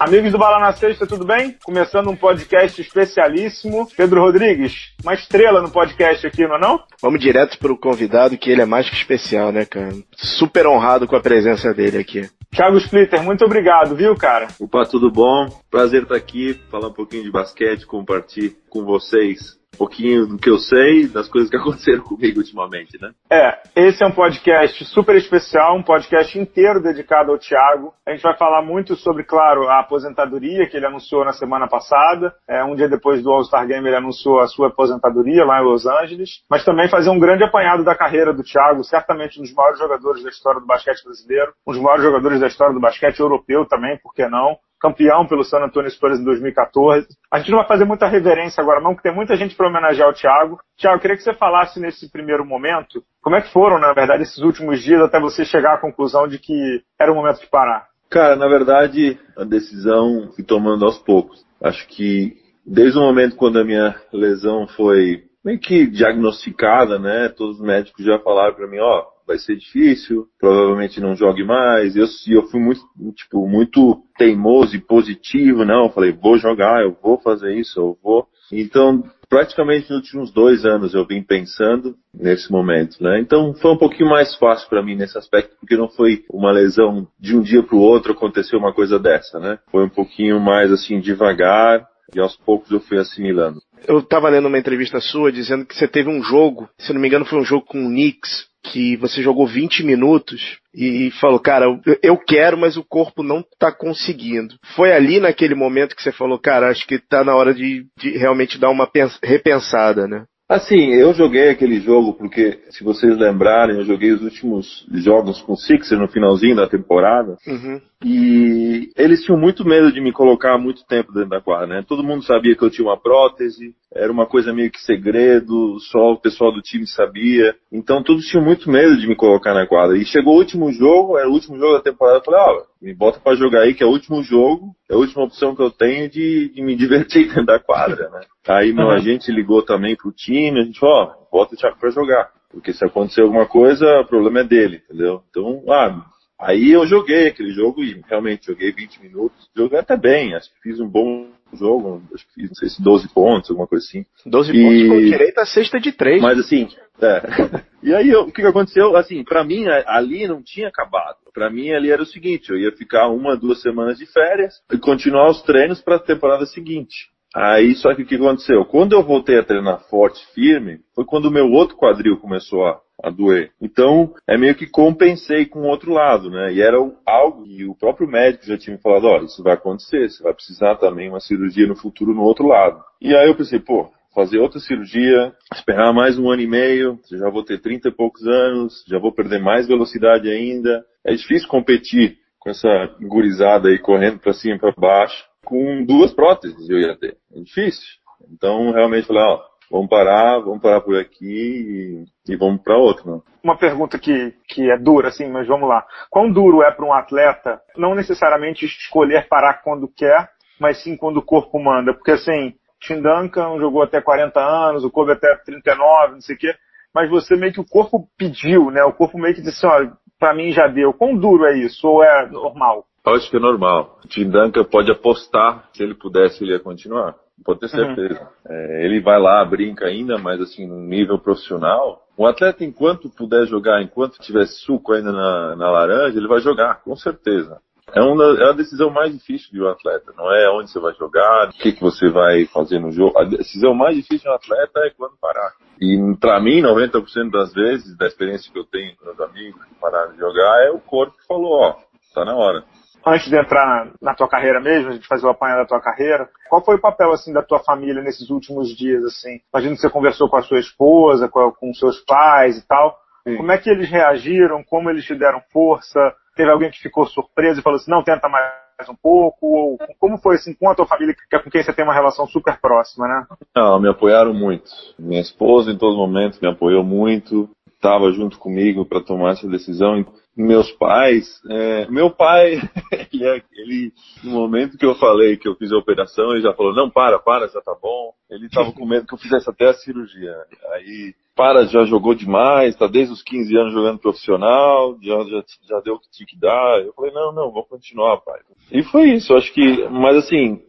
[0.00, 1.58] Amigos do Bala na Sexta, tudo bem?
[1.62, 3.86] Começando um podcast especialíssimo.
[3.94, 6.82] Pedro Rodrigues, uma estrela no podcast aqui, não é não?
[7.02, 9.92] Vamos direto pro convidado, que ele é mais que especial, né, cara?
[10.16, 12.26] Super honrado com a presença dele aqui.
[12.50, 14.48] Thiago Splitter, muito obrigado, viu, cara?
[14.58, 15.46] Opa, tudo bom?
[15.70, 20.58] Prazer estar aqui, falar um pouquinho de basquete, compartilhar com vocês pouquinho do que eu
[20.58, 23.12] sei, das coisas que aconteceram comigo ultimamente, né?
[23.30, 27.92] É, esse é um podcast super especial, um podcast inteiro dedicado ao Thiago.
[28.06, 32.34] A gente vai falar muito sobre, claro, a aposentadoria que ele anunciou na semana passada.
[32.48, 35.86] É, um dia depois do All-Star Game ele anunciou a sua aposentadoria lá em Los
[35.86, 36.42] Angeles.
[36.50, 40.22] Mas também fazer um grande apanhado da carreira do Thiago, certamente um dos maiores jogadores
[40.22, 43.98] da história do basquete brasileiro, um dos maiores jogadores da história do basquete europeu também,
[44.02, 44.56] por que não?
[44.80, 47.06] Campeão pelo San Antonio Spurs em 2014.
[47.30, 50.08] A gente não vai fazer muita reverência agora não, porque tem muita gente para homenagear
[50.08, 50.58] o Thiago.
[50.78, 54.22] Thiago, eu queria que você falasse nesse primeiro momento, como é que foram, na verdade,
[54.22, 57.86] esses últimos dias até você chegar à conclusão de que era o momento de parar?
[58.08, 61.44] Cara, na verdade, a decisão fui tomando aos poucos.
[61.62, 67.28] Acho que desde o momento quando a minha lesão foi meio que diagnosticada, né?
[67.28, 71.94] Todos os médicos já falaram para mim, ó, vai ser difícil, provavelmente não jogue mais.
[71.94, 72.80] Eu, eu fui muito,
[73.14, 75.84] tipo, muito teimoso e positivo, não.
[75.84, 78.26] Eu falei, vou jogar, eu vou fazer isso, eu vou.
[78.52, 83.20] Então, praticamente nos últimos dois anos eu vim pensando nesse momento, né?
[83.20, 87.06] Então foi um pouquinho mais fácil para mim nesse aspecto, porque não foi uma lesão
[87.16, 89.60] de um dia para o outro aconteceu uma coisa dessa, né?
[89.70, 93.60] Foi um pouquinho mais assim devagar e aos poucos eu fui assimilando.
[93.86, 97.06] Eu estava lendo uma entrevista sua dizendo que você teve um jogo, se não me
[97.06, 101.66] engano foi um jogo com o Knicks, que você jogou 20 minutos e falou, cara,
[102.02, 104.54] eu quero, mas o corpo não tá conseguindo.
[104.76, 108.10] Foi ali naquele momento que você falou, cara, acho que tá na hora de, de
[108.10, 108.88] realmente dar uma
[109.22, 110.24] repensada, né?
[110.48, 115.52] Assim, eu joguei aquele jogo porque, se vocês lembrarem, eu joguei os últimos jogos com
[115.52, 117.36] o Sixer no finalzinho da temporada.
[117.46, 117.80] Uhum.
[118.02, 121.84] E eles tinham muito medo de me colocar muito tempo dentro da quadra, né?
[121.86, 126.12] Todo mundo sabia que eu tinha uma prótese, era uma coisa meio que segredo, só
[126.12, 127.54] o pessoal do time sabia.
[127.70, 129.98] Então todos tinham muito medo de me colocar na quadra.
[129.98, 132.94] E chegou o último jogo, era o último jogo da temporada, eu falei, ó, me
[132.94, 135.70] bota para jogar aí, que é o último jogo, é a última opção que eu
[135.70, 138.20] tenho de, de me divertir dentro da quadra, né?
[138.48, 138.92] Aí meu uhum.
[138.92, 142.30] agente ligou também pro time, a gente, ó, oh, bota o Thiago pra jogar.
[142.50, 145.22] Porque se acontecer alguma coisa, o problema é dele, entendeu?
[145.30, 146.04] Então, ah,
[146.40, 149.50] Aí eu joguei aquele jogo e realmente joguei 20 minutos.
[149.54, 152.82] Joguei até bem, acho que fiz um bom jogo, acho que fiz, não sei se
[152.82, 154.06] 12 pontos, alguma coisa assim.
[154.24, 154.62] 12 e...
[154.62, 156.22] pontos com direito a sexta de 3.
[156.22, 156.68] Mas assim,
[157.00, 157.70] é.
[157.82, 158.94] E aí o que, que aconteceu?
[158.94, 161.16] Assim, para mim ali não tinha acabado.
[161.32, 164.76] Para mim ali era o seguinte, eu ia ficar uma, duas semanas de férias e
[164.76, 167.08] continuar os treinos para a temporada seguinte.
[167.34, 168.64] Aí só que o que aconteceu?
[168.64, 172.78] Quando eu voltei a treinar forte, firme, foi quando o meu outro quadril começou a
[173.02, 173.50] a doer.
[173.60, 176.52] Então, é meio que compensei com o outro lado, né?
[176.52, 180.08] E era algo que o próprio médico já tinha me falado, olha, isso vai acontecer,
[180.08, 182.80] você vai precisar também uma cirurgia no futuro no outro lado.
[183.00, 187.30] E aí eu pensei, pô, fazer outra cirurgia, esperar mais um ano e meio, já
[187.30, 190.84] vou ter 30 e poucos anos, já vou perder mais velocidade ainda.
[191.04, 192.68] É difícil competir com essa
[193.00, 195.24] gurizada aí correndo para cima e para baixo.
[195.44, 197.16] Com duas próteses eu ia ter.
[197.34, 197.86] É difícil.
[198.32, 203.10] Então, realmente, falei, ó, vamos parar, vamos parar por aqui e, e vamos para outro.
[203.10, 203.20] Né?
[203.42, 205.84] Uma pergunta que, que é dura, assim, mas vamos lá.
[206.10, 210.28] Quão duro é para um atleta não necessariamente escolher parar quando quer,
[210.60, 211.94] mas sim quando o corpo manda?
[211.94, 216.38] Porque assim, Tim Duncan jogou até 40 anos, o Kobe até 39, não sei o
[216.38, 216.54] quê,
[216.94, 218.82] mas você meio que o corpo pediu, né?
[218.82, 220.92] O corpo meio que disse, olha, para mim já deu.
[220.92, 221.86] Quão duro é isso?
[221.86, 222.84] Ou é normal?
[223.06, 223.98] Eu acho que é normal.
[224.04, 227.14] O Tim Duncan pode apostar, se ele pudesse, ele ia continuar.
[227.44, 227.94] Pode ter uhum.
[227.94, 228.20] certeza.
[228.20, 228.54] Uhum.
[228.54, 233.46] É, ele vai lá, brinca ainda, mas assim, no nível profissional, o atleta, enquanto puder
[233.46, 237.58] jogar, enquanto tiver suco ainda na, na laranja, ele vai jogar, com certeza.
[237.92, 240.94] É, uma, é a decisão mais difícil de um atleta, não é onde você vai
[240.94, 243.18] jogar, o que, que você vai fazer no jogo.
[243.18, 245.52] A decisão mais difícil de um atleta é quando parar.
[245.80, 249.74] E para mim, 90% das vezes, da experiência que eu tenho com meus amigos que
[249.80, 251.76] pararam de jogar, é o corpo que falou, ó,
[252.14, 252.64] tá na hora
[253.06, 256.28] antes de entrar na, tua carreira mesmo, a gente fazer o apanhado da tua carreira,
[256.48, 259.40] qual foi o papel, assim, da tua família nesses últimos dias, assim?
[259.52, 262.98] Imagino que você conversou com a sua esposa, com, com seus pais e tal.
[263.26, 263.36] Sim.
[263.36, 264.62] Como é que eles reagiram?
[264.64, 266.14] Como eles te deram força?
[266.36, 269.46] Teve alguém que ficou surpreso e falou assim, não, tenta mais um pouco?
[269.46, 271.94] Ou como foi, assim, com a tua família, que é com quem você tem uma
[271.94, 273.26] relação super próxima, né?
[273.54, 274.70] Não, me apoiaram muito.
[274.98, 277.48] Minha esposa, em todo momento, me apoiou muito.
[277.74, 280.04] Estava junto comigo para tomar essa decisão
[280.40, 282.60] meus pais, é, meu pai,
[283.12, 283.92] ele é, ele,
[284.24, 287.18] no momento que eu falei que eu fiz a operação, ele já falou, não, para,
[287.18, 288.12] para, já tá bom.
[288.30, 290.34] Ele tava com medo que eu fizesse até a cirurgia.
[290.72, 295.80] Aí, para, já jogou demais, tá desde os 15 anos jogando profissional, já, já, já
[295.80, 296.80] deu o que tinha que dar.
[296.80, 298.40] Eu falei, não, não, vou continuar, pai.
[298.70, 300.62] E foi isso, acho que, mas assim,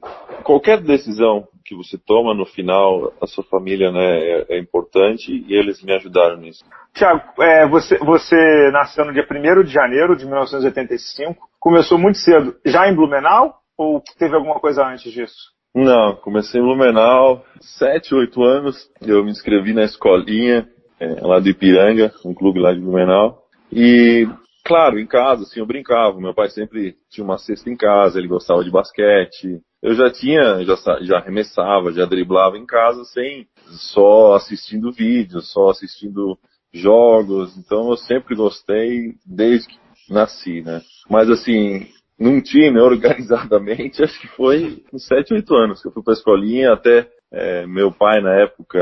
[0.44, 5.54] qualquer decisão que você toma no final, a sua família né, é, é importante e
[5.54, 6.64] eles me ajudaram nisso.
[6.94, 12.56] Tiago, é, você, você nasceu no dia 1 de janeiro de 1985, começou muito cedo,
[12.66, 13.56] já em Blumenau?
[13.78, 15.52] Ou teve alguma coisa antes disso?
[15.74, 20.68] Não, comecei em Blumenau, 7, 8 anos, eu me inscrevi na escolinha
[21.00, 23.40] é, lá de Ipiranga, um clube lá de Blumenau,
[23.72, 24.28] e
[24.66, 28.28] claro, em casa, assim, eu brincava, meu pai sempre tinha uma cesta em casa, ele
[28.28, 34.36] gostava de basquete, eu já tinha, já, já arremessava, já driblava em casa sem só
[34.36, 36.38] assistindo vídeos, só assistindo
[36.74, 37.56] jogos.
[37.58, 39.80] Então eu sempre gostei desde que
[40.10, 40.82] nasci, né?
[41.10, 41.88] Mas assim,
[42.20, 46.74] num time organizadamente, acho que foi uns 7, 8 anos que eu fui pra escolinha,
[46.74, 48.80] até é, meu pai na época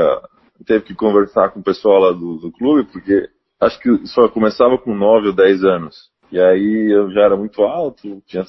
[0.66, 3.28] teve que conversar com o pessoal lá do, do clube, porque
[3.60, 6.10] acho que só começava com 9 ou 10 anos.
[6.32, 8.44] E aí eu já era muito alto, tinha,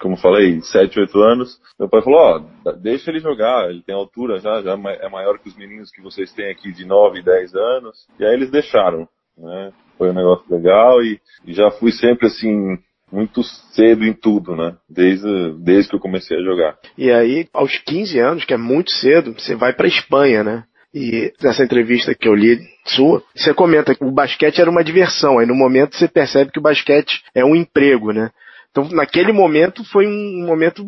[0.00, 1.60] como falei, 7, 8 anos.
[1.78, 5.38] Meu pai falou, ó, oh, deixa ele jogar, ele tem altura já, já é maior
[5.38, 8.06] que os meninos que vocês têm aqui de 9 e 10 anos.
[8.18, 9.72] E aí eles deixaram, né?
[9.96, 12.76] Foi um negócio legal e, e já fui sempre assim,
[13.10, 14.74] muito cedo em tudo, né?
[14.88, 16.78] Desde, desde que eu comecei a jogar.
[16.96, 20.64] E aí, aos 15 anos, que é muito cedo, você vai para Espanha, né?
[20.94, 25.38] E nessa entrevista que eu li sua, você comenta que o basquete era uma diversão.
[25.38, 28.30] Aí no momento você percebe que o basquete é um emprego, né?
[28.70, 30.86] Então naquele momento foi um momento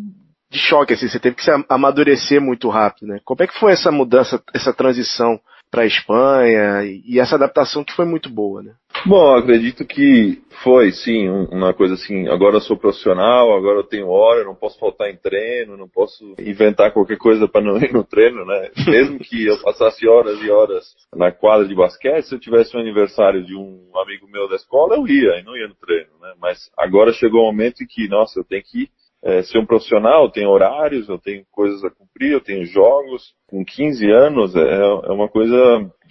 [0.49, 3.19] de choque, assim, você teve que se amadurecer muito rápido, né?
[3.25, 5.39] Como é que foi essa mudança, essa transição
[5.71, 8.71] para a Espanha e essa adaptação que foi muito boa, né?
[9.07, 14.07] Bom, acredito que foi, sim, uma coisa assim, agora eu sou profissional, agora eu tenho
[14.07, 17.93] hora, eu não posso faltar em treino, não posso inventar qualquer coisa para não ir
[17.93, 18.71] no treino, né?
[18.89, 22.79] Mesmo que eu passasse horas e horas na quadra de basquete, se eu tivesse um
[22.79, 26.33] aniversário de um amigo meu da escola, eu ia, e não ia no treino, né?
[26.41, 28.89] Mas agora chegou o um momento em que, nossa, eu tenho que
[29.23, 33.35] é, ser um profissional, eu tenho horários, eu tenho coisas a cumprir, eu tenho jogos.
[33.45, 35.55] Com 15 anos é, é uma coisa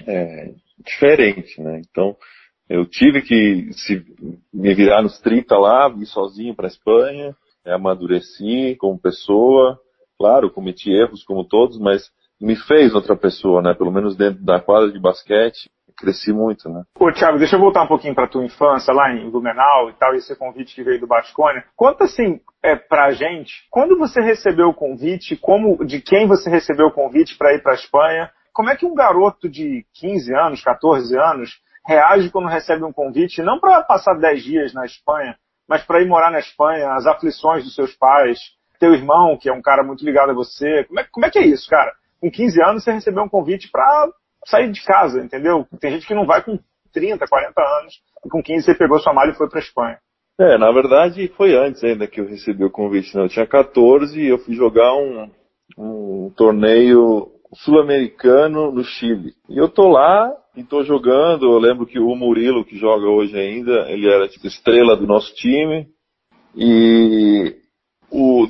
[0.06, 0.52] é,
[0.84, 1.80] diferente, né?
[1.90, 2.16] Então,
[2.68, 4.04] eu tive que se,
[4.52, 9.78] me virar nos 30 lá, ir sozinho para a Espanha, amadureci como pessoa.
[10.18, 13.74] Claro, cometi erros como todos, mas me fez outra pessoa, né?
[13.74, 16.82] Pelo menos dentro da quadra de basquete, cresci muito, né?
[16.98, 20.14] Ô, Thiago, deixa eu voltar um pouquinho para tua infância lá em Blumenau e tal,
[20.14, 21.64] esse convite que veio do Basconia.
[21.76, 26.86] Conta assim, é, pra gente, quando você recebeu o convite, como, de quem você recebeu
[26.86, 28.30] o convite para ir para a Espanha?
[28.52, 31.50] Como é que um garoto de 15 anos, 14 anos,
[31.86, 35.36] reage quando recebe um convite, não para passar 10 dias na Espanha,
[35.68, 38.38] mas para ir morar na Espanha, as aflições dos seus pais,
[38.78, 40.84] teu irmão, que é um cara muito ligado a você.
[40.84, 41.92] Como é, como é que é isso, cara?
[42.20, 44.08] Com 15 anos você recebeu um convite para
[44.46, 45.66] sair de casa, entendeu?
[45.80, 46.58] Tem gente que não vai com
[46.92, 47.94] 30, 40 anos,
[48.24, 49.98] e com 15 você pegou sua mala e foi para Espanha.
[50.38, 53.16] É, na verdade foi antes ainda que eu recebi o convite.
[53.16, 53.24] Né?
[53.24, 55.30] Eu tinha 14 e eu fui jogar um,
[55.78, 59.32] um torneio sul-americano no Chile.
[59.48, 61.46] E eu tô lá e tô jogando.
[61.46, 65.34] Eu lembro que o Murilo, que joga hoje ainda, ele era tipo estrela do nosso
[65.34, 65.86] time.
[66.56, 67.56] E,
[68.10, 68.46] o,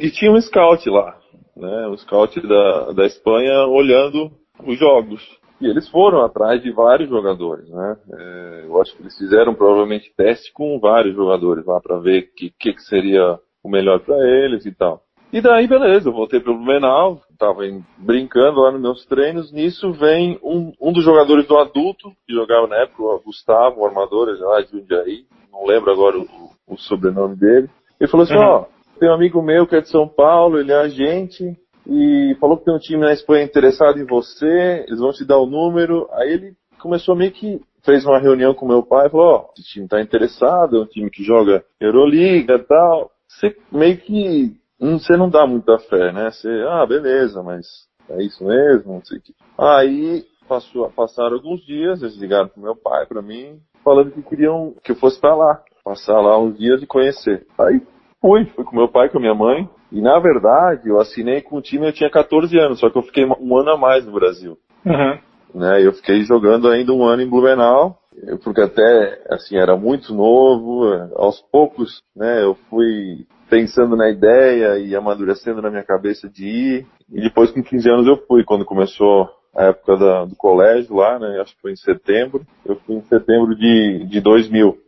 [0.00, 1.18] e tinha um scout lá,
[1.56, 1.88] né?
[1.88, 4.30] Um scout da, da Espanha olhando
[4.64, 5.22] os jogos.
[5.60, 7.96] E eles foram atrás de vários jogadores, né?
[8.12, 12.34] É, eu acho que eles fizeram provavelmente teste com vários jogadores lá para ver o
[12.34, 15.02] que, que, que seria o melhor para eles e tal.
[15.32, 17.62] E daí, beleza, eu voltei pro Blumenau, tava
[17.98, 22.66] brincando lá nos meus treinos, nisso vem um, um dos jogadores do adulto, que jogava
[22.66, 26.26] na época, o Gustavo, o armador, lá de Jundiaí, não lembro agora o,
[26.66, 27.68] o sobrenome dele.
[28.00, 28.42] Ele falou assim, uhum.
[28.42, 28.64] ó,
[28.98, 31.44] tem um amigo meu que é de São Paulo, ele é agente,
[31.86, 35.38] e falou que tem um time na Espanha interessado em você, eles vão te dar
[35.38, 36.08] o número.
[36.12, 39.68] Aí ele começou meio que fez uma reunião com meu pai e falou, ó, esse
[39.68, 43.10] time tá interessado, é um time que joga Euroliga e tal.
[43.26, 46.30] Você meio que você não dá muita fé, né?
[46.30, 47.66] Você, ah, beleza, mas
[48.10, 49.34] é isso mesmo, não sei o que.
[49.58, 54.74] Aí passou, passaram alguns dias, eles ligaram pro meu pai, para mim, falando que queriam
[54.82, 57.46] que eu fosse para lá, passar lá uns dias e conhecer.
[57.58, 57.82] Aí
[58.20, 61.56] fui, fui com meu pai, com a minha mãe, e na verdade eu assinei com
[61.56, 64.12] o time, eu tinha 14 anos, só que eu fiquei um ano a mais no
[64.12, 64.56] Brasil.
[64.84, 65.18] Uhum.
[65.54, 67.98] Né, eu fiquei jogando ainda um ano em Blumenau,
[68.44, 74.94] porque até, assim, era muito novo, aos poucos, né, eu fui pensando na ideia e
[74.94, 76.86] amadurecendo na minha cabeça de ir.
[77.10, 81.18] E depois, com 15 anos, eu fui, quando começou a época da, do colégio lá,
[81.18, 81.40] né?
[81.40, 82.46] Acho que foi em setembro.
[82.64, 84.78] Eu fui em setembro de, de 2000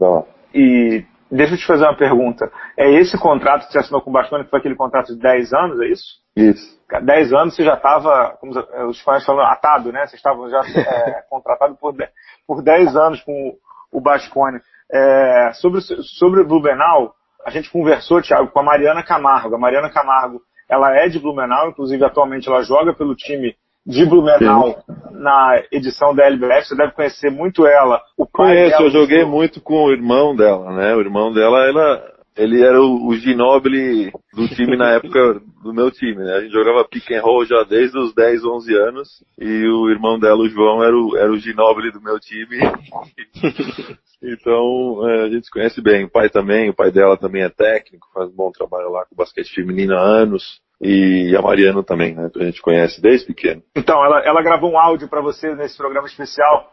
[0.00, 0.24] lá.
[0.54, 1.04] E
[1.34, 2.48] Deixa eu te fazer uma pergunta.
[2.78, 5.52] É esse contrato que você assinou com o Bascone, que foi aquele contrato de 10
[5.52, 6.04] anos, é isso?
[6.36, 6.78] Isso.
[7.02, 8.52] 10 anos você já estava, como
[8.88, 10.06] os espanhóis falam, atado, né?
[10.06, 11.92] Vocês estavam já é, contratados por,
[12.46, 13.56] por 10 anos com
[13.90, 14.60] o Bascone.
[14.92, 17.14] É, sobre, sobre o Blumenau,
[17.44, 19.54] a gente conversou, Thiago, com a Mariana Camargo.
[19.54, 23.54] A Mariana Camargo, ela é de Blumenau, inclusive atualmente ela joga pelo time
[23.86, 24.94] de Blumenau Sim.
[25.12, 26.68] na edição da LBF.
[26.68, 28.00] Você deve conhecer muito ela.
[28.16, 30.94] O pai Conheço, eu joguei muito com o irmão dela, né?
[30.94, 35.90] O irmão dela, ela, ele era o, o Ginobili do time na época do meu
[35.90, 36.34] time, né?
[36.34, 40.18] A gente jogava pick and roll já desde os 10, 11 anos e o irmão
[40.18, 42.58] dela, o João, era o, era o Ginobili do meu time.
[44.22, 46.04] então, é, a gente se conhece bem.
[46.04, 49.14] O pai também, o pai dela também é técnico, faz um bom trabalho lá com
[49.14, 52.28] basquete feminino há anos e a Mariana também, né?
[52.32, 53.62] Que a gente conhece desde pequeno.
[53.76, 56.72] Então, ela, ela gravou um áudio para você nesse programa especial.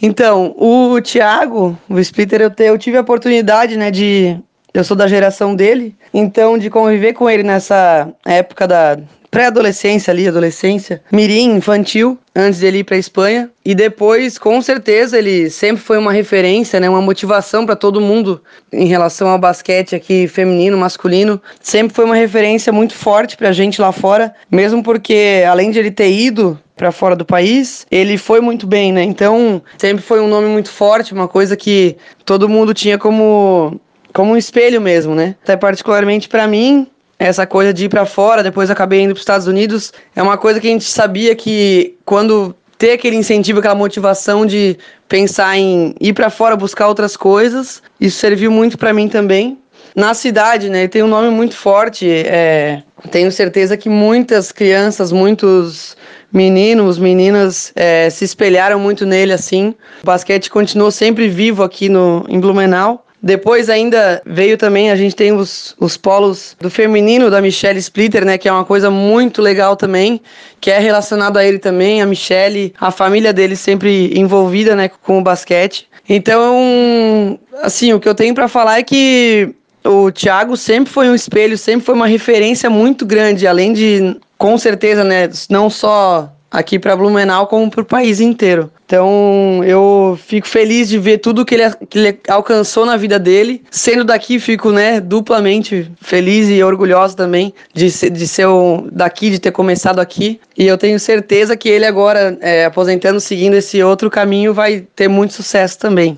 [0.00, 4.38] Então, o Thiago, o Splitter, eu, te, eu tive a oportunidade, né, de.
[4.74, 8.98] Eu sou da geração dele, então de conviver com ele nessa época da,
[9.36, 13.50] pré-adolescência ali, adolescência, mirim, infantil, antes dele ir para Espanha.
[13.62, 18.40] E depois, com certeza, ele sempre foi uma referência, né, uma motivação para todo mundo
[18.72, 21.38] em relação ao basquete aqui feminino, masculino.
[21.60, 25.80] Sempre foi uma referência muito forte para a gente lá fora, mesmo porque além de
[25.80, 29.02] ele ter ido para fora do país, ele foi muito bem, né?
[29.02, 33.78] Então, sempre foi um nome muito forte, uma coisa que todo mundo tinha como
[34.14, 35.36] como um espelho mesmo, né?
[35.42, 36.86] Até particularmente para mim,
[37.18, 40.36] essa coisa de ir para fora, depois acabei indo para os Estados Unidos, é uma
[40.36, 44.76] coisa que a gente sabia que quando ter aquele incentivo, aquela motivação de
[45.08, 49.58] pensar em ir para fora, buscar outras coisas, isso serviu muito para mim também.
[49.94, 55.96] Na cidade, né, tem um nome muito forte, é, tenho certeza que muitas crianças, muitos
[56.30, 59.74] meninos, meninas é, se espelharam muito nele assim.
[60.02, 63.05] O basquete continuou sempre vivo aqui no, em Blumenau.
[63.22, 68.24] Depois ainda veio também, a gente tem os, os polos do feminino da Michelle Splitter,
[68.24, 68.38] né?
[68.38, 70.20] Que é uma coisa muito legal também,
[70.60, 75.18] que é relacionado a ele também, a Michelle, a família dele sempre envolvida, né, com
[75.18, 75.88] o basquete.
[76.08, 79.54] Então, assim, o que eu tenho para falar é que
[79.84, 84.56] o Thiago sempre foi um espelho, sempre foi uma referência muito grande, além de, com
[84.58, 88.70] certeza, né, não só aqui para Blumenau como para o país inteiro.
[88.86, 93.62] Então eu fico feliz de ver tudo que ele, que ele alcançou na vida dele.
[93.70, 99.30] Sendo daqui, fico né, duplamente feliz e orgulhoso também de ser, de ser o, daqui,
[99.30, 100.40] de ter começado aqui.
[100.56, 105.08] E eu tenho certeza que ele agora, é, aposentando, seguindo esse outro caminho, vai ter
[105.08, 106.16] muito sucesso também.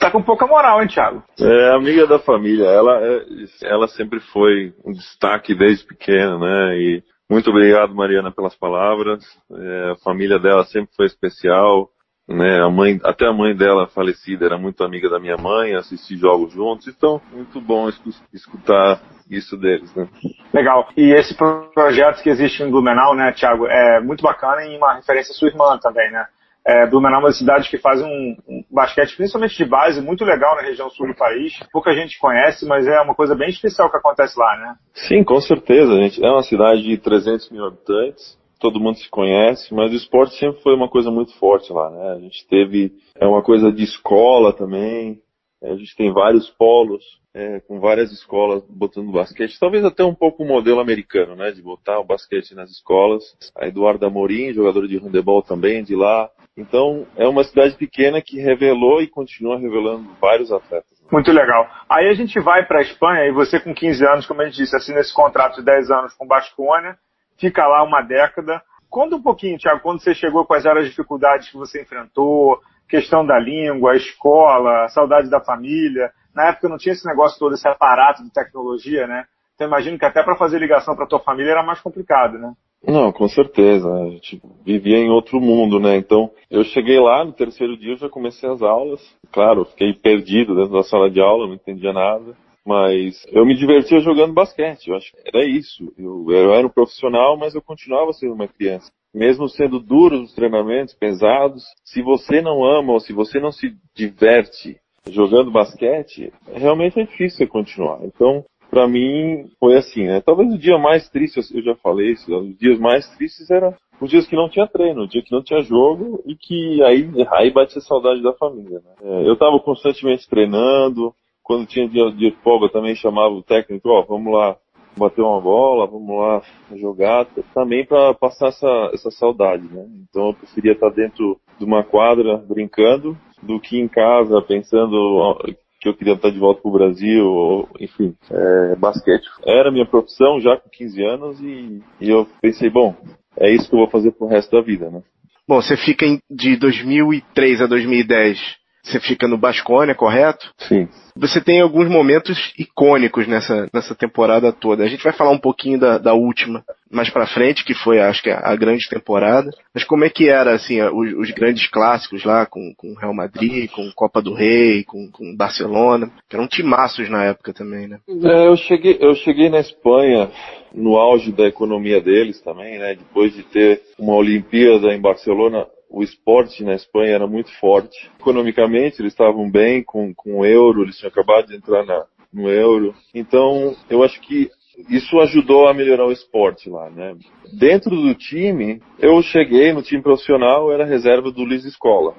[0.00, 1.22] Tá com pouca moral, hein, Thiago?
[1.38, 2.64] É, amiga da família.
[2.64, 3.24] Ela, é,
[3.64, 6.78] ela sempre foi um destaque desde pequena, né?
[6.78, 9.22] E muito obrigado, Mariana, pelas palavras.
[9.52, 11.90] É, a família dela sempre foi especial.
[12.26, 16.16] Né, a mãe, até a mãe dela falecida era muito amiga da minha mãe, assisti
[16.16, 17.90] jogos juntos, então muito bom
[18.32, 20.08] escutar isso deles, né?
[20.54, 20.88] Legal.
[20.96, 25.32] E esse projeto que existe em Blumenau, né, Thiago, é muito bacana e uma referência
[25.32, 26.24] à sua irmã também, né?
[26.66, 30.56] É, Blumenau é uma cidade que faz um, um, basquete, principalmente de base, muito legal
[30.56, 31.52] na região sul do país.
[31.72, 34.74] Pouca gente conhece, mas é uma coisa bem especial que acontece lá, né?
[34.94, 35.96] Sim, com certeza.
[35.96, 36.24] Gente.
[36.24, 40.62] É uma cidade de 300 mil habitantes, todo mundo se conhece, mas o esporte sempre
[40.62, 42.12] foi uma coisa muito forte lá, né?
[42.12, 45.18] A gente teve é uma coisa de escola também.
[45.62, 50.42] A gente tem vários polos, é, com várias escolas botando basquete, talvez até um pouco
[50.42, 53.22] o modelo americano, né, de botar o basquete nas escolas.
[53.56, 56.30] A Eduardo Amorim, jogador de handebol também de lá.
[56.56, 61.00] Então, é uma cidade pequena que revelou e continua revelando vários atletas.
[61.10, 61.68] Muito legal.
[61.88, 64.56] Aí a gente vai para a Espanha e você com 15 anos, como a gente
[64.56, 66.96] disse, assina esse contrato de 10 anos com o Basconia,
[67.38, 68.62] fica lá uma década.
[68.88, 73.24] Conta um pouquinho, Thiago, quando você chegou, quais eram as dificuldades que você enfrentou, questão
[73.24, 76.10] da língua, a escola, a saudade da família.
[76.34, 79.24] Na época não tinha esse negócio todo, esse aparato de tecnologia, né?
[79.54, 82.52] Então imagino que até para fazer ligação para tua família era mais complicado, né?
[82.82, 83.88] Não, com certeza.
[83.92, 85.96] A gente vivia em outro mundo, né?
[85.96, 89.00] Então, eu cheguei lá, no terceiro dia já comecei as aulas.
[89.30, 92.34] Claro, fiquei perdido dentro da sala de aula, não entendia nada.
[92.66, 94.88] Mas eu me divertia jogando basquete.
[94.88, 95.92] Eu acho que era isso.
[95.98, 98.90] Eu, eu era um profissional, mas eu continuava sendo uma criança.
[99.14, 103.74] Mesmo sendo duros os treinamentos, pesados, se você não ama ou se você não se
[103.94, 104.76] diverte
[105.08, 108.00] jogando basquete, realmente é difícil continuar.
[108.04, 110.20] Então, para mim foi assim, né?
[110.20, 114.08] Talvez o dia mais triste, eu já falei isso, os dias mais tristes eram os
[114.08, 117.50] dias que não tinha treino, o dia que não tinha jogo e que aí, aí
[117.50, 118.92] bate a saudade da família, né?
[119.02, 121.12] É, eu estava constantemente treinando,
[121.42, 124.56] quando tinha dia de folga também chamava o técnico, ó, oh, vamos lá
[124.96, 126.42] bater uma bola, vamos lá
[126.76, 129.86] jogar, também para passar essa, essa saudade, né?
[130.08, 135.36] Então eu preferia estar dentro de uma quadra brincando do que em casa, pensando
[135.80, 140.38] que eu queria estar de volta pro Brasil, ou, enfim, é, basquete era minha profissão
[140.40, 142.94] já com 15 anos e, e eu pensei, bom,
[143.38, 145.02] é isso que eu vou fazer pro resto da vida, né?
[145.48, 150.52] Bom, você fica em, de 2003 a 2010 você fica no Basconia, correto?
[150.58, 150.88] Sim.
[151.16, 154.84] Você tem alguns momentos icônicos nessa, nessa temporada toda.
[154.84, 158.22] A gente vai falar um pouquinho da, da última mais para frente, que foi, acho
[158.22, 159.50] que, a, a, grande temporada.
[159.72, 163.70] Mas como é que era, assim, os, os grandes clássicos lá, com, com Real Madrid,
[163.70, 167.98] com Copa do Rei, com, com Barcelona, que eram timaços na época também, né?
[168.08, 170.30] É, eu cheguei, eu cheguei na Espanha
[170.74, 172.96] no auge da economia deles também, né?
[172.96, 178.10] Depois de ter uma Olimpíada em Barcelona, o esporte na Espanha era muito forte.
[178.18, 182.48] Economicamente, eles estavam bem com, com o euro, eles tinham acabado de entrar na, no
[182.48, 182.94] euro.
[183.12, 184.48] Então, eu acho que
[184.88, 187.14] isso ajudou a melhorar o esporte lá, né?
[187.58, 192.14] Dentro do time, eu cheguei no time profissional, era reserva do Luiz Escola,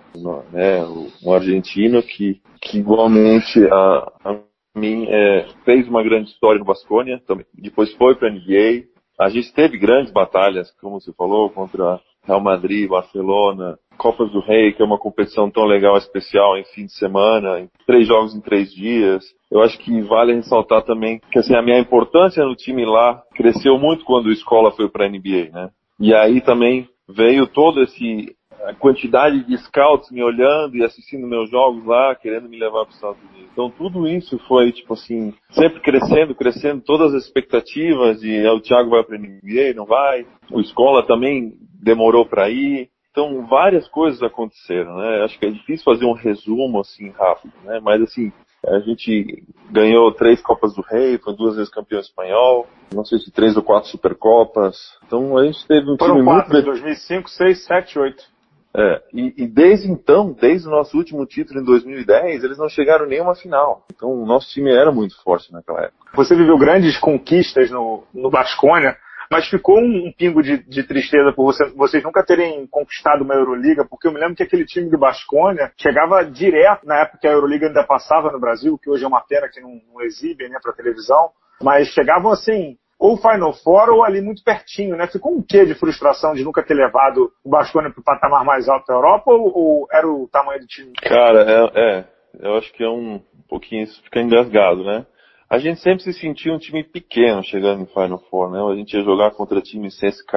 [0.52, 0.84] né?
[1.24, 4.40] Um argentino que, que igualmente a, a
[4.76, 7.46] mim é, fez uma grande história no Basconia, também.
[7.54, 8.86] depois foi para a NBA.
[9.20, 14.74] A gente teve grandes batalhas, como você falou, contra Real Madrid, Barcelona, Copas do Rei,
[14.74, 18.42] que é uma competição tão legal, especial, em fim de semana, em três jogos em
[18.42, 19.24] três dias.
[19.52, 23.78] Eu acho que vale ressaltar também que assim, a minha importância no time lá cresceu
[23.78, 25.70] muito quando a escola foi para a NBA, né?
[26.00, 31.50] E aí também veio todo esse a quantidade de scouts me olhando e assistindo meus
[31.50, 33.50] jogos lá, querendo me levar para os Estados Unidos.
[33.52, 38.62] Então tudo isso foi, tipo assim, sempre crescendo, crescendo, todas as expectativas de ah, o
[38.62, 40.26] Thiago vai para a NBA, não vai.
[40.52, 42.90] O Escola também demorou para ir.
[43.12, 45.24] Então, várias coisas aconteceram, né?
[45.24, 47.80] Acho que é difícil fazer um resumo assim rápido, né?
[47.82, 48.32] Mas assim,
[48.66, 53.32] a gente ganhou três Copas do Rei, foi duas vezes campeão espanhol, não sei se
[53.32, 54.78] três ou quatro Supercopas.
[55.06, 56.66] Então a gente teve um Foram time quatro, muito...
[56.66, 58.32] 2005, 6, 7, 8.
[58.74, 63.06] É, e, e, desde então, desde o nosso último título em 2010, eles não chegaram
[63.06, 63.86] nem uma final.
[63.94, 66.12] Então o nosso time era muito forte naquela época.
[66.16, 68.96] Você viveu grandes conquistas no, no Basconia,
[69.32, 73.34] mas ficou um, um pingo de, de, tristeza por você, vocês nunca terem conquistado uma
[73.34, 77.28] Euroliga, porque eu me lembro que aquele time do Basconia chegava direto, na época que
[77.28, 80.50] a Euroliga ainda passava no Brasil, que hoje é uma pena que não, não exibem
[80.50, 81.30] né, para televisão,
[81.64, 85.08] mas chegavam assim, ou Final Four ou ali muito pertinho, né?
[85.08, 88.68] Ficou um quê de frustração de nunca ter levado o Basconia para o patamar mais
[88.68, 90.92] alto da Europa ou, ou, era o tamanho do time?
[91.02, 92.06] Cara, é, é
[92.40, 95.06] eu acho que é um pouquinho, isso fica engasgado, né?
[95.52, 98.62] A gente sempre se sentia um time pequeno chegando em Final Four, né?
[98.72, 100.32] A gente ia jogar contra time CSK,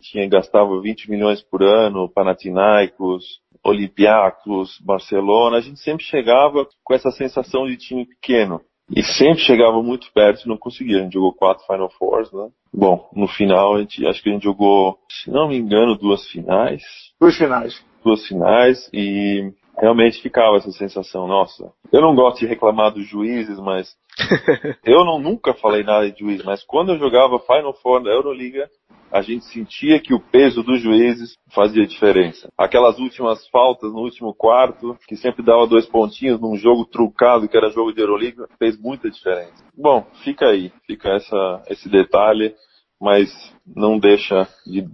[0.00, 5.58] tinha, gastava 20 milhões por ano, Panathinaikos, Olympiacos, Barcelona.
[5.58, 8.58] A gente sempre chegava com essa sensação de time pequeno.
[8.90, 11.00] E sempre chegava muito perto e não conseguia.
[11.00, 12.48] A gente jogou quatro Final Fours, né?
[12.72, 16.26] Bom, no final, a gente, acho que a gente jogou, se não me engano, duas
[16.28, 16.82] finais.
[17.20, 17.84] Duas finais.
[18.02, 23.58] Duas finais e realmente ficava essa sensação, nossa, eu não gosto de reclamar dos juízes,
[23.58, 23.94] mas
[24.84, 28.68] eu não nunca falei nada de juiz, mas quando eu jogava Final Four da Euroliga,
[29.12, 32.48] a gente sentia que o peso dos juízes fazia diferença.
[32.58, 37.56] Aquelas últimas faltas no último quarto, que sempre dava dois pontinhos num jogo trucado que
[37.56, 39.64] era jogo de Euroliga, fez muita diferença.
[39.76, 42.54] Bom, fica aí, fica essa, esse detalhe,
[43.00, 43.30] mas
[43.64, 44.84] não deixa de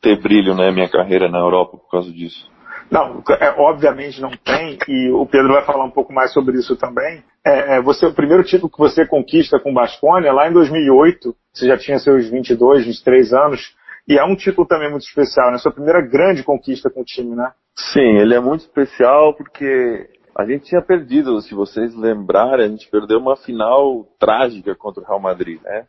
[0.00, 2.50] ter brilho na né, minha carreira na Europa por causa disso.
[2.90, 6.76] Não, é, obviamente não tem, e o Pedro vai falar um pouco mais sobre isso
[6.76, 7.22] também.
[7.44, 11.34] É, é, você, o primeiro título que você conquista com o Basconia, lá em 2008,
[11.52, 13.74] você já tinha seus 22, 23 anos,
[14.08, 15.58] e é um título também muito especial, né?
[15.58, 17.50] Sua primeira grande conquista com o time, né?
[17.74, 22.88] Sim, ele é muito especial porque a gente tinha perdido, se vocês lembrarem, a gente
[22.88, 25.86] perdeu uma final trágica contra o Real Madrid, né?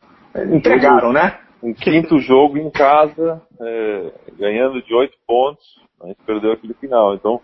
[0.52, 1.40] Entregaram, né?
[1.62, 5.66] Um quinto jogo em casa, é, ganhando de oito pontos,
[6.02, 7.16] a gente perdeu aquele final.
[7.16, 7.42] Então,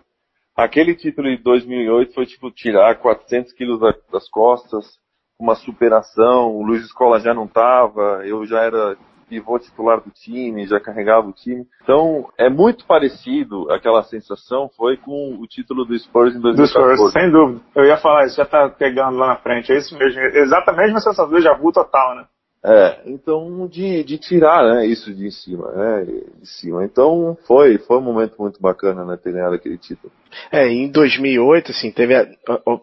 [0.56, 4.98] aquele título de 2008 foi tipo tirar 400 quilos das costas,
[5.38, 6.54] uma superação.
[6.54, 8.96] O Luiz Escola já não estava, eu já era
[9.28, 11.66] pivô titular do time, já carregava o time.
[11.82, 16.88] Então, é muito parecido, aquela sensação foi com o título do Spurs em 2014.
[16.88, 17.60] Do Spurs, sem dúvida.
[17.74, 20.20] Eu ia falar isso, já tá pegando lá na frente, é isso mesmo.
[20.20, 22.26] Exatamente a mesma sensação do déjà vu total, né?
[22.66, 26.06] É, então de, de tirar né, isso de cima, né,
[26.40, 26.82] de cima.
[26.82, 30.10] Então foi, foi um momento muito bacana, né, ter ganhado aquele título.
[30.50, 32.26] É, em 2008, assim, teve, a,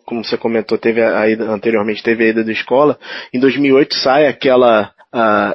[0.05, 2.99] como você comentou, teve a, anteriormente teve a ida da escola.
[3.33, 4.93] Em 2008 sai aquela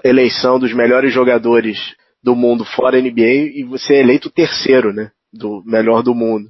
[0.05, 1.79] eleição dos melhores jogadores
[2.23, 6.49] do mundo fora NBA e você é eleito terceiro, né, do melhor do mundo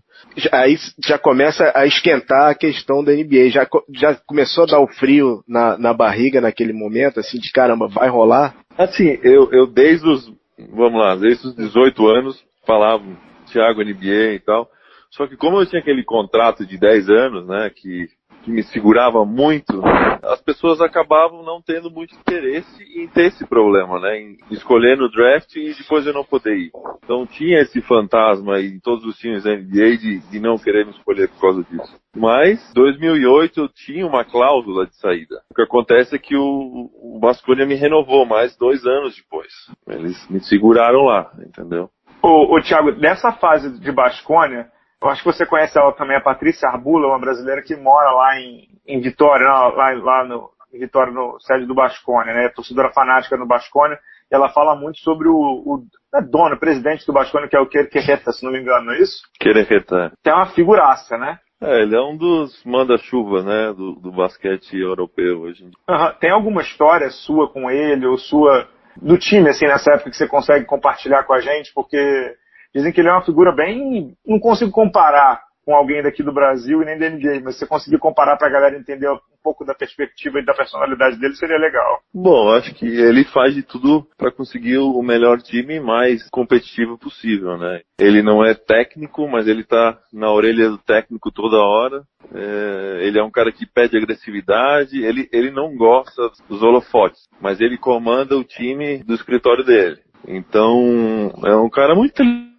[0.53, 3.51] aí já começa a esquentar a questão da NBA.
[3.51, 7.89] Já, já começou a dar o frio na, na barriga naquele momento, assim, de caramba,
[7.89, 8.55] vai rolar?
[8.77, 10.33] Assim, eu, eu desde os,
[10.71, 13.05] vamos lá, desde os 18 anos falava
[13.51, 14.69] Thiago NBA e tal.
[15.11, 18.09] Só que como eu tinha aquele contrato de 10 anos, né, que
[18.47, 19.83] que me segurava muito,
[20.23, 24.21] as pessoas acabavam não tendo muito interesse em ter esse problema, né?
[24.21, 26.71] Em escolher no draft e depois eu não poder ir.
[27.03, 30.93] Então tinha esse fantasma em todos os times da NBA de, de não querer me
[30.93, 32.01] escolher por causa disso.
[32.15, 35.43] Mas, 2008 eu tinha uma cláusula de saída.
[35.51, 39.53] O que acontece é que o, o Basconia me renovou mais dois anos depois.
[39.89, 41.91] Eles me seguraram lá, entendeu?
[42.23, 44.69] O, o Thiago, nessa fase de Basconia,
[45.07, 48.39] eu acho que você conhece ela também, a Patrícia Arbula, uma brasileira que mora lá
[48.41, 52.49] em, em Vitória, lá, lá no, em Vitória, no sede do Basconia, né?
[52.49, 53.99] Torcedora fanática no Basconia.
[54.31, 58.33] Ela fala muito sobre o, o é dono, presidente do Basconia, que é o Querquerreta,
[58.33, 59.23] se não me engano, não é isso?
[59.39, 60.13] Querquerreta.
[60.23, 61.39] Tem uma figuraça, né?
[61.61, 65.65] É, ele é um dos manda-chuva, né, do, do, basquete europeu hoje.
[65.65, 66.13] Uhum.
[66.21, 68.69] Tem alguma história sua com ele, ou sua,
[69.01, 71.73] do time, assim, nessa época que você consegue compartilhar com a gente?
[71.73, 72.37] Porque
[72.77, 74.15] Dizem que ele é uma figura bem.
[74.27, 77.67] Não consigo comparar com alguém daqui do Brasil e nem da NBA, mas se você
[77.67, 81.57] conseguir comparar para a galera entender um pouco da perspectiva e da personalidade dele, seria
[81.57, 82.01] legal.
[82.15, 87.57] Bom, acho que ele faz de tudo para conseguir o melhor time mais competitivo possível,
[87.57, 87.81] né?
[87.99, 92.03] Ele não é técnico, mas ele tá na orelha do técnico toda hora.
[92.35, 97.59] É, ele é um cara que pede agressividade, ele, ele não gosta dos holofotes, mas
[97.59, 99.99] ele comanda o time do escritório dele.
[100.29, 102.56] Então, é um cara muito inteligente,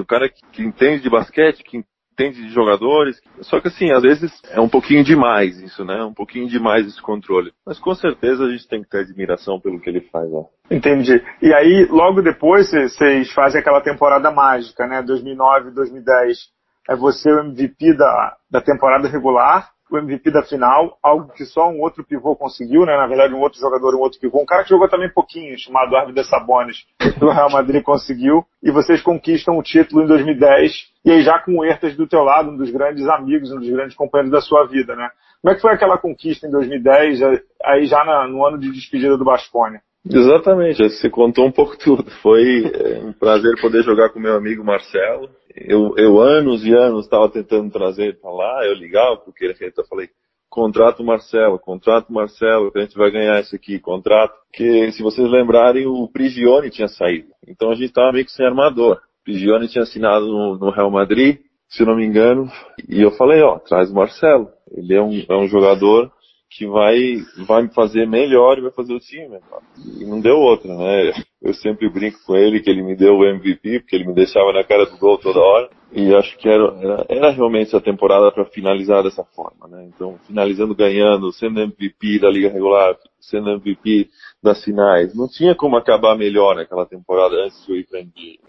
[0.00, 3.20] o cara que, que entende de basquete, que entende de jogadores.
[3.40, 6.02] Só que assim, às vezes é um pouquinho demais isso, né?
[6.04, 7.52] Um pouquinho demais esse controle.
[7.66, 10.42] Mas com certeza a gente tem que ter admiração pelo que ele faz lá.
[10.70, 11.22] Entendi.
[11.40, 15.02] E aí, logo depois, vocês fazem aquela temporada mágica, né?
[15.02, 16.38] 2009, 2010.
[16.88, 21.68] É você o MVP da, da temporada regular o MVP da final, algo que só
[21.68, 22.96] um outro pivô conseguiu, né?
[22.96, 24.40] Na verdade, um outro jogador, um outro pivô.
[24.40, 26.78] Um cara que jogou também pouquinho, chamado Arvidas Sabonis,
[27.18, 28.44] do Real Madrid conseguiu.
[28.62, 30.72] E vocês conquistam o título em 2010,
[31.04, 33.68] e aí já com o Ertas do teu lado, um dos grandes amigos, um dos
[33.68, 35.08] grandes companheiros da sua vida, né?
[35.40, 37.20] Como é que foi aquela conquista em 2010,
[37.64, 39.80] aí já no ano de despedida do Basconia?
[40.04, 42.10] Exatamente, você contou um pouco tudo.
[42.22, 45.28] Foi é, um prazer poder jogar com meu amigo Marcelo.
[45.54, 49.54] Eu, eu anos e anos estava tentando trazer ele para lá, eu ligava porque ele
[49.60, 50.08] eu falei,
[50.48, 54.34] contrato Marcelo, contrato Marcelo, que a gente vai ganhar isso aqui, contrato.
[54.52, 57.28] Que se vocês lembrarem, o Prigione tinha saído.
[57.48, 58.96] Então a gente estava meio que sem armador.
[58.96, 61.38] O Prigione tinha assinado no, no Real Madrid,
[61.68, 62.50] se não me engano,
[62.86, 64.48] e eu falei, ó, traz o Marcelo.
[64.70, 66.12] Ele é um, é um jogador
[66.50, 69.38] que vai, vai me fazer melhor e vai fazer o time.
[69.98, 71.12] E não deu outra, né?
[71.42, 74.52] Eu sempre brinco com ele que ele me deu o MVP, porque ele me deixava
[74.52, 75.68] na cara do gol toda hora.
[75.94, 79.90] E acho que era, era, era realmente a temporada para finalizar dessa forma, né?
[79.94, 84.08] Então, finalizando ganhando, sendo MVP da Liga Regular, sendo MVP
[84.42, 85.14] das finais.
[85.14, 87.84] Não tinha como acabar melhor naquela temporada antes de eu.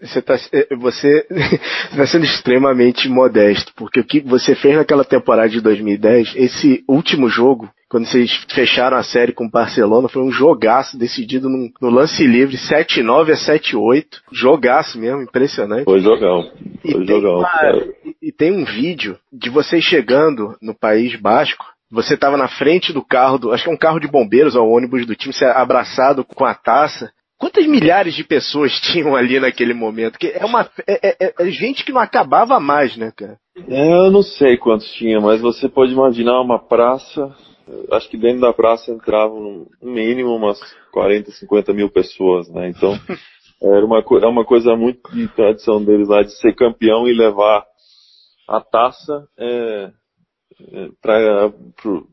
[0.00, 0.36] Você está
[0.78, 1.26] você
[1.94, 7.28] tá sendo extremamente modesto, porque o que você fez naquela temporada de 2010, esse último
[7.28, 12.26] jogo, quando vocês fecharam a série com o Barcelona, foi um jogaço decidido no lance
[12.26, 14.04] livre, 7-9 a 7-8.
[14.32, 15.84] Jogaço mesmo, impressionante.
[15.84, 16.50] Foi jogão.
[16.82, 17.38] Foi e jogão.
[17.38, 17.84] Uma,
[18.22, 23.04] e, tem um vídeo de vocês chegando no País Basco você estava na frente do
[23.04, 26.24] carro, do, acho que é um carro de bombeiros, ou ônibus do time, você abraçado
[26.24, 27.12] com a taça.
[27.38, 30.18] Quantas milhares de pessoas tinham ali naquele momento?
[30.18, 33.36] Que é uma é, é, é, é gente que não acabava mais, né, cara?
[33.68, 37.32] É, eu não sei quantos tinha, mas você pode imaginar uma praça.
[37.92, 40.60] Acho que dentro da praça entravam no mínimo umas
[40.92, 42.68] 40, 50 mil pessoas, né?
[42.68, 42.92] Então
[43.62, 47.64] era uma, era uma coisa muito de tradição deles lá de ser campeão e levar
[48.48, 49.26] a taça.
[49.38, 49.90] É,
[51.00, 51.52] para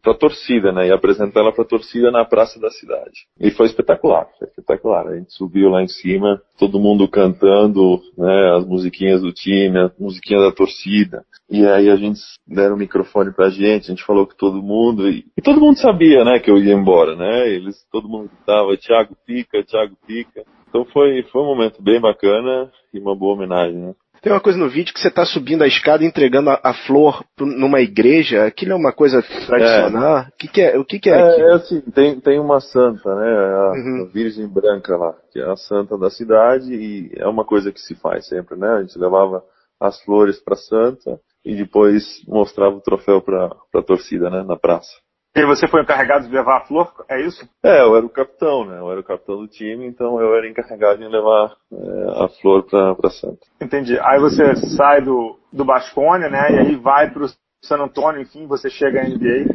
[0.05, 0.87] a torcida, né?
[0.87, 3.25] E apresentar ela para a torcida na praça da cidade.
[3.39, 5.07] E foi espetacular, foi espetacular.
[5.07, 8.55] A gente subiu lá em cima, todo mundo cantando, né?
[8.57, 11.23] As musiquinhas do time, as musiquinhas da torcida.
[11.49, 15.09] E aí a gente deram o microfone pra gente, a gente falou com todo mundo
[15.09, 16.39] e, e todo mundo sabia, né?
[16.39, 17.49] Que eu ia embora, né?
[17.49, 20.43] Eles, todo mundo gritava, Thiago fica, Thiago fica.
[20.69, 23.93] Então foi, foi um momento bem bacana e uma boa homenagem, né?
[24.21, 26.73] Tem uma coisa no vídeo que você está subindo a escada e entregando a, a,
[26.85, 28.45] flor numa igreja.
[28.45, 30.17] Aquilo é uma coisa tradicional?
[30.19, 30.21] É.
[30.21, 30.77] O que, que, é?
[30.77, 31.13] O que, que é?
[31.13, 33.27] É, é, assim, tem, tem uma santa, né?
[33.27, 34.03] A, uhum.
[34.03, 37.81] a, Virgem Branca lá, que é a santa da cidade e é uma coisa que
[37.81, 38.67] se faz sempre, né?
[38.67, 39.43] A gente levava
[39.79, 44.43] as flores para a santa e depois mostrava o troféu para a torcida, né?
[44.43, 44.91] Na praça.
[45.33, 47.47] E você foi encarregado de levar a flor, é isso?
[47.63, 48.79] É, eu era o capitão, né?
[48.79, 52.63] Eu era o capitão do time, então eu era encarregado de levar é, a flor
[52.63, 53.39] pra, pra Santa.
[53.61, 53.97] Entendi.
[54.01, 56.51] Aí você sai do, do Basconia, né?
[56.51, 57.27] E aí vai pro
[57.63, 59.45] San Antonio, enfim, você chega à NBA.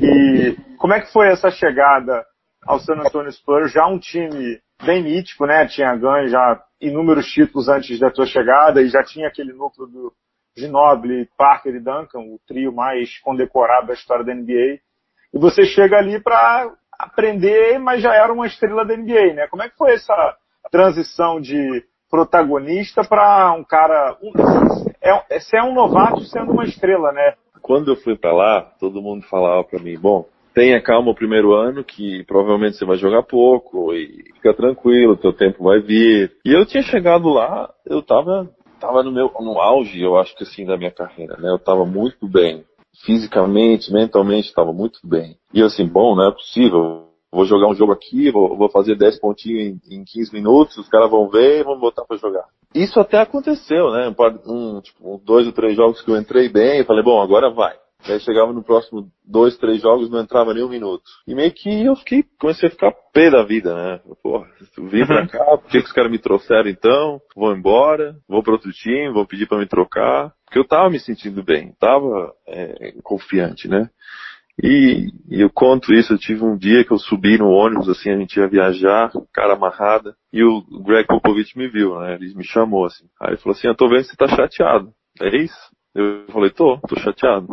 [0.00, 2.24] E como é que foi essa chegada
[2.64, 3.72] ao San Antonio Spurs?
[3.72, 5.66] Já um time bem mítico, né?
[5.66, 10.12] Tinha ganho já inúmeros títulos antes da tua chegada e já tinha aquele núcleo do,
[10.56, 14.78] Ginobili, Parker e Duncan, o trio mais condecorado da história da NBA.
[15.34, 19.46] E você chega ali para aprender, mas já era uma estrela da NBA, né?
[19.48, 20.36] Como é que foi essa
[20.70, 24.16] transição de protagonista para um cara.
[25.02, 27.34] É, você é um novato sendo uma estrela, né?
[27.60, 31.52] Quando eu fui para lá, todo mundo falava para mim: bom, tenha calma o primeiro
[31.52, 36.30] ano, que provavelmente você vai jogar pouco, e fica tranquilo, teu tempo vai vir.
[36.44, 40.44] E eu tinha chegado lá, eu tava, tava no meu, no auge, eu acho que
[40.44, 41.50] assim, da minha carreira, né?
[41.50, 42.64] Eu tava muito bem.
[43.02, 45.36] Fisicamente, mentalmente, estava muito bem.
[45.52, 48.96] E eu assim, bom, não é possível, vou jogar um jogo aqui, vou, vou fazer
[48.96, 52.44] 10 pontinhos em, em 15 minutos, os caras vão ver e vão botar para jogar.
[52.74, 54.14] Isso até aconteceu, né?
[54.46, 57.74] Um, tipo, dois ou três jogos que eu entrei bem, e falei, bom, agora vai.
[58.06, 61.02] Aí chegava no próximo dois, três jogos, não entrava nem um minuto.
[61.26, 64.00] E meio que eu fiquei, comecei a ficar pé da vida, né?
[64.22, 67.20] Porra, vim pra cá, por que, que os caras me trouxeram então?
[67.34, 70.34] Vou embora, vou para outro time, vou pedir para me trocar.
[70.54, 73.90] Porque eu tava me sentindo bem, tava é, confiante, né?
[74.62, 78.08] E, e, eu conto isso, eu tive um dia que eu subi no ônibus, assim,
[78.08, 82.14] a gente ia viajar, cara amarrada, e o Greg Popovich me viu, né?
[82.14, 83.04] Ele me chamou, assim.
[83.20, 84.92] Aí ele falou assim, eu tô vendo que você tá chateado.
[85.20, 85.58] É isso?
[85.92, 87.48] Eu falei, tô, tô chateado.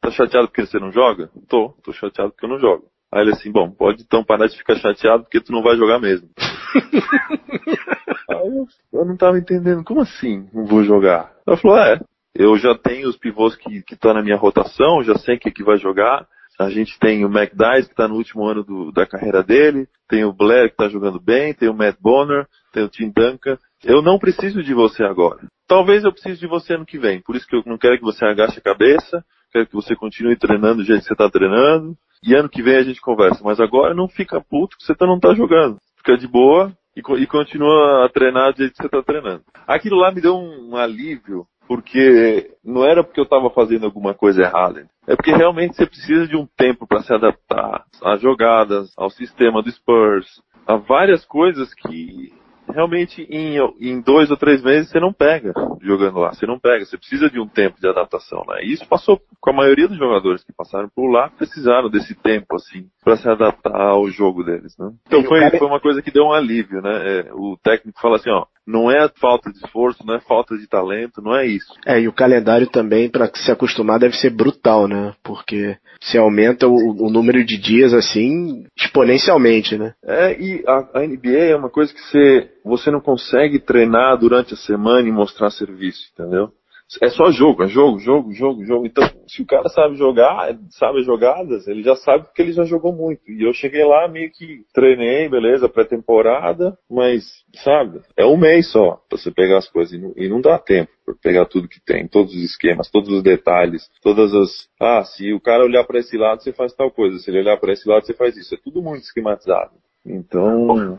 [0.00, 1.28] Tá chateado porque você não joga?
[1.46, 2.86] Tô, tô chateado porque eu não jogo.
[3.12, 5.98] Aí ele assim, bom, pode então parar de ficar chateado porque tu não vai jogar
[5.98, 6.30] mesmo.
[8.30, 11.31] Aí eu, eu, não tava entendendo, como assim não vou jogar?
[11.46, 12.00] Ela falou, é,
[12.34, 15.64] eu já tenho os pivôs que estão tá na minha rotação, já sei quem que
[15.64, 16.26] vai jogar.
[16.58, 20.24] A gente tem o McDyess, que está no último ano do, da carreira dele, tem
[20.24, 23.58] o Blair, que está jogando bem, tem o Matt Bonner, tem o Tim Duncan.
[23.82, 25.40] Eu não preciso de você agora.
[25.66, 28.04] Talvez eu precise de você ano que vem, por isso que eu não quero que
[28.04, 31.96] você agache a cabeça, quero que você continue treinando do jeito que você está treinando.
[32.24, 33.42] E ano que vem a gente conversa.
[33.42, 35.78] Mas agora não fica puto que você não está jogando.
[35.96, 39.42] Fica de boa e, e, continua a treinar do jeito que você está treinando.
[39.66, 44.14] Aquilo lá me deu um, um alívio, porque não era porque eu estava fazendo alguma
[44.14, 44.86] coisa errada.
[45.06, 49.62] É porque realmente você precisa de um tempo para se adaptar às jogadas, ao sistema
[49.62, 52.32] do Spurs, a várias coisas que
[52.72, 56.84] realmente em, em dois ou três meses você não pega jogando lá, você não pega,
[56.84, 58.62] você precisa de um tempo de adaptação, né?
[58.62, 62.56] E isso passou com a maioria dos jogadores que passaram por lá, precisaram desse tempo,
[62.56, 64.90] assim, para se adaptar ao jogo deles, né?
[65.06, 67.20] Então foi, foi uma coisa que deu um alívio, né?
[67.20, 70.68] É, o técnico fala assim, ó, não é falta de esforço, não é falta de
[70.68, 71.72] talento, não é isso.
[71.84, 75.14] É, e o calendário também, para se acostumar, deve ser brutal, né?
[75.22, 79.94] Porque se aumenta o, o, número de dias assim exponencialmente, né?
[80.04, 84.54] É, e a, a, NBA é uma coisa que você, você não consegue treinar durante
[84.54, 86.52] a semana e mostrar serviço, entendeu?
[87.00, 88.86] é só jogo, é jogo, jogo, jogo, jogo.
[88.86, 92.64] Então, se o cara sabe jogar, sabe as jogadas, ele já sabe porque ele já
[92.64, 93.30] jogou muito.
[93.30, 97.24] E eu cheguei lá meio que treinei, beleza, pré-temporada, mas,
[97.62, 99.94] sabe, é um mês só pra você pegar as coisas.
[99.94, 103.08] E não, e não dá tempo pra pegar tudo que tem, todos os esquemas, todos
[103.10, 104.68] os detalhes, todas as.
[104.80, 107.18] Ah, se o cara olhar para esse lado, você faz tal coisa.
[107.18, 108.54] Se ele olhar para esse lado, você faz isso.
[108.54, 109.72] É tudo muito esquematizado.
[110.04, 110.98] Então,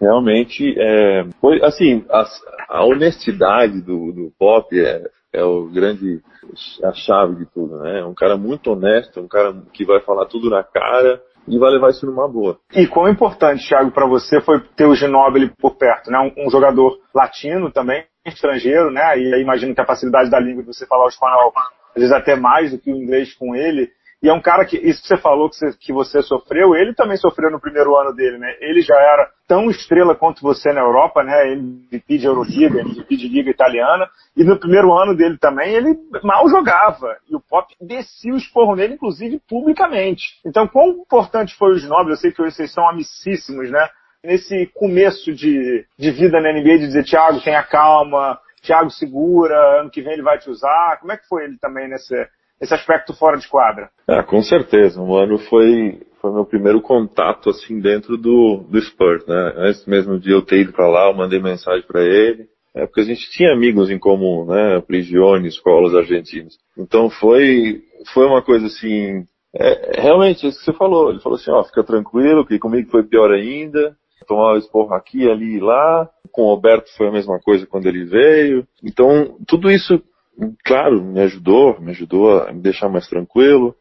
[0.00, 2.24] realmente, é, foi assim, a,
[2.68, 6.20] a honestidade do, do pop é, é o grande
[6.82, 8.00] a chave de tudo, né?
[8.00, 11.70] É um cara muito honesto, um cara que vai falar tudo na cara e vai
[11.70, 12.58] levar isso numa boa.
[12.74, 16.18] E quão importante, Thiago, para você foi ter o Ginóbili por perto, né?
[16.18, 19.18] Um, um, jogador latino também, estrangeiro, né?
[19.18, 21.52] E aí imagino que a facilidade da língua de você falar o espanhol,
[21.94, 23.90] às vezes até mais do que o inglês com ele,
[24.22, 26.94] e é um cara que, isso que você falou que você, que você sofreu, ele
[26.94, 28.54] também sofreu no primeiro ano dele, né?
[28.60, 31.54] Ele já era tão estrela quanto você na Europa, né?
[31.54, 34.06] MVP de Euroliga, MVP de Liga Italiana.
[34.36, 37.16] E no primeiro ano dele também, ele mal jogava.
[37.30, 40.38] E o Pop descia o esporro nele, inclusive publicamente.
[40.44, 42.18] Então, quão importante foi os nobres?
[42.18, 43.88] Eu sei que vocês são amicíssimos, né?
[44.22, 49.90] Nesse começo de, de vida na NBA, de dizer, Thiago, tenha calma, Thiago segura, ano
[49.90, 50.98] que vem ele vai te usar.
[51.00, 52.14] Como é que foi ele também nesse,
[52.60, 53.90] esse aspecto fora de quadra.
[54.08, 55.00] É, com certeza.
[55.00, 59.54] O ano foi, foi meu primeiro contato assim dentro do, do Spurs, né?
[59.56, 62.46] Antes mesmo de eu ter ido para lá, eu mandei mensagem para ele.
[62.74, 64.80] É porque a gente tinha amigos em comum, né?
[64.80, 66.56] Prigione, escolas argentinos.
[66.78, 71.10] Então foi, foi uma coisa assim, é, realmente, isso que você falou.
[71.10, 73.96] Ele falou assim, ó, fica tranquilo, que comigo foi pior ainda.
[74.26, 76.08] Tomar o esporro aqui, ali e lá.
[76.30, 78.66] Com o Roberto foi a mesma coisa quando ele veio.
[78.84, 80.00] Então, tudo isso
[80.64, 83.74] claro, me ajudou, me ajudou a me deixar mais tranquilo.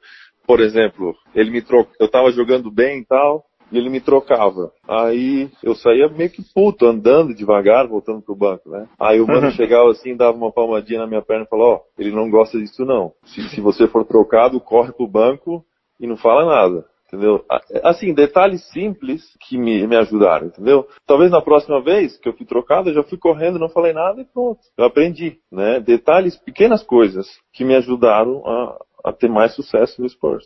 [0.45, 4.71] Por exemplo, ele me troca, eu tava jogando bem e tal, e ele me trocava.
[4.87, 8.87] Aí eu saía meio que puto, andando devagar, voltando pro banco, né?
[8.99, 9.51] Aí o mano uhum.
[9.51, 12.57] chegava assim, dava uma palmadinha na minha perna e falou, ó, oh, ele não gosta
[12.57, 13.13] disso não.
[13.25, 15.63] Se, se você for trocado, corre pro banco
[15.99, 16.85] e não fala nada.
[17.09, 17.43] Entendeu?
[17.83, 20.87] Assim, detalhes simples que me, me ajudaram, entendeu?
[21.05, 24.21] Talvez na próxima vez que eu fui trocado, eu já fui correndo, não falei nada
[24.21, 24.59] e pronto.
[24.77, 25.79] Eu aprendi, né?
[25.79, 30.45] Detalhes, pequenas coisas que me ajudaram a, a ter mais sucesso no Spurs.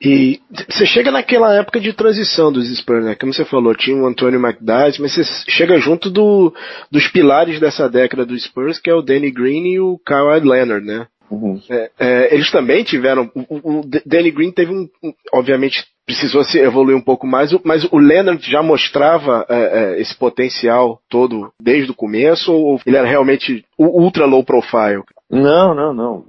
[0.00, 3.14] E você chega naquela época de transição dos Spurs, né?
[3.14, 6.52] Como você falou, tinha o Antonio McDyess, mas você chega junto do,
[6.90, 10.84] dos pilares dessa década do Spurs, que é o Danny Green e o Kawhi Leonard,
[10.86, 11.06] né?
[11.30, 11.60] Uhum.
[11.70, 13.30] É, é, eles também tiveram.
[13.34, 17.84] O, o, Danny Green teve um, um, Obviamente precisou se evoluir um pouco mais, mas
[17.84, 19.54] o Leonard já mostrava é,
[19.94, 25.04] é, esse potencial todo desde o começo, ou ele era realmente ultra low profile?
[25.30, 26.24] Não, não, não.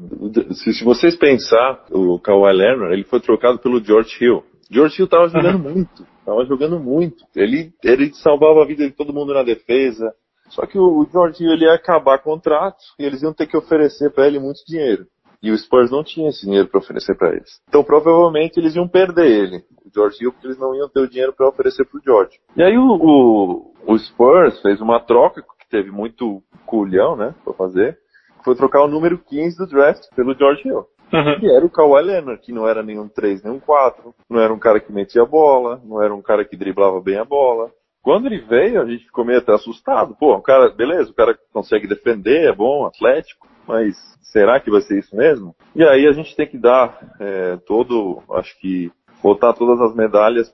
[0.52, 4.44] Se, se vocês pensar, o Kawhi Leonard, ele foi trocado pelo George Hill.
[4.70, 5.74] George Hill estava jogando uhum.
[5.74, 7.26] muito, estava jogando muito.
[7.36, 10.14] Ele, ele salvava a vida de todo mundo na defesa.
[10.52, 13.58] Só que o, o George Hill ele ia acabar contrato e eles iam ter que
[13.58, 15.06] oferecer para ele muito dinheiro.
[15.42, 17.60] E o Spurs não tinha esse dinheiro para oferecer para eles.
[17.68, 21.10] Então provavelmente eles iam perder ele, o George Hill, porque eles não iam ter o
[21.10, 22.40] dinheiro para oferecer para o George.
[22.56, 27.54] E aí o, o, o Spurs fez uma troca que teve muito culhão, né, para
[27.54, 27.98] fazer
[28.44, 30.86] foi trocar o número 15 do draft pelo George Hill.
[31.14, 31.40] Uhum.
[31.40, 34.60] Que era o Kawhi Leonard, que não era nenhum 3, nenhum 4, não era um
[34.60, 37.70] cara que metia a bola, não era um cara que driblava bem a bola.
[38.02, 40.16] Quando ele veio, a gente ficou meio até assustado.
[40.16, 44.82] Pô, o cara, beleza, o cara consegue defender, é bom, atlético, mas será que vai
[44.82, 45.56] ser isso mesmo?
[45.76, 50.52] E aí a gente tem que dar é, todo, acho que, botar todas as medalhas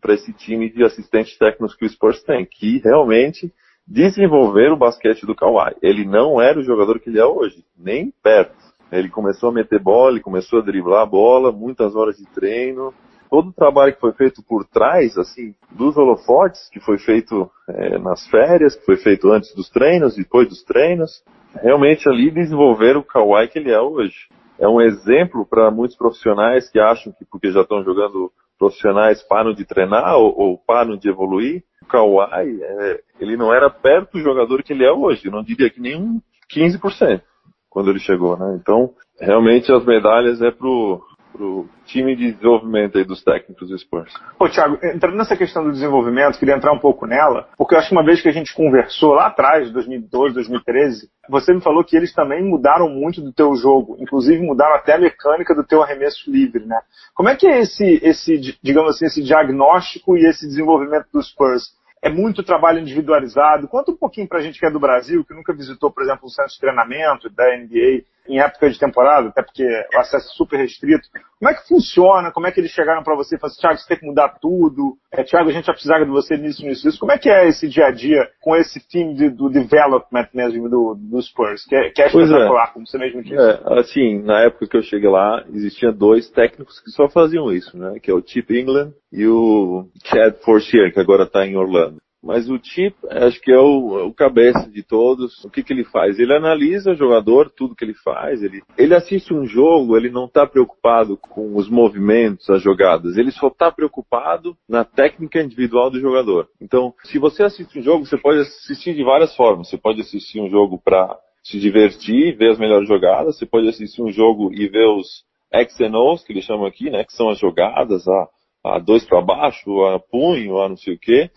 [0.00, 3.52] para esse time de assistentes técnicos que o Spurs tem, que realmente
[3.86, 5.74] desenvolver o basquete do Kawhi.
[5.82, 8.56] Ele não era o jogador que ele é hoje, nem perto.
[8.90, 12.94] Ele começou a meter bola, ele começou a driblar a bola, muitas horas de treino.
[13.34, 17.98] Todo o trabalho que foi feito por trás, assim, dos holofotes, que foi feito é,
[17.98, 21.20] nas férias, que foi feito antes dos treinos, depois dos treinos,
[21.60, 24.28] realmente ali desenvolver o Kawhi que ele é hoje.
[24.56, 29.52] É um exemplo para muitos profissionais que acham que porque já estão jogando profissionais param
[29.52, 34.20] de treinar ou, ou param de evoluir o Kawhi, é, ele não era perto do
[34.20, 35.28] jogador que ele é hoje.
[35.28, 36.20] Não diria que nem um
[36.56, 37.20] 15%
[37.68, 38.56] quando ele chegou, né?
[38.62, 41.02] Então, realmente as medalhas é pro,
[41.34, 44.14] pro time de desenvolvimento aí dos técnicos do Spurs.
[44.38, 47.88] Pô, Thiago, entrando nessa questão do desenvolvimento, queria entrar um pouco nela, porque eu acho
[47.88, 51.96] que uma vez que a gente conversou lá atrás, 2012, 2013, você me falou que
[51.96, 56.30] eles também mudaram muito do teu jogo, inclusive mudaram até a mecânica do teu arremesso
[56.30, 56.80] livre, né?
[57.14, 61.74] Como é que é esse, esse digamos assim, esse diagnóstico e esse desenvolvimento dos Spurs?
[62.00, 63.66] é muito trabalho individualizado.
[63.66, 66.26] Conta um pouquinho para a gente que é do Brasil, que nunca visitou, por exemplo,
[66.26, 70.34] um centro de treinamento da NBA em época de temporada, até porque o acesso é
[70.34, 71.08] super restrito.
[71.38, 72.32] Como é que funciona?
[72.32, 74.28] Como é que eles chegaram para você e falaram assim, Thiago, você tem que mudar
[74.40, 74.96] tudo?
[75.12, 76.98] É, Thiago, a gente vai precisar de você nisso, nisso, nisso.
[76.98, 80.68] Como é que é esse dia a dia com esse time de, do development mesmo
[80.68, 81.64] do, do Spurs?
[81.66, 82.08] Que é, que é, é.
[82.08, 82.72] espetacular, é.
[82.72, 83.36] como você mesmo disse.
[83.36, 87.76] É, assim, na época que eu cheguei lá, existiam dois técnicos que só faziam isso,
[87.76, 87.98] né?
[88.02, 91.98] Que é o Chip England e o Chad Forcier, que agora está em Orlando.
[92.24, 95.44] Mas o Chip, acho que é o, o cabeça de todos.
[95.44, 96.18] O que, que ele faz?
[96.18, 98.42] Ele analisa o jogador, tudo que ele faz.
[98.42, 103.18] Ele, ele assiste um jogo, ele não está preocupado com os movimentos, as jogadas.
[103.18, 106.48] Ele só está preocupado na técnica individual do jogador.
[106.58, 109.68] Então, se você assiste um jogo, você pode assistir de várias formas.
[109.68, 113.36] Você pode assistir um jogo para se divertir, ver as melhores jogadas.
[113.36, 116.88] Você pode assistir um jogo e ver os X and O's, que eles chamam aqui,
[116.88, 117.04] né?
[117.04, 118.28] Que são as jogadas, a,
[118.64, 121.30] a dois para baixo, a punho, a não sei o quê.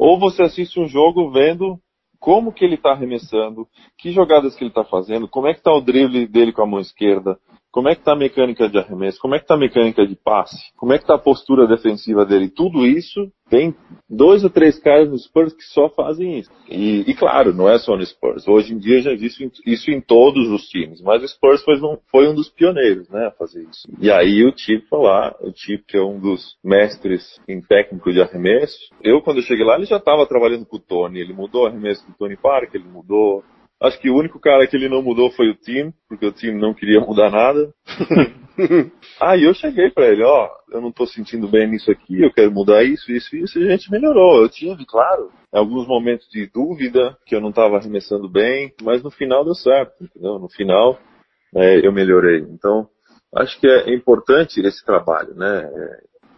[0.00, 1.78] Ou você assiste um jogo vendo
[2.18, 5.70] como que ele está arremessando, que jogadas que ele está fazendo, como é que está
[5.74, 7.38] o drible dele com a mão esquerda,
[7.70, 10.16] como é que está a mecânica de arremesso, como é que está a mecânica de
[10.16, 12.48] passe, como é que está a postura defensiva dele.
[12.48, 13.74] Tudo isso tem
[14.08, 16.50] dois ou três caras no Spurs que só fazem isso.
[16.68, 18.46] E, e, claro, não é só no Spurs.
[18.46, 21.02] Hoje em dia já existe isso em todos os times.
[21.02, 21.74] Mas o Spurs foi
[22.10, 23.88] foi um dos pioneiros, né, a fazer isso.
[24.00, 28.12] E aí o Chip foi lá, o Chip que é um dos mestres em técnico
[28.12, 28.78] de arremesso.
[29.02, 31.20] Eu, quando eu cheguei lá, ele já estava trabalhando com o Tony.
[31.20, 33.42] Ele mudou o arremesso do Tony Parker, ele mudou
[33.82, 36.60] Acho que o único cara que ele não mudou foi o time, porque o time
[36.60, 37.72] não queria mudar nada.
[39.20, 42.52] Aí eu cheguei para ele, ó, eu não tô sentindo bem nisso aqui, eu quero
[42.52, 44.42] mudar isso, isso, isso, e a gente melhorou.
[44.42, 49.10] Eu tive, claro, alguns momentos de dúvida, que eu não estava arremessando bem, mas no
[49.10, 50.38] final deu certo, entendeu?
[50.38, 50.98] No final,
[51.56, 52.40] é, eu melhorei.
[52.40, 52.86] Então,
[53.34, 55.70] acho que é importante esse trabalho, né?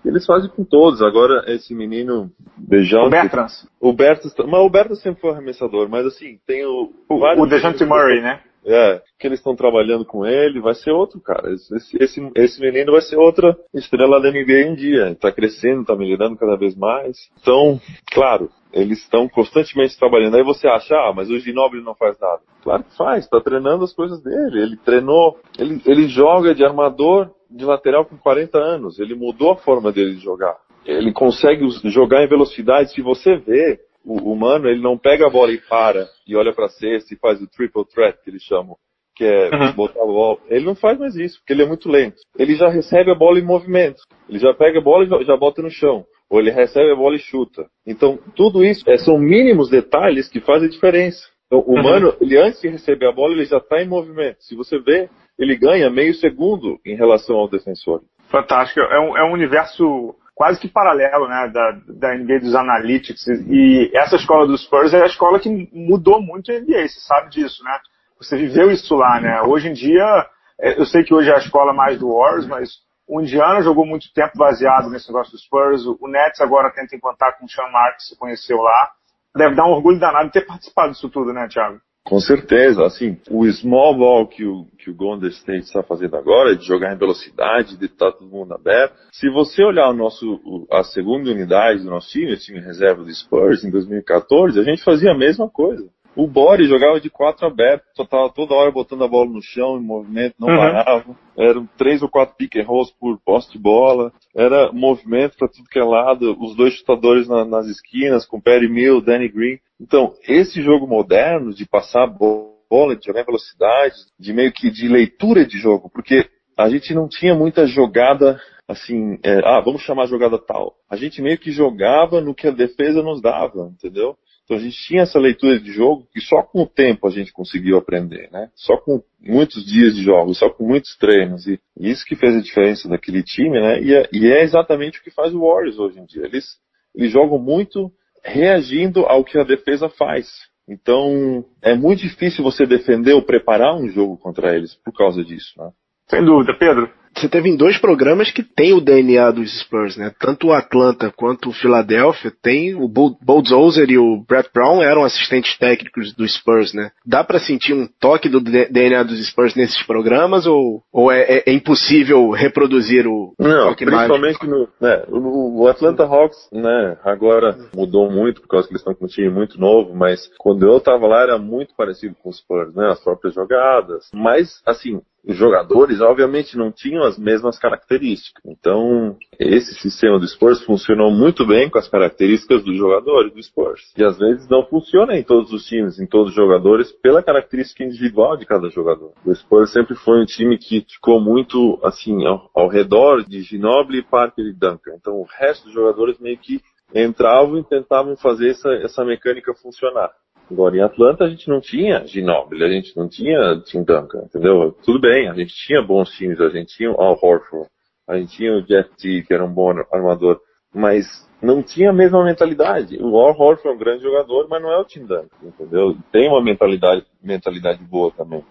[0.05, 1.03] Eles fazem com todos.
[1.03, 3.07] Agora, esse menino Dejounte...
[3.07, 3.49] O Bertrand.
[3.81, 6.93] O Bertrand, mas o Bertrand sempre foi arremessador, mas assim, tem o...
[7.09, 8.41] O, o Dejounte Murray, né?
[8.65, 11.53] É, que eles estão trabalhando com ele, vai ser outro cara.
[11.53, 15.17] Esse, esse, esse menino vai ser outra estrela da NBA em dia.
[15.17, 17.17] Tá crescendo, tá melhorando cada vez mais.
[17.41, 17.81] Então,
[18.13, 20.37] claro, eles estão constantemente trabalhando.
[20.37, 22.41] Aí você acha, ah, mas o Ginobili não faz nada.
[22.63, 24.63] Claro que faz, tá treinando as coisas dele.
[24.63, 28.99] Ele treinou, ele, ele joga de armador de lateral com 40 anos.
[28.99, 30.57] Ele mudou a forma dele de jogar.
[30.85, 32.93] Ele consegue jogar em velocidade.
[32.93, 36.53] Se você vê, o, o Mano, ele não pega a bola e para, e olha
[36.53, 38.77] para cesta e faz o triple threat, que eles chamam,
[39.15, 39.73] que é uhum.
[39.75, 40.39] botar a bola.
[40.49, 42.17] Ele não faz mais isso, porque ele é muito lento.
[42.37, 44.03] Ele já recebe a bola em movimento.
[44.29, 46.05] Ele já pega a bola e já bota no chão.
[46.29, 47.67] Ou ele recebe a bola e chuta.
[47.87, 51.29] Então, tudo isso é, são mínimos detalhes que fazem diferença.
[51.47, 51.83] Então, o uhum.
[51.83, 54.39] Mano, ele antes de receber a bola, ele já está em movimento.
[54.41, 58.03] Se você vê, ele ganha meio segundo em relação ao defensor.
[58.29, 58.81] Fantástico.
[58.81, 63.27] É um, é um universo quase que paralelo né, da, da NBA dos Analytics.
[63.49, 67.31] E essa escola dos Spurs é a escola que mudou muito a NBA, você sabe
[67.31, 67.79] disso, né?
[68.19, 69.43] Você viveu isso lá, né?
[69.43, 70.27] Hoje em dia,
[70.61, 72.71] é, eu sei que hoje é a escola mais do Warriors, mas
[73.07, 75.85] o Indiana jogou muito tempo baseado nesse negócio dos Spurs.
[75.87, 78.91] O Nets agora tenta implantar com o Sean Marks, que você conheceu lá.
[79.37, 81.81] Deve dar um orgulho danado ter participado disso tudo, né, Thiago?
[82.05, 86.57] Com certeza, assim, o small ball que o, que o Golden State está fazendo agora,
[86.57, 88.95] de jogar em velocidade, de estar todo mundo aberto.
[89.13, 93.15] Se você olhar o nosso, a segunda unidade do nosso time, o time reserva do
[93.15, 95.89] Spurs, em 2014, a gente fazia a mesma coisa.
[96.15, 99.79] O Boris jogava de quatro aberto, só tava toda hora botando a bola no chão,
[99.79, 100.57] em movimento, não uhum.
[100.57, 101.17] parava.
[101.39, 104.13] Eram três ou quatro pick and rolls por poste de bola.
[104.37, 106.37] Era movimento para tudo que é lado.
[106.39, 109.59] Os dois chutadores na, nas esquinas, com Perry Mill, Danny Green.
[109.81, 114.71] Então, esse jogo moderno de passar a bola, de jogar em velocidade, de meio que
[114.71, 118.39] de leitura de jogo, porque a gente não tinha muita jogada
[118.69, 120.75] assim, é, ah, vamos chamar a jogada tal.
[120.89, 124.17] A gente meio que jogava no que a defesa nos dava, entendeu?
[124.45, 127.33] Então a gente tinha essa leitura de jogo que só com o tempo a gente
[127.33, 128.51] conseguiu aprender, né?
[128.55, 131.47] Só com muitos dias de jogos, só com muitos treinos.
[131.47, 133.81] E isso que fez a diferença daquele time, né?
[133.81, 136.25] E é, e é exatamente o que faz o Warriors hoje em dia.
[136.25, 136.59] Eles,
[136.95, 137.91] eles jogam muito
[138.25, 140.29] reagindo ao que a defesa faz.
[140.69, 145.53] Então, é muito difícil você defender ou preparar um jogo contra eles por causa disso,
[145.59, 145.71] né?
[146.09, 150.13] Sem dúvida, Pedro você teve em dois programas que tem o DNA dos Spurs, né?
[150.19, 155.57] Tanto o Atlanta quanto o Philadelphia tem o Bulldozer e o Brett Brown eram assistentes
[155.59, 156.91] técnicos dos Spurs, né?
[157.05, 161.43] Dá para sentir um toque do DNA dos Spurs nesses programas ou, ou é, é,
[161.47, 166.97] é impossível reproduzir o Não, principalmente no, né, o, o, Atlanta Hawks, né?
[167.05, 170.67] Agora mudou muito por causa que eles estão com um time muito novo, mas quando
[170.67, 172.89] eu tava lá era muito parecido com os Spurs, né?
[172.89, 178.43] As próprias jogadas, mas assim os jogadores, obviamente, não tinham as mesmas características.
[178.45, 183.93] Então, esse sistema do Spurs funcionou muito bem com as características dos jogadores do Spurs.
[183.97, 187.85] E às vezes não funciona em todos os times, em todos os jogadores, pela característica
[187.85, 189.13] individual de cada jogador.
[189.25, 194.03] O Spurs sempre foi um time que ficou muito, assim, ao, ao redor de Ginobili,
[194.03, 194.95] Parker e Duncan.
[194.97, 196.61] Então, o resto dos jogadores meio que
[196.95, 200.11] entravam e tentavam fazer essa, essa mecânica funcionar.
[200.53, 204.77] Agora, em Atlanta a gente não tinha Ginobili, a gente não tinha Tim Duncan, entendeu?
[204.85, 207.71] Tudo bem, a gente tinha bons times, a gente tinha o Al Horford,
[208.07, 210.39] a gente tinha o Jeff T, que era um bom armador,
[210.75, 211.07] mas
[211.41, 212.99] não tinha a mesma mentalidade.
[213.03, 215.97] O Al Horford é um grande jogador, mas não é o Tim Duncan, entendeu?
[216.13, 218.45] Tem uma mentalidade, mentalidade boa também.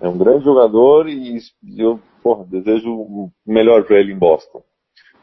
[0.00, 1.38] É um grande jogador e
[1.78, 4.60] eu, porra, desejo o melhor para ele em Boston.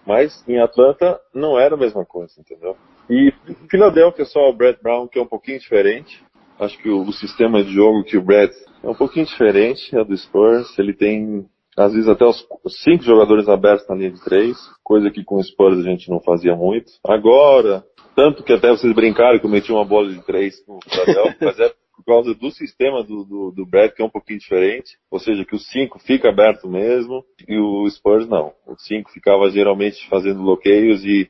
[0.07, 2.77] Mas em Atlanta não era a mesma coisa, entendeu?
[3.11, 3.33] E
[3.69, 6.23] Philadelphia só o Brett Brown, que é um pouquinho diferente.
[6.57, 10.01] Acho que o, o sistema de jogo que o Brett é um pouquinho diferente é
[10.01, 10.79] do Spurs.
[10.79, 11.45] Ele tem,
[11.75, 12.47] às vezes, até os
[12.81, 16.21] cinco jogadores abertos na linha de três, coisa que com o Spurs a gente não
[16.21, 16.89] fazia muito.
[17.05, 17.83] Agora,
[18.15, 21.59] tanto que até vocês brincaram que eu meti uma bola de três no Philadelphia, mas
[21.59, 24.97] é por causa do sistema do, do, do Brett, que é um pouquinho diferente.
[25.11, 28.53] Ou seja, que o 5 fica aberto mesmo e o Spurs não.
[28.65, 31.29] O 5 ficava geralmente fazendo bloqueios e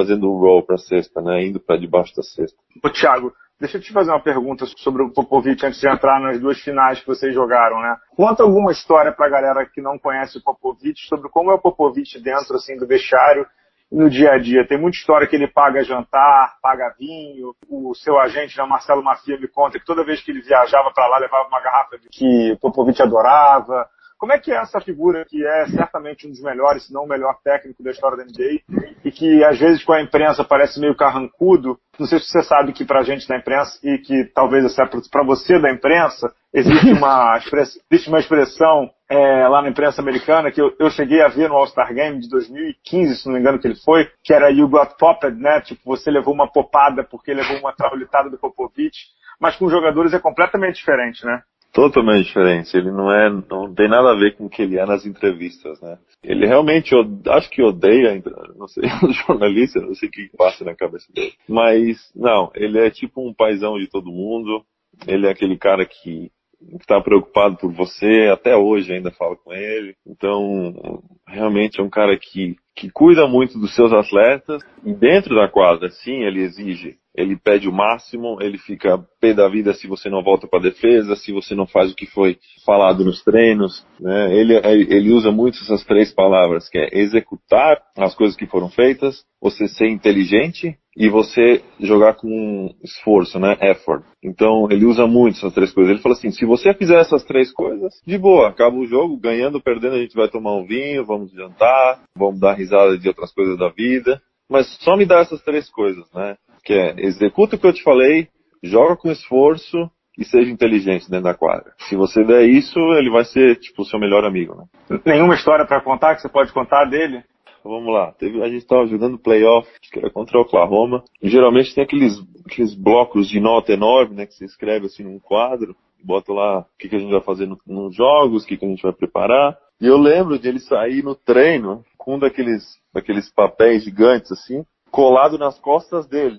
[0.00, 1.44] fazendo o roll para a cesta, né?
[1.44, 2.56] Indo para debaixo da cesta.
[2.82, 6.40] Ô, Thiago, deixa eu te fazer uma pergunta sobre o Popovich antes de entrar nas
[6.40, 7.96] duas finais que vocês jogaram, né?
[8.16, 11.60] Conta alguma história para a galera que não conhece o Popovich sobre como é o
[11.60, 13.46] Popovich dentro assim do vestiário
[13.92, 14.66] no dia a dia.
[14.66, 17.54] Tem muita história que ele paga jantar, paga vinho.
[17.68, 21.06] O seu agente, né, Marcelo Mafia, me conta que toda vez que ele viajava para
[21.08, 23.86] lá levava uma garrafa que o Popovich adorava.
[24.20, 27.08] Como é que é essa figura que é certamente um dos melhores, se não o
[27.08, 28.60] melhor técnico da história da NBA
[29.02, 31.78] e que às vezes com a imprensa parece meio carrancudo?
[31.98, 35.24] Não sei se você sabe que pra gente da imprensa e que talvez até para
[35.24, 37.40] você da imprensa existe uma,
[37.90, 41.56] existe uma expressão é, lá na imprensa americana que eu, eu cheguei a ver no
[41.56, 44.98] All-Star Game de 2015, se não me engano que ele foi, que era You Got
[44.98, 45.62] Popped, né?
[45.62, 48.98] Tipo, você levou uma popada porque levou uma traulitada do Popovich,
[49.40, 51.42] mas com jogadores é completamente diferente, né?
[51.72, 52.76] Totalmente diferente.
[52.76, 55.80] Ele não é, não tem nada a ver com o que ele é nas entrevistas,
[55.80, 55.98] né?
[56.22, 56.94] Ele realmente,
[57.28, 58.22] acho que odeia,
[58.56, 61.32] não sei, os jornalistas, não sei o que passa na cabeça dele.
[61.48, 64.64] Mas, não, ele é tipo um paizão de todo mundo.
[65.06, 66.30] Ele é aquele cara que
[66.78, 69.94] está preocupado por você, até hoje ainda fala com ele.
[70.06, 75.48] Então, realmente é um cara que, que cuida muito dos seus atletas e dentro da
[75.48, 80.08] quadra, sim, ele exige ele pede o máximo, ele fica pé da vida se você
[80.08, 83.84] não volta para a defesa, se você não faz o que foi falado nos treinos.
[83.98, 84.36] Né?
[84.36, 89.24] Ele, ele usa muito essas três palavras, que é executar as coisas que foram feitas,
[89.40, 93.56] você ser inteligente e você jogar com esforço, né?
[93.60, 94.04] Effort.
[94.22, 95.92] Então ele usa muito essas três coisas.
[95.92, 99.62] Ele fala assim: se você fizer essas três coisas, de boa, acaba o jogo, ganhando,
[99.62, 103.56] perdendo, a gente vai tomar um vinho, vamos jantar, vamos dar risada de outras coisas
[103.56, 104.20] da vida.
[104.48, 106.36] Mas só me dá essas três coisas, né?
[106.64, 108.28] Que é executa o que eu te falei,
[108.62, 111.72] joga com esforço e seja inteligente dentro da quadra.
[111.88, 114.54] Se você der isso, ele vai ser tipo o seu melhor amigo.
[114.54, 115.00] Né?
[115.06, 117.24] Nenhuma história para contar que você pode contar dele?
[117.64, 118.12] Vamos lá.
[118.12, 121.04] Teve, a gente estava jogando playoff, que era contra o Oklahoma.
[121.22, 122.14] E geralmente tem aqueles,
[122.46, 124.26] aqueles blocos de nota enorme, né?
[124.26, 127.46] Que você escreve assim num quadro, bota lá o que, que a gente vai fazer
[127.46, 129.56] no, nos jogos, o que, que a gente vai preparar.
[129.80, 134.64] E eu lembro de ele sair no treino com um daqueles, daqueles papéis gigantes assim,
[134.90, 136.38] colado nas costas dele.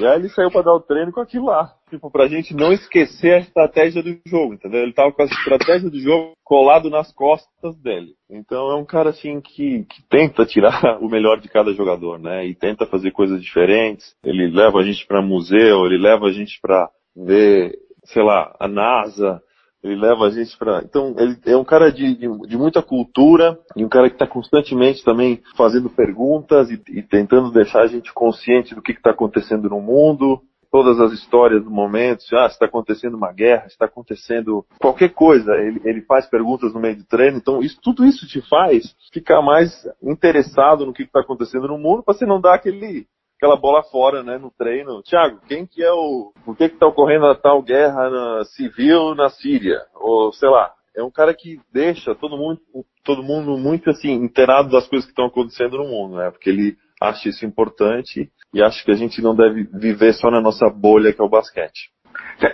[0.00, 1.72] E aí ele saiu para dar o treino com aquilo lá.
[1.90, 4.82] Tipo, pra gente não esquecer a estratégia do jogo, entendeu?
[4.82, 8.14] Ele tava com a estratégia do jogo colado nas costas dele.
[8.28, 12.46] Então é um cara assim que, que tenta tirar o melhor de cada jogador, né?
[12.46, 14.14] E tenta fazer coisas diferentes.
[14.24, 17.72] Ele leva a gente para museu, ele leva a gente para ver,
[18.04, 19.40] sei lá, a NASA,
[19.82, 20.82] ele leva a gente para.
[20.82, 24.26] Então, ele é um cara de, de, de, muita cultura e um cara que está
[24.26, 29.68] constantemente também fazendo perguntas e, e, tentando deixar a gente consciente do que está acontecendo
[29.68, 32.24] no mundo, todas as histórias do momento.
[32.34, 35.54] Ah, está acontecendo uma guerra, está acontecendo qualquer coisa.
[35.54, 37.38] Ele, ele faz perguntas no meio do treino.
[37.38, 42.02] Então, isso, tudo isso te faz ficar mais interessado no que está acontecendo no mundo
[42.02, 43.06] para você não dar aquele
[43.36, 45.02] aquela bola fora, né, no treino.
[45.02, 49.14] Tiago, quem que é o, por que que tá ocorrendo a tal guerra na, civil
[49.14, 49.80] na Síria?
[49.94, 52.60] Ou, sei lá, é um cara que deixa todo mundo,
[53.04, 56.76] todo mundo muito, assim, inteirado das coisas que estão acontecendo no mundo, né, porque ele
[57.00, 61.12] acha isso importante e acha que a gente não deve viver só na nossa bolha
[61.12, 61.90] que é o basquete.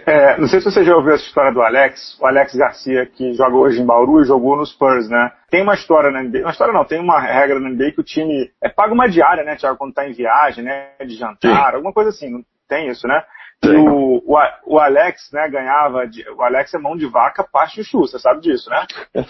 [0.06, 3.34] É, não sei se você já ouviu essa história do Alex, o Alex Garcia, que
[3.34, 5.32] joga hoje em Bauru e jogou nos Spurs, né?
[5.50, 8.04] Tem uma história na NBA, uma história não, tem uma regra na NBA que o
[8.04, 11.76] time é, paga uma diária, né, Thiago, quando tá em viagem, né, de jantar, Sim.
[11.76, 13.22] alguma coisa assim, não tem isso, né?
[13.64, 16.06] o, o, o, Alex, né, ganhava.
[16.06, 18.84] De, o Alex é mão de vaca, parte chuchu, você sabe disso, né?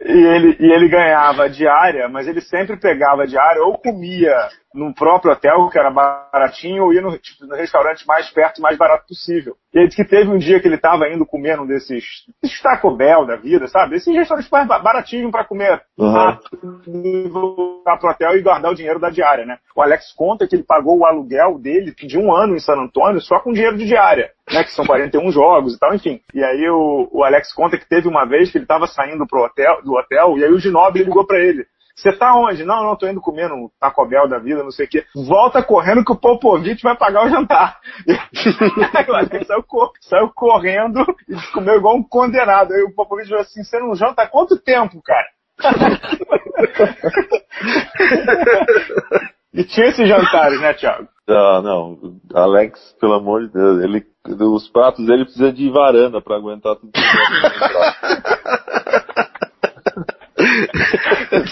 [0.00, 5.32] e, ele, e ele ganhava diária, mas ele sempre pegava diária ou comia no próprio
[5.32, 9.06] hotel, que era baratinho, ou ia no, tipo, no restaurante mais perto e mais barato
[9.06, 9.56] possível.
[9.72, 12.04] E ele disse que teve um dia que ele estava indo comer num desses,
[12.42, 13.96] desses Taco Bell da vida, sabe?
[13.96, 16.12] Esses restaurantes mais baratinhos para comer uhum.
[16.12, 19.58] rápido, voltar pro hotel e guardar o dinheiro da diária, né?
[19.74, 23.20] O Alex conta que ele pagou o aluguel dele de um ano em San Antônio
[23.20, 24.30] só com dinheiro de diária.
[24.50, 26.20] Né, que são 41 jogos e tal, enfim.
[26.32, 29.44] E aí o, o Alex conta que teve uma vez que ele estava saindo pro
[29.44, 31.66] hotel, do hotel, e aí o Ginobili ligou para ele.
[31.98, 32.64] Você tá onde?
[32.64, 35.04] Não, não, tô indo comer no Taco Bell da vida, não sei o quê.
[35.16, 37.80] Volta correndo que o Popovich vai pagar o jantar.
[39.44, 39.64] saiu,
[40.00, 42.72] saiu correndo e comeu igual um condenado.
[42.72, 45.26] Aí o Popovich falou assim, você não janta há quanto tempo, cara?
[49.52, 51.08] e tinha esses jantares, né, Thiago?
[51.28, 51.98] Ah, não.
[52.32, 56.92] Alex, pelo amor de Deus, ele, os pratos dele precisa de varanda para aguentar tudo.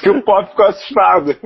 [0.02, 1.36] que o pop ficou assustado.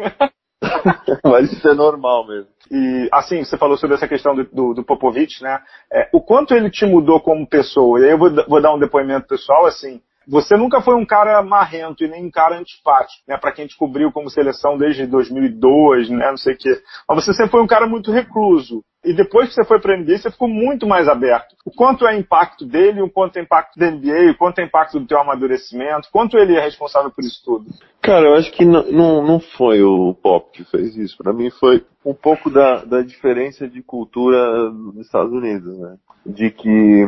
[1.25, 2.49] Mas isso é normal mesmo.
[2.71, 5.61] E, assim, você falou sobre essa questão do, do, do Popovich, né?
[5.93, 7.99] É, o quanto ele te mudou como pessoa?
[7.99, 10.01] E aí eu vou, vou dar um depoimento pessoal, assim.
[10.29, 13.37] Você nunca foi um cara marrento e nem um cara antipático, né?
[13.37, 16.31] Para quem te cobriu como seleção desde 2002, né?
[16.31, 16.81] Não sei o quê.
[17.09, 18.85] Mas você sempre foi um cara muito recluso.
[19.03, 21.55] E depois que você foi para a NBA, você ficou muito mais aberto.
[21.65, 25.01] O quanto é impacto dele, o quanto é impacto da NBA, o quanto é impacto
[25.01, 27.65] do teu amadurecimento, quanto ele é responsável por isso tudo?
[28.03, 31.17] Cara, eu acho que não, não, não foi o Pop que fez isso.
[31.17, 35.97] Para mim foi um pouco da, da diferença de cultura nos Estados Unidos, né?
[36.27, 37.07] De que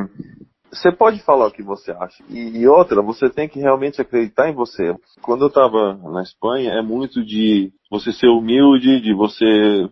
[0.73, 2.25] você pode falar o que você acha.
[2.31, 4.95] E, e, outra, você tem que realmente acreditar em você.
[5.21, 9.45] Quando eu estava na Espanha, é muito de você ser humilde, de você,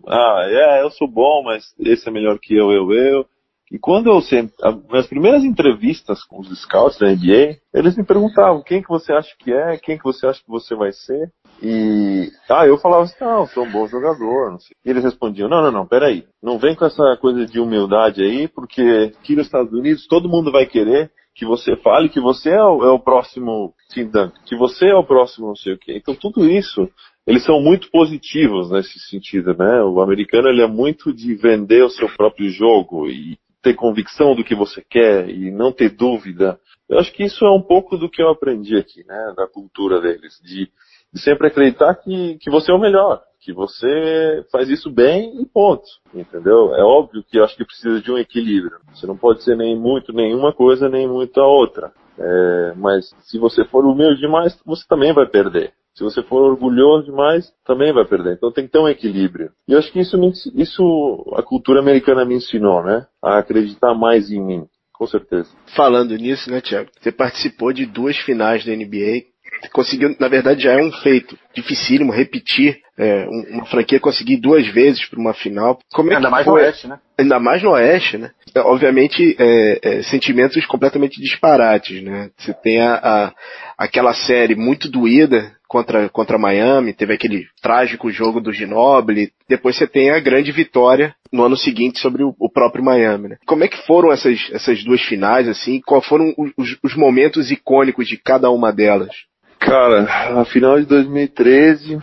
[0.09, 3.27] ah, é, eu sou bom, mas esse é melhor que eu, eu, eu.
[3.71, 4.53] E quando eu sempre,
[4.91, 9.33] minhas primeiras entrevistas com os scouts da NBA, eles me perguntavam quem que você acha
[9.39, 11.31] que é, quem que você acha que você vai ser.
[11.63, 14.75] E ah, eu falava assim, não, sou um bom jogador, não sei.
[14.85, 18.49] E eles respondiam, não, não, não, peraí, não vem com essa coisa de humildade aí,
[18.49, 22.63] porque aqui nos Estados Unidos todo mundo vai querer que você fale que você é
[22.63, 25.95] o, é o próximo Tim Duncan, que você é o próximo não sei o quê.
[25.97, 26.89] Então tudo isso,
[27.27, 29.83] eles são muito positivos nesse sentido, né?
[29.83, 34.45] O americano ele é muito de vender o seu próprio jogo e ter convicção do
[34.45, 36.59] que você quer e não ter dúvida.
[36.89, 40.01] Eu acho que isso é um pouco do que eu aprendi aqui, né, da cultura
[40.01, 40.69] deles, de,
[41.13, 45.47] de sempre acreditar que, que você é o melhor, que você faz isso bem e
[45.47, 45.85] ponto,
[46.15, 46.75] entendeu?
[46.75, 48.79] É óbvio que eu acho que precisa de um equilíbrio.
[48.95, 51.93] Você não pode ser nem muito nenhuma coisa, nem muito a outra.
[52.19, 55.73] É, mas se você for humilde demais, você também vai perder.
[55.95, 58.35] Se você for orgulhoso demais, também vai perder.
[58.35, 59.51] Então tem que ter um equilíbrio.
[59.67, 60.17] E eu acho que isso,
[60.55, 63.07] isso a cultura americana me ensinou, né?
[63.23, 64.67] A acreditar mais em mim.
[64.93, 65.49] Com certeza.
[65.75, 66.91] Falando nisso, né, Tiago?
[67.01, 69.30] Você participou de duas finais da NBA
[69.69, 75.05] conseguiu, na verdade, já é um feito dificílimo repetir é, uma franquia conseguir duas vezes
[75.09, 75.79] para uma final.
[75.93, 76.61] Como é Ainda mais foi?
[76.61, 76.99] no Oeste, né?
[77.19, 78.31] Ainda mais no Oeste, né?
[78.55, 82.31] É, obviamente, é, é, sentimentos completamente disparates, né?
[82.37, 83.33] Você tem a, a,
[83.79, 89.87] aquela série muito doída contra, contra Miami, teve aquele trágico jogo do Ginobili, depois você
[89.87, 93.37] tem a grande vitória no ano seguinte sobre o, o próprio Miami, né?
[93.47, 95.81] Como é que foram essas, essas duas finais, assim?
[95.87, 99.15] Quais foram os, os momentos icônicos de cada uma delas?
[99.61, 101.99] Cara, a final de 2013,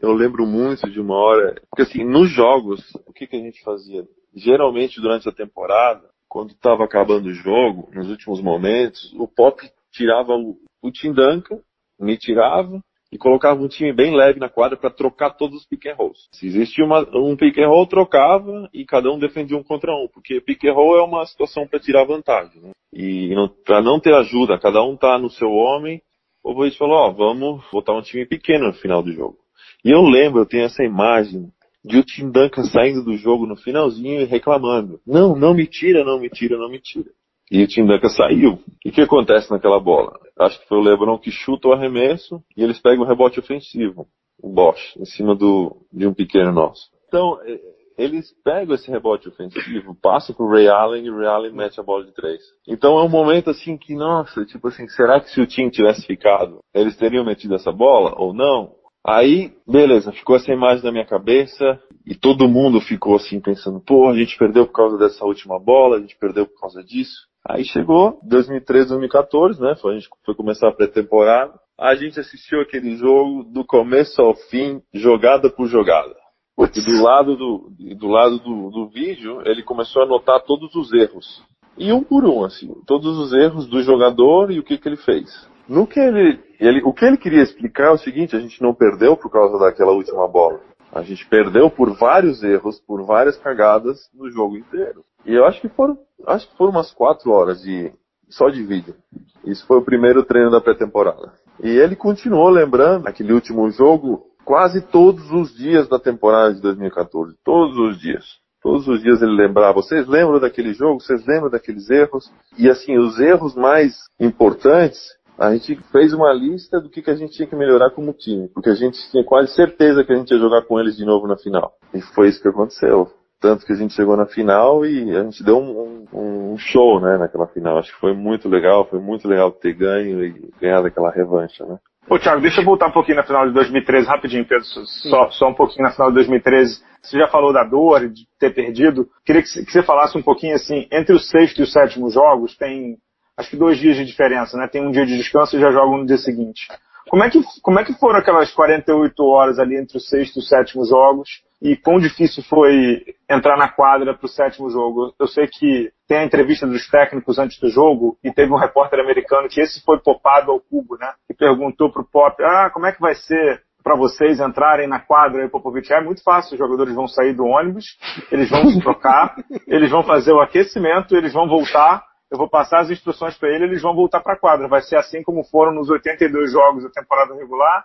[0.00, 3.62] eu lembro muito de uma hora, porque assim, nos jogos, o que, que a gente
[3.64, 4.04] fazia?
[4.34, 9.58] Geralmente durante a temporada, quando estava acabando o jogo, nos últimos momentos, o Pop
[9.90, 11.58] tirava o, o Tim Duncan,
[11.98, 12.78] me tirava
[13.10, 16.28] e colocava um time bem leve na quadra para trocar todos os pick and rolls.
[16.32, 20.06] Se existia uma, um pick and roll, trocava e cada um defendia um contra um,
[20.12, 22.60] porque pick and roll é uma situação para tirar vantagem.
[22.60, 22.70] Né?
[22.92, 23.34] E
[23.64, 26.02] para não ter ajuda, cada um tá no seu homem
[26.48, 29.36] o Popovich falou, ó, vamos botar um time pequeno no final do jogo.
[29.84, 31.52] E eu lembro, eu tenho essa imagem
[31.84, 34.98] de o Tim Duncan saindo do jogo no finalzinho e reclamando.
[35.06, 37.10] Não, não me tira, não me tira, não me tira.
[37.50, 38.58] E o Tim Duncan saiu.
[38.84, 40.18] E o que acontece naquela bola?
[40.38, 44.06] Acho que foi o LeBron que chuta o arremesso e eles pegam o rebote ofensivo.
[44.42, 46.88] O Bosch, em cima do, de um pequeno nosso.
[47.08, 47.60] Então, é,
[47.98, 51.82] eles pegam esse rebote ofensivo, passam pro Ray Allen e o Ray Allen mete a
[51.82, 52.40] bola de três.
[52.66, 56.06] Então é um momento assim que, nossa, tipo assim, será que se o time tivesse
[56.06, 58.78] ficado, eles teriam metido essa bola ou não?
[59.04, 64.08] Aí, beleza, ficou essa imagem na minha cabeça e todo mundo ficou assim pensando, pô,
[64.08, 67.26] a gente perdeu por causa dessa última bola, a gente perdeu por causa disso.
[67.48, 69.74] Aí chegou 2013, 2014, né?
[69.80, 71.54] Foi, a gente foi começar a pré-temporada.
[71.78, 76.14] A gente assistiu aquele jogo do começo ao fim, jogada por jogada.
[76.58, 80.92] E do lado do, do lado do, do vídeo, ele começou a anotar todos os
[80.92, 81.42] erros.
[81.76, 84.96] E um por um, assim, todos os erros do jogador e o que, que ele
[84.96, 85.48] fez.
[85.68, 88.74] No que ele, ele, o que ele queria explicar é o seguinte, a gente não
[88.74, 90.60] perdeu por causa daquela última bola.
[90.92, 95.04] A gente perdeu por vários erros, por várias cagadas no jogo inteiro.
[95.24, 95.96] E eu acho que foram,
[96.26, 97.92] acho que foram umas quatro horas de,
[98.28, 98.96] só de vídeo.
[99.44, 101.32] Isso foi o primeiro treino da pré-temporada.
[101.62, 107.36] E ele continuou lembrando aquele último jogo quase todos os dias da temporada de 2014.
[107.44, 108.24] Todos os dias.
[108.62, 111.00] Todos os dias ele lembrava, vocês lembram daquele jogo?
[111.00, 112.32] Vocês lembram daqueles erros?
[112.56, 114.98] E assim, os erros mais importantes,
[115.38, 118.48] a gente fez uma lista do que, que a gente tinha que melhorar como time.
[118.48, 121.28] Porque a gente tinha quase certeza que a gente ia jogar com eles de novo
[121.28, 121.74] na final.
[121.92, 123.06] E foi isso que aconteceu.
[123.38, 127.00] Tanto que a gente chegou na final e a gente deu um, um, um show,
[127.00, 127.78] né, naquela final.
[127.78, 131.78] Acho que foi muito legal, foi muito legal ter ganho e ganhar aquela revanche, né?
[132.08, 135.48] Ô, Thiago, deixa eu voltar um pouquinho na final de 2013, rapidinho, Pedro, só, só
[135.48, 136.82] um pouquinho na final de 2013.
[137.02, 139.06] Você já falou da dor de ter perdido.
[139.24, 142.56] Queria que, que você falasse um pouquinho assim, entre o sexto e o sétimo jogos,
[142.56, 142.96] tem
[143.36, 144.66] acho que dois dias de diferença, né?
[144.66, 146.66] Tem um dia de descanso e já jogam no dia seguinte.
[147.08, 150.40] Como é que, como é que foram aquelas 48 horas ali entre o sexto e
[150.40, 151.28] o sétimo jogos?
[151.60, 155.12] E quão difícil foi entrar na quadra para o sétimo jogo?
[155.18, 159.00] Eu sei que tem a entrevista dos técnicos antes do jogo e teve um repórter
[159.00, 161.12] americano que esse foi popado ao cubo, né?
[161.28, 165.42] E perguntou pro Pop, ah, como é que vai ser para vocês entrarem na quadra
[165.42, 165.92] aí, Popovich?
[165.92, 167.86] É muito fácil, os jogadores vão sair do ônibus,
[168.30, 169.34] eles vão se trocar,
[169.66, 173.64] eles vão fazer o aquecimento, eles vão voltar eu vou passar as instruções para ele,
[173.64, 174.68] eles vão voltar para a quadra.
[174.68, 177.84] Vai ser assim como foram nos 82 jogos da temporada regular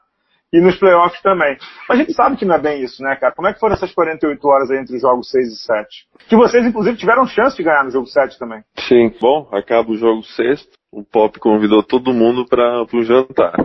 [0.51, 1.57] e nos playoffs também.
[1.89, 3.33] Mas a gente sabe que não é bem isso, né, cara?
[3.33, 5.87] Como é que foram essas 48 horas aí entre os jogos 6 e 7?
[6.29, 8.61] Que vocês, inclusive, tiveram chance de ganhar no jogo 7 também.
[8.77, 9.11] Sim.
[9.19, 10.69] Bom, acaba o jogo sexto.
[10.91, 13.55] O Pop convidou todo mundo para um jantar.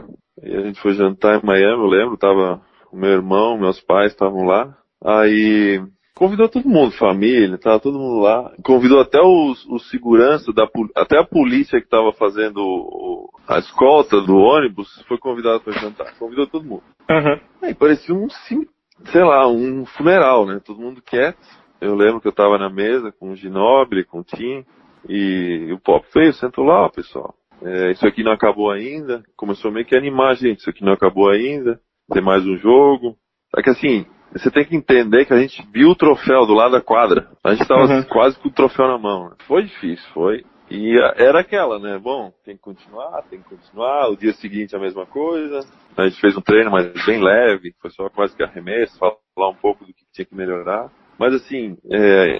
[0.43, 4.13] E a gente foi jantar em Miami, eu lembro, tava o meu irmão, meus pais
[4.13, 4.75] estavam lá.
[5.05, 5.83] Aí
[6.19, 8.53] Convidou todo mundo, família, tava todo mundo lá.
[8.65, 14.21] Convidou até os, os segurança, da, até a polícia que estava fazendo o, a escolta
[14.21, 16.19] do ônibus foi convidado para jantar.
[16.19, 16.83] Convidou todo mundo.
[17.09, 17.41] Uhum.
[17.63, 20.61] Aí parecia um, sei lá, um funeral, né?
[20.65, 21.39] Todo mundo quieto.
[21.81, 24.65] Eu lembro que eu tava na mesa com o Ginobre, com o Tim,
[25.09, 27.33] e o Pop veio, sentou lá, ó, pessoal.
[27.63, 29.23] É, isso aqui não acabou ainda.
[29.37, 30.59] Começou meio que a animar gente.
[30.59, 31.79] Isso aqui não acabou ainda.
[32.13, 33.17] Tem mais um jogo.
[33.55, 36.73] Só que assim, você tem que entender que a gente viu o troféu do lado
[36.73, 37.29] da quadra.
[37.43, 38.03] A gente tava uhum.
[38.05, 39.31] quase com o troféu na mão.
[39.31, 39.37] Né?
[39.47, 40.45] Foi difícil, foi.
[40.71, 41.99] E era aquela, né?
[41.99, 44.11] Bom, tem que continuar, tem que continuar.
[44.11, 45.61] O dia seguinte a mesma coisa.
[45.97, 49.55] A gente fez um treino, mas bem leve, foi só quase que arremesso, falar um
[49.55, 50.91] pouco do que tinha que melhorar.
[51.19, 52.39] Mas assim, é,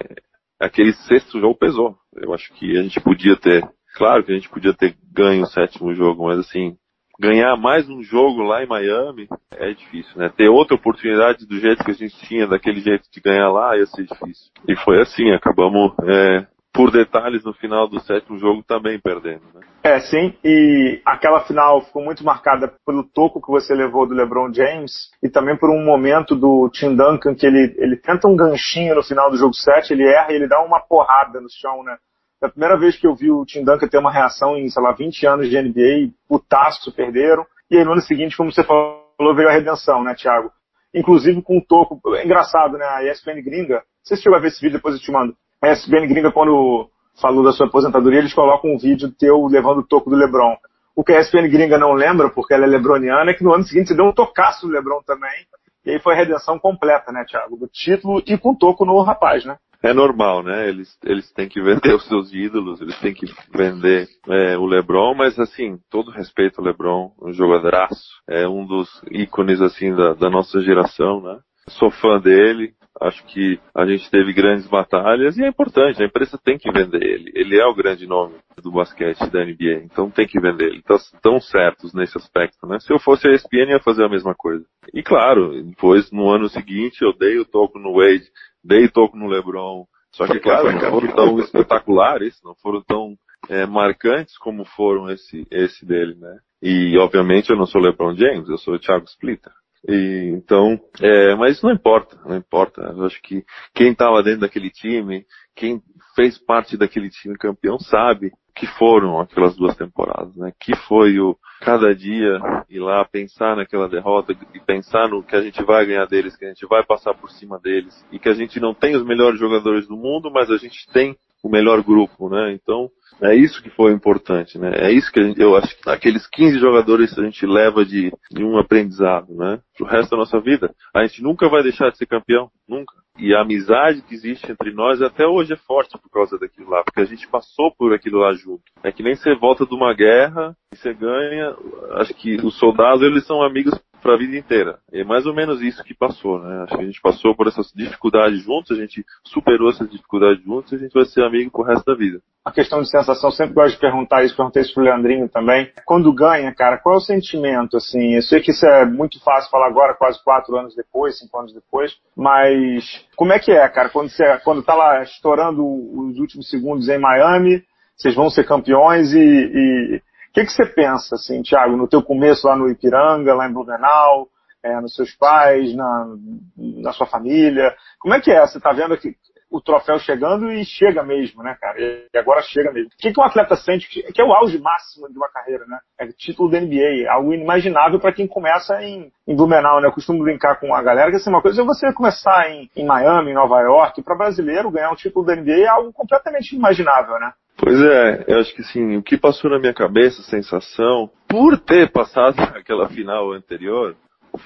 [0.59, 1.95] aquele sexto jogo pesou.
[2.15, 5.47] Eu acho que a gente podia ter, claro que a gente podia ter ganho o
[5.47, 6.77] sétimo jogo, mas assim,
[7.19, 10.29] ganhar mais um jogo lá em Miami é difícil, né?
[10.29, 13.85] Ter outra oportunidade do jeito que a gente tinha, daquele jeito de ganhar lá, ia
[13.85, 14.51] ser difícil.
[14.67, 19.61] E foi assim, acabamos é, por detalhes no final do sétimo jogo também perdendo, né?
[19.83, 24.53] É, sim, e aquela final ficou muito marcada pelo toco que você levou do LeBron
[24.53, 28.95] James e também por um momento do Tim Duncan que ele, ele tenta um ganchinho
[28.95, 31.97] no final do jogo 7, ele erra e ele dá uma porrada no chão, né?
[32.41, 34.81] É a primeira vez que eu vi o Tim Duncan ter uma reação em, sei
[34.81, 39.35] lá, 20 anos de NBA, putaço, perderam, e aí no ano seguinte, como você falou,
[39.35, 40.49] veio a redenção, né, Thiago?
[40.93, 44.61] Inclusive com o toco, é engraçado, né, a ESPN gringa, você chegou a ver esse
[44.61, 46.89] vídeo, depois eu te mando, a ESPN gringa, quando
[47.21, 50.55] falou da sua aposentadoria, eles colocam um vídeo teu levando o toco do LeBron.
[50.95, 53.65] O que a ESPN gringa não lembra, porque ela é lebroniana, é que no ano
[53.65, 55.45] seguinte você deu um tocaço do LeBron também.
[55.85, 57.57] E aí foi a redenção completa, né, Thiago?
[57.57, 59.57] Do título e com toco no rapaz, né?
[59.81, 60.67] É normal, né?
[60.67, 65.15] Eles, eles têm que vender os seus ídolos, eles têm que vender é, o LeBron,
[65.15, 70.29] mas assim, todo respeito ao LeBron, um jogadoraço, é um dos ícones assim da, da
[70.29, 71.39] nossa geração, né?
[71.69, 76.37] Sou fã dele, Acho que a gente teve grandes batalhas e é importante, a empresa
[76.37, 77.31] tem que vender ele.
[77.33, 80.79] Ele é o grande nome do basquete da NBA, então tem que vender ele.
[80.79, 82.77] Então, estão certos nesse aspecto, né?
[82.79, 84.65] Se eu fosse a ESPN, ia fazer a mesma coisa.
[84.93, 88.27] E claro, depois, no ano seguinte, eu dei o toco no Wade,
[88.63, 89.85] dei o toco no LeBron.
[90.11, 93.15] Só que, claro, não foram tão espetaculares, não foram tão
[93.47, 96.39] é, marcantes como foram esse, esse dele, né?
[96.61, 99.53] E, obviamente, eu não sou LeBron James, eu sou o Thiago Splitter.
[99.87, 102.81] E, então, é, mas não importa, não importa.
[102.81, 105.25] Eu acho que quem estava dentro daquele time,
[105.55, 105.81] quem
[106.15, 110.51] fez parte daquele time campeão sabe que foram aquelas duas temporadas, né?
[110.59, 115.41] Que foi o cada dia ir lá pensar naquela derrota e pensar no que a
[115.41, 118.33] gente vai ganhar deles, que a gente vai passar por cima deles e que a
[118.33, 122.29] gente não tem os melhores jogadores do mundo, mas a gente tem o melhor grupo,
[122.29, 122.53] né?
[122.53, 122.89] Então,
[123.21, 124.71] é isso que foi importante, né?
[124.75, 128.43] É isso que gente, eu acho que aqueles 15 jogadores a gente leva de, de
[128.43, 129.59] um aprendizado, né?
[129.77, 130.73] Pro resto da nossa vida.
[130.95, 132.93] A gente nunca vai deixar de ser campeão, nunca.
[133.17, 136.83] E a amizade que existe entre nós até hoje é forte por causa daquilo lá,
[136.83, 138.63] porque a gente passou por aquilo lá junto.
[138.81, 141.53] É que nem você volta de uma guerra e você ganha.
[141.95, 144.79] Acho que os soldados eles são amigos para a vida inteira.
[144.91, 146.63] É mais ou menos isso que passou, né?
[146.63, 150.71] Acho que a gente passou por essas dificuldades juntos, a gente superou essas dificuldades juntos
[150.71, 152.19] e a gente vai ser amigo pro resto da vida.
[152.43, 155.71] A questão de sensação, sempre gosto de perguntar isso, perguntei isso pro Leandrinho também.
[155.85, 158.15] Quando ganha, cara, qual é o sentimento, assim?
[158.15, 161.53] Eu sei que isso é muito fácil falar agora, quase quatro anos depois, cinco anos
[161.53, 163.89] depois, mas como é que é, cara?
[163.89, 167.63] Quando você quando tá lá estourando os últimos segundos em Miami,
[167.95, 172.03] vocês vão ser campeões e, e o que, que você pensa, assim, Thiago, no teu
[172.03, 174.27] começo lá no Ipiranga, lá em Blumenau,
[174.63, 176.15] é, nos seus pais, na,
[176.55, 177.75] na sua família?
[177.99, 178.45] Como é que é?
[178.45, 179.15] Você está vendo que
[179.49, 181.75] o troféu chegando e chega mesmo, né, cara?
[181.79, 182.89] E agora chega mesmo.
[182.89, 185.79] O que, que um atleta sente que é o auge máximo de uma carreira, né?
[185.97, 189.87] É o título da NBA, algo inimaginável para quem começa em, em Blumenau, né?
[189.87, 192.85] Eu costumo brincar com a galera que assim, uma coisa é você começar em, em
[192.85, 197.19] Miami, em Nova York, para brasileiro ganhar um título da NBA é algo completamente inimaginável,
[197.19, 197.33] né?
[197.61, 201.91] Pois é, eu acho que sim, o que passou na minha cabeça, sensação, por ter
[201.91, 203.97] passado aquela final anterior,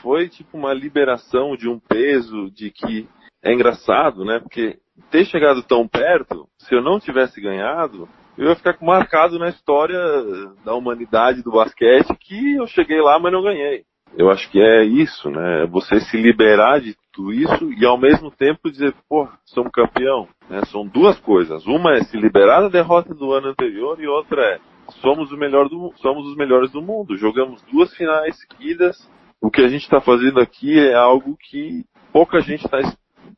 [0.01, 3.07] foi tipo uma liberação de um peso de que
[3.43, 4.39] é engraçado, né?
[4.39, 4.77] Porque
[5.11, 9.99] ter chegado tão perto, se eu não tivesse ganhado, eu ia ficar marcado na história
[10.65, 13.83] da humanidade do basquete que eu cheguei lá, mas não ganhei.
[14.17, 15.67] Eu acho que é isso, né?
[15.67, 20.27] Você se liberar de tudo isso e ao mesmo tempo dizer, pô, somos campeão.
[20.49, 20.61] Né?
[20.65, 21.65] São duas coisas.
[21.65, 24.59] Uma é se liberar da derrota do ano anterior e outra é
[25.01, 27.17] somos, o melhor do, somos os melhores do mundo.
[27.17, 28.97] Jogamos duas finais seguidas.
[29.41, 32.79] O que a gente está fazendo aqui é algo que pouca gente tá,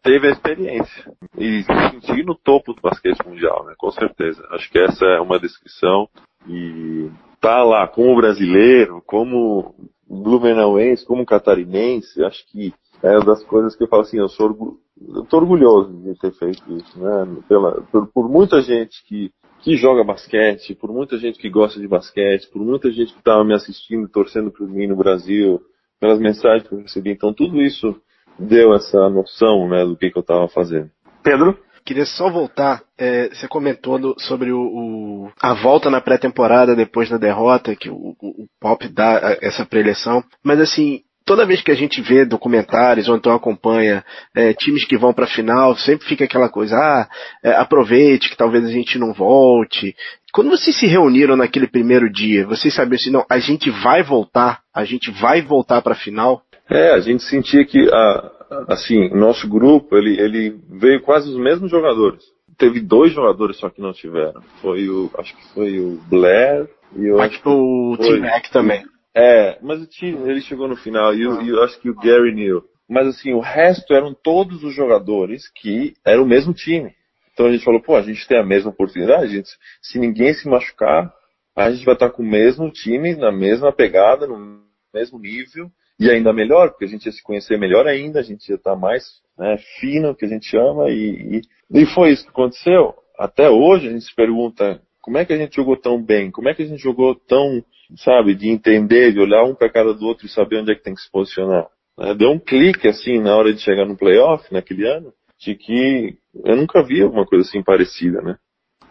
[0.01, 1.11] teve a experiência.
[1.37, 3.73] E se sentir no topo do basquete mundial, né?
[3.77, 4.45] Com certeza.
[4.51, 6.07] Acho que essa é uma descrição.
[6.47, 7.09] E
[7.39, 9.75] tá lá como brasileiro, como
[10.07, 12.73] blumenauense, como catarinense, acho que
[13.03, 14.79] é uma das coisas que eu falo assim, eu sou orgu...
[15.13, 17.37] eu tô orgulhoso de ter feito isso, né?
[17.47, 19.31] Pela, por, por, muita gente que,
[19.61, 23.43] que joga basquete, por muita gente que gosta de basquete, por muita gente que estava
[23.43, 25.61] me assistindo, torcendo por mim no Brasil,
[25.99, 27.11] pelas mensagens que eu recebi.
[27.11, 27.95] Então tudo isso
[28.37, 30.89] deu essa noção, né, do que, que eu estava fazendo.
[31.23, 31.57] Pedro?
[31.85, 37.11] Queria só voltar, é, você comentou no, sobre o, o, a volta na pré-temporada depois
[37.11, 41.71] da derrota, que o, o, o Pop dá essa preleção, mas assim, toda vez que
[41.71, 46.07] a gente vê documentários ou então acompanha é, times que vão para a final, sempre
[46.07, 47.09] fica aquela coisa, ah,
[47.43, 49.95] é, aproveite que talvez a gente não volte.
[50.31, 54.61] Quando vocês se reuniram naquele primeiro dia, vocês sabiam assim, não, a gente vai voltar,
[54.73, 56.43] a gente vai voltar para a final?
[56.69, 58.31] É, a gente sentia que, a,
[58.67, 62.23] assim, nosso grupo, ele, ele veio quase os mesmos jogadores.
[62.57, 64.41] Teve dois jogadores só que não tiveram.
[64.61, 67.19] Foi o, acho que foi o Blair e o...
[67.19, 68.83] Acho que o Tim Mack também.
[69.15, 72.35] É, mas o time, ele chegou no final e, eu, eu acho que o Gary
[72.35, 72.63] Neal.
[72.87, 76.93] Mas assim, o resto eram todos os jogadores que eram o mesmo time.
[77.33, 79.49] Então a gente falou, pô, a gente tem a mesma oportunidade, gente,
[79.81, 81.13] se ninguém se machucar,
[81.55, 84.61] a gente vai estar com o mesmo time, na mesma pegada, no
[84.93, 88.47] mesmo nível, e ainda melhor, porque a gente ia se conhecer melhor ainda, a gente
[88.49, 89.03] ia estar mais
[89.37, 91.41] né, fino, que a gente chama, e,
[91.71, 92.93] e, e foi isso que aconteceu.
[93.17, 96.49] Até hoje a gente se pergunta como é que a gente jogou tão bem, como
[96.49, 97.63] é que a gente jogou tão,
[97.97, 100.75] sabe, de entender, de olhar um para a cara do outro e saber onde é
[100.75, 101.67] que tem que se posicionar.
[101.97, 102.13] Né?
[102.15, 106.55] Deu um clique assim na hora de chegar no playoff naquele ano, de que eu
[106.55, 108.37] nunca vi alguma coisa assim parecida, né?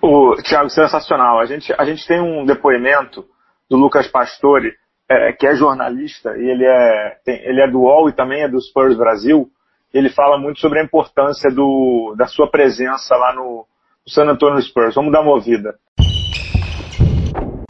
[0.01, 1.41] O Thiago, sensacional.
[1.41, 3.25] A gente, a gente tem um depoimento
[3.71, 4.73] do Lucas Pastore,
[5.09, 8.49] é, que é jornalista, e ele é, tem, ele é do UOL e também é
[8.49, 9.49] do Spurs Brasil.
[9.93, 13.67] Ele fala muito sobre a importância do, da sua presença lá no,
[14.07, 14.95] no San Antonio Spurs.
[14.95, 15.75] Vamos dar uma ouvida.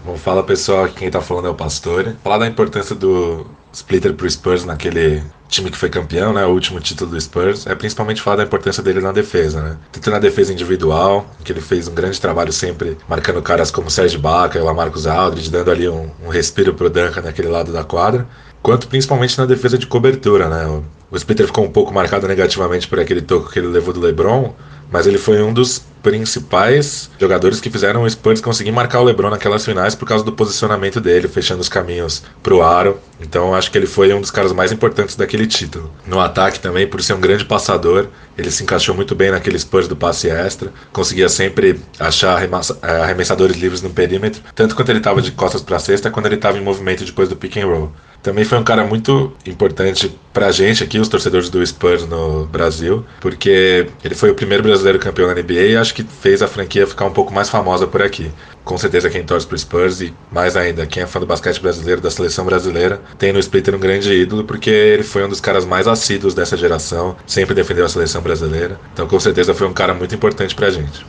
[0.05, 2.15] Bom, fala pessoal, aqui quem tá falando é o Pastore.
[2.23, 6.79] Falar da importância do Splitter pro Spurs naquele time que foi campeão, né, o último
[6.79, 9.79] título do Spurs, é principalmente falar da importância dele na defesa, né?
[9.91, 14.21] Tanto na defesa individual, que ele fez um grande trabalho sempre marcando caras como Sérgio
[14.21, 18.27] Baca o Lamarcus Aldridge, dando ali um, um respiro pro Duncan naquele lado da quadra,
[18.63, 20.67] quanto principalmente na defesa de cobertura, né?
[20.67, 24.01] O, o Splitter ficou um pouco marcado negativamente por aquele toco que ele levou do
[24.01, 24.53] LeBron,
[24.93, 29.31] mas ele foi um dos principais jogadores que fizeram o Spurs conseguir marcar o LeBron
[29.31, 33.01] naquelas finais por causa do posicionamento dele, fechando os caminhos pro aro.
[33.19, 35.91] Então acho que ele foi um dos caras mais importantes daquele título.
[36.07, 39.89] No ataque também, por ser um grande passador, ele se encaixou muito bem naquele Spurs
[39.89, 45.23] do passe extra, conseguia sempre achar eh, arremessadores livres no perímetro, tanto quando ele estava
[45.23, 47.93] de costas para a cesta, quando ele estava em movimento depois do pick and roll.
[48.25, 53.05] Também foi um cara muito importante pra gente aqui, os torcedores do Spurs no Brasil,
[53.21, 56.87] porque ele foi o primeiro brasileiro campeão da NBA e acho que fez a franquia
[56.87, 58.31] ficar um pouco mais famosa por aqui.
[58.65, 62.01] Com certeza quem torce pro Spurs e mais ainda, quem é fã do basquete brasileiro,
[62.01, 65.65] da seleção brasileira, tem no Splitter um grande ídolo porque ele foi um dos caras
[65.65, 68.79] mais assíduos dessa geração, sempre defendeu a seleção brasileira.
[68.93, 71.05] Então com certeza foi um cara muito importante pra gente.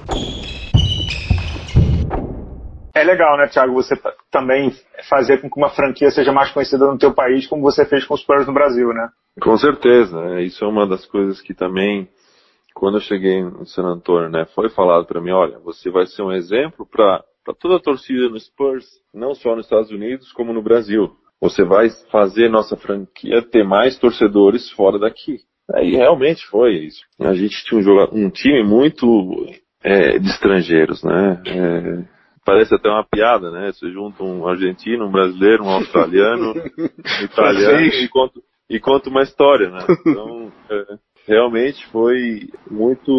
[2.96, 3.94] É legal, né, Thiago, você
[4.32, 4.74] também
[5.10, 8.14] fazer com que uma franquia seja mais conhecida no teu país, como você fez com
[8.14, 9.10] os Spurs no Brasil, né?
[9.42, 10.44] Com certeza, né?
[10.44, 12.08] isso é uma das coisas que também,
[12.76, 16.22] quando eu cheguei no San Antonio, né, foi falado para mim, olha, você vai ser
[16.22, 17.24] um exemplo para
[17.60, 21.10] toda a torcida no Spurs, não só nos Estados Unidos, como no Brasil.
[21.42, 25.38] Você vai fazer nossa franquia ter mais torcedores fora daqui.
[25.82, 27.02] E realmente foi isso.
[27.20, 29.06] A gente tinha um, um time muito
[29.84, 31.42] é, de estrangeiros, né?
[31.48, 32.06] É,
[32.46, 33.72] parece até uma piada, né?
[33.72, 39.24] Você junta um argentino, um brasileiro, um australiano, um italiano e conta, e conta uma
[39.24, 39.80] história, né?
[40.06, 40.98] Então, é,
[41.28, 43.12] realmente foi muito,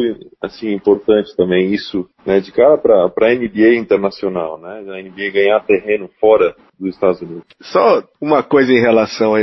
[0.43, 2.41] assim, importante também isso, né?
[2.41, 4.85] De cara para a NBA internacional, né?
[4.89, 7.45] A NBA ganhar terreno fora dos Estados Unidos.
[7.61, 9.35] Só uma coisa em relação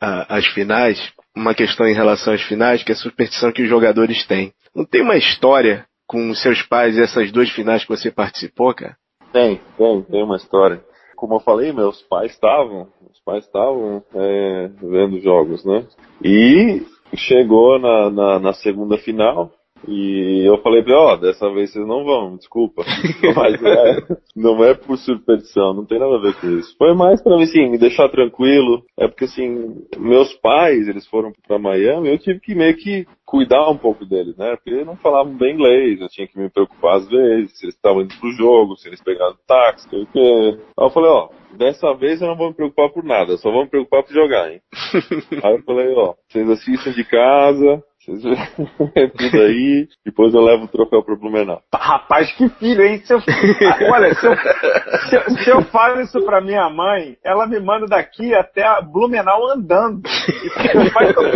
[0.00, 4.26] às finais, uma questão em relação às finais, que é a superstição que os jogadores
[4.26, 4.52] têm.
[4.74, 8.96] Não tem uma história com seus pais essas duas finais que você participou, cara?
[9.32, 10.84] Tem, tem, tem uma história.
[11.16, 15.86] Como eu falei, meus pais estavam, os pais estavam é, vendo jogos, né?
[16.22, 16.82] E
[17.16, 19.50] chegou na, na, na segunda final,
[19.86, 22.84] e eu falei pra ele, ó, oh, dessa vez vocês não vão, desculpa.
[23.36, 23.98] Mas não é,
[24.36, 26.76] não é por superstição, não tem nada a ver com isso.
[26.76, 28.84] Foi mais pra mim, assim, me deixar tranquilo.
[28.98, 33.68] É porque, assim, meus pais, eles foram pra Miami, eu tive que meio que cuidar
[33.70, 34.54] um pouco deles, né?
[34.56, 37.74] Porque eles não falavam bem inglês, eu tinha que me preocupar às vezes, se eles
[37.74, 40.18] estavam indo pro jogo, se eles pegaram táxi, o que.
[40.18, 43.62] Aí eu falei, ó, dessa vez eu não vou me preocupar por nada, só vou
[43.62, 44.60] me preocupar por jogar, hein?
[45.42, 48.24] Aí eu falei, ó, vocês assistem de casa, vocês
[48.96, 51.62] é tudo aí, depois eu levo o troféu pro Blumenau.
[51.72, 52.98] Rapaz, que filho, hein?
[53.04, 53.18] Se eu,
[53.92, 57.86] olha, se eu, se, eu, se eu falo isso pra minha mãe, ela me manda
[57.86, 60.02] daqui até a Blumenau andando.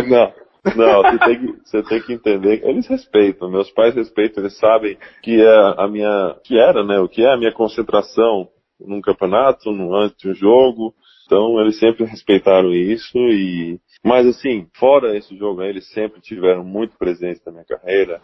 [0.07, 0.47] Não.
[0.75, 2.61] Não, você tem, que, você tem que entender.
[2.65, 7.07] Eles respeitam, meus pais respeitam, eles sabem que é a minha, que era, né, o
[7.07, 10.93] que é a minha concentração num campeonato, no, antes de um jogo.
[11.25, 16.97] Então eles sempre respeitaram isso e mas assim, fora esse jogo, eles sempre tiveram muito
[16.97, 18.21] presentes na minha carreira.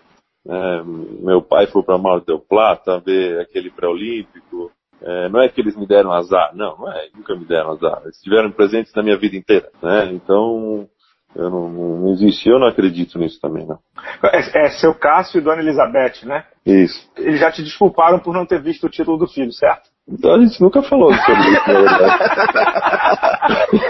[0.47, 4.71] É, meu pai foi para Mar del Plata ver aquele pré-olímpico.
[5.01, 7.99] É, não é que eles me deram azar, não, não é, nunca me deram azar.
[8.03, 10.09] Eles estiveram presentes na minha vida inteira, né?
[10.13, 10.87] Então,
[11.35, 13.79] eu não, não existe, eu não acredito nisso também, não.
[14.23, 16.45] É, é seu Cássio e Dona Elizabeth, né?
[16.65, 17.11] Isso.
[17.17, 19.89] Eles já te desculparam por não ter visto o título do filho, certo?
[20.07, 22.23] Então a gente nunca falou sobre isso, na verdade.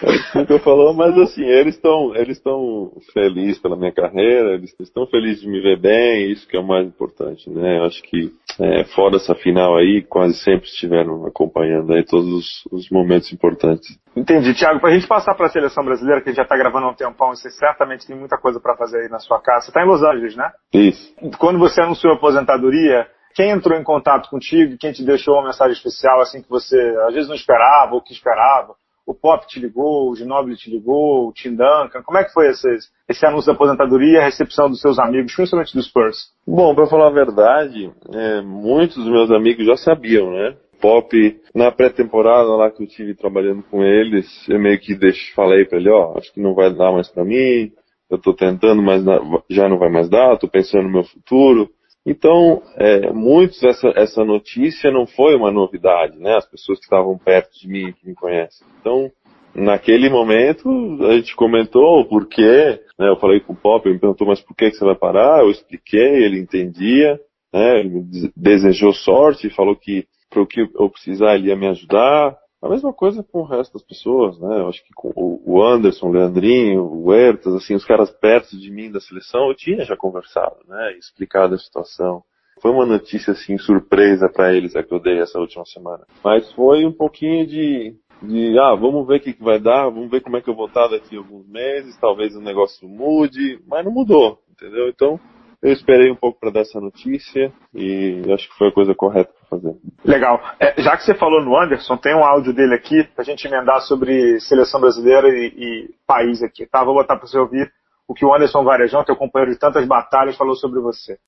[0.34, 5.42] Nunca falou, mas assim, eles estão eles estão felizes pela minha carreira, eles estão felizes
[5.42, 7.78] de me ver bem, isso que é o mais importante, né?
[7.78, 12.66] Eu acho que é, fora essa final aí, quase sempre estiveram acompanhando aí todos os,
[12.72, 13.98] os momentos importantes.
[14.16, 14.54] Entendi.
[14.54, 16.86] Tiago, para a gente passar para a seleção brasileira, que a gente já está gravando
[16.86, 19.66] há um tempão, você certamente tem muita coisa para fazer aí na sua casa.
[19.66, 20.50] Você está em Los Angeles, né?
[20.72, 21.14] Isso.
[21.38, 25.72] Quando você anunciou a aposentadoria, quem entrou em contato contigo, quem te deixou uma mensagem
[25.72, 26.76] especial, assim, que você
[27.06, 28.74] às vezes não esperava ou que esperava?
[29.06, 32.02] O Pop te ligou, o Ginobili te ligou, o Tim Duncan.
[32.04, 35.74] Como é que foi esse, anúncio da aposentadoria e a recepção dos seus amigos, principalmente
[35.74, 36.16] dos Spurs?
[36.46, 40.56] Bom, para falar a verdade, é, muitos dos meus amigos já sabiam, né?
[40.80, 45.66] Pop, na pré-temporada lá que eu tive trabalhando com eles, eu meio que deixo, falei
[45.66, 47.70] para ele, ó, acho que não vai dar mais para mim,
[48.10, 49.04] eu tô tentando, mas
[49.48, 51.70] já não vai mais dar, tô pensando no meu futuro.
[52.10, 56.34] Então, é, muitos, essa, essa notícia não foi uma novidade, né?
[56.34, 58.66] As pessoas que estavam perto de mim, que me conhecem.
[58.80, 59.08] Então,
[59.54, 60.68] naquele momento,
[61.04, 63.08] a gente comentou o porquê, né?
[63.08, 65.42] Eu falei com o Pop, ele me perguntou, mas por que, que você vai parar?
[65.42, 67.16] Eu expliquei, ele entendia,
[67.54, 67.78] né?
[67.78, 68.02] Ele
[68.36, 72.36] desejou sorte, falou que para o que eu precisar ele ia me ajudar.
[72.62, 74.60] A mesma coisa com o resto das pessoas, né?
[74.60, 78.70] Eu acho que com o Anderson, o Leandrinho, o Huertas, assim, os caras perto de
[78.70, 80.92] mim da seleção, eu tinha já conversado, né?
[80.98, 82.22] Explicado a situação.
[82.60, 86.04] Foi uma notícia, assim, surpresa para eles, a que eu dei essa última semana.
[86.22, 90.10] Mas foi um pouquinho de, de, ah, vamos ver o que, que vai dar, vamos
[90.10, 93.58] ver como é que eu vou estar daqui a alguns meses, talvez o negócio mude,
[93.66, 94.90] mas não mudou, entendeu?
[94.90, 95.18] Então,
[95.62, 99.30] eu esperei um pouco para dar essa notícia e acho que foi a coisa correta
[99.32, 99.76] para fazer.
[100.04, 100.40] Legal.
[100.58, 103.46] É, já que você falou no Anderson, tem um áudio dele aqui para a gente
[103.46, 106.82] emendar sobre seleção brasileira e, e país aqui, tá?
[106.82, 107.70] Vou botar para você ouvir
[108.08, 111.18] o que o Anderson Varejão, teu companheiro de tantas batalhas, falou sobre você.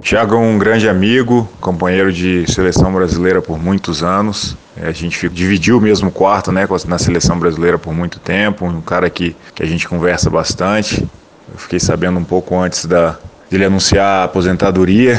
[0.00, 4.56] Tiago é um grande amigo, companheiro de seleção brasileira por muitos anos.
[4.76, 8.64] É, a gente dividiu o mesmo quarto né, na seleção brasileira por muito tempo.
[8.64, 11.06] Um cara que, que a gente conversa bastante.
[11.52, 13.16] Eu fiquei sabendo um pouco antes da,
[13.50, 15.16] dele anunciar a aposentadoria,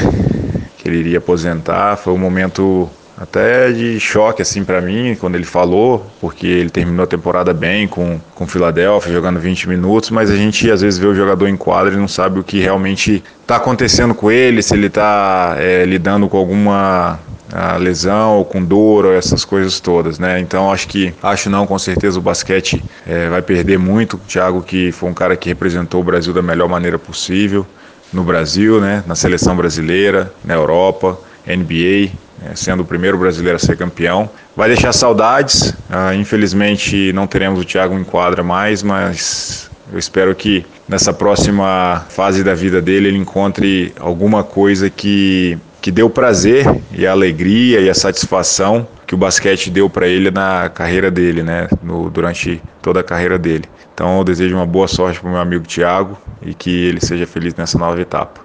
[0.78, 1.96] que ele iria aposentar.
[1.96, 2.88] Foi um momento
[3.20, 7.86] até de choque assim para mim quando ele falou, porque ele terminou a temporada bem
[7.86, 11.56] com com Philadelphia jogando 20 minutos, mas a gente às vezes vê o jogador em
[11.56, 15.84] quadra e não sabe o que realmente está acontecendo com ele, se ele está é,
[15.84, 17.18] lidando com alguma
[17.52, 20.38] a lesão ou com dor ou essas coisas todas, né?
[20.40, 24.14] Então acho que acho não com certeza o basquete é, vai perder muito.
[24.14, 27.66] O Thiago que foi um cara que representou o Brasil da melhor maneira possível
[28.12, 29.02] no Brasil, né?
[29.06, 32.52] Na seleção brasileira, na Europa, NBA, né?
[32.54, 34.28] sendo o primeiro brasileiro a ser campeão.
[34.56, 35.74] Vai deixar saudades.
[35.88, 42.04] Ah, infelizmente não teremos o Thiago em quadra mais, mas eu espero que nessa próxima
[42.08, 47.80] fase da vida dele ele encontre alguma coisa que que deu prazer e a alegria
[47.80, 52.62] e a satisfação que o basquete deu para ele na carreira dele, né, no, durante
[52.82, 53.64] toda a carreira dele.
[53.92, 57.26] Então eu desejo uma boa sorte para o meu amigo Thiago e que ele seja
[57.26, 58.40] feliz nessa nova etapa.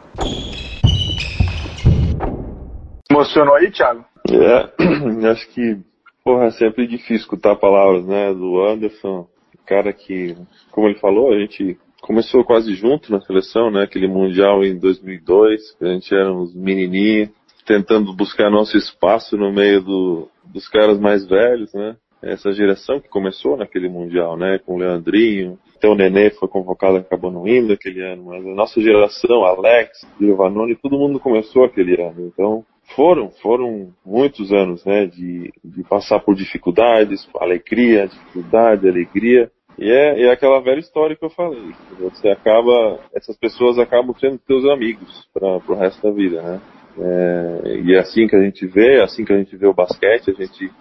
[3.09, 4.03] Emocionou aí, Thiago?
[4.29, 4.69] É,
[5.31, 5.77] acho que
[6.23, 9.27] porra, é sempre difícil escutar palavras, né, do Anderson,
[9.65, 10.35] cara que,
[10.71, 13.81] como ele falou, a gente começou quase junto na seleção, né?
[13.81, 17.29] Aquele Mundial em 2002, a gente era uns menininhos,
[17.65, 21.95] tentando buscar nosso espaço no meio do, dos caras mais velhos, né?
[22.21, 24.59] Essa geração que começou naquele Mundial, né?
[24.59, 28.53] Com o Leandrinho, até o Nenê foi convocado, acabou não indo aquele ano, mas a
[28.53, 32.27] nossa geração, Alex, Giovanoni, todo mundo começou aquele ano.
[32.27, 32.63] Então,
[32.95, 35.07] foram, foram muitos anos, né?
[35.07, 41.25] De, de passar por dificuldades, alegria, dificuldade, alegria, e é, é aquela velha história que
[41.25, 41.73] eu falei.
[41.99, 46.61] Você acaba, essas pessoas acabam sendo teus amigos para o resto da vida, né?
[46.97, 49.73] É, e é assim que a gente vê, é assim que a gente vê o
[49.73, 50.71] basquete, a gente,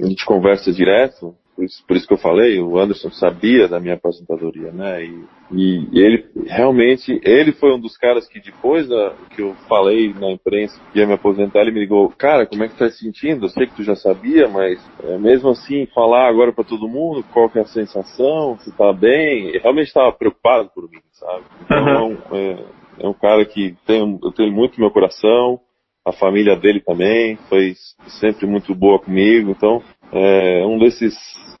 [0.00, 1.34] a gente conversa direto.
[1.56, 5.02] Por isso, por isso que eu falei, o Anderson sabia da minha aposentadoria, né?
[5.02, 10.12] E, e ele realmente, ele foi um dos caras que depois da, que eu falei
[10.12, 12.98] na imprensa que ia me aposentar, ele me ligou, cara, como é que tá se
[12.98, 13.46] sentindo?
[13.46, 17.24] Eu sei que tu já sabia, mas é, mesmo assim, falar agora para todo mundo,
[17.32, 21.44] qual que é a sensação, se tá bem, ele realmente estava preocupado por mim, sabe?
[21.64, 22.36] Então, uhum.
[22.36, 22.64] é,
[23.00, 25.58] é um cara que tem, eu tenho muito no meu coração,
[26.06, 27.74] a família dele também foi
[28.20, 29.82] sempre muito boa comigo, então
[30.12, 31.14] é um desses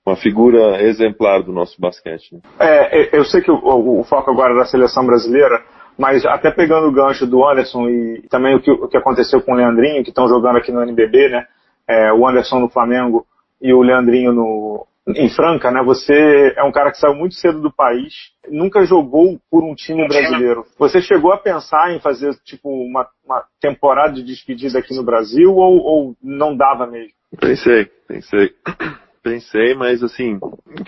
[0.04, 2.34] uma figura exemplar do nosso basquete.
[2.34, 2.40] Né?
[2.60, 5.64] É, eu sei que o, o, o, foco agora é da seleção brasileira,
[5.98, 9.52] Mas até pegando o gancho do Anderson e também o que, o que aconteceu com
[9.52, 11.46] o Leandrinho, que estão jogando aqui no NBB, né?
[11.88, 13.26] É, o Anderson no Flamengo
[13.60, 15.82] e o Leandrinho no, em Franca, né?
[15.84, 18.12] Você é um cara que saiu muito cedo do país,
[18.48, 20.64] nunca jogou por um time brasileiro.
[20.78, 25.54] Você chegou a pensar em fazer tipo uma, uma temporada de despedida aqui no Brasil
[25.54, 27.14] ou, ou não dava mesmo?
[27.40, 28.54] Pensei, pensei.
[29.22, 30.38] Pensei, mas assim,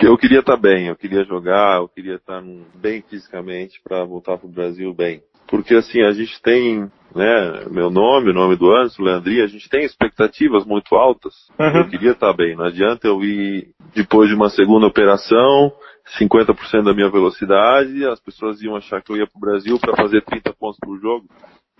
[0.01, 2.41] eu queria estar bem, eu queria jogar, eu queria estar
[2.77, 5.21] bem fisicamente para voltar para o Brasil bem.
[5.49, 9.69] Porque assim, a gente tem, né, meu nome, o nome do Anderson, Leandrinho, a gente
[9.69, 11.35] tem expectativas muito altas.
[11.59, 11.79] Uhum.
[11.79, 15.73] Eu queria estar bem, não adianta eu ir depois de uma segunda operação,
[16.17, 19.97] 50% da minha velocidade, as pessoas iam achar que eu ia para o Brasil para
[19.97, 21.27] fazer 30 pontos por jogo.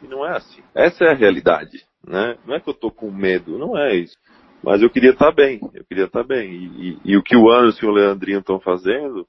[0.03, 0.63] E não é assim.
[0.75, 2.37] Essa é a realidade, né?
[2.47, 4.17] Não é que eu tô com medo, não é isso.
[4.63, 6.51] Mas eu queria estar bem, eu queria estar bem.
[6.51, 9.27] E, e, e o que o Anderson e o Leandrinho estão fazendo,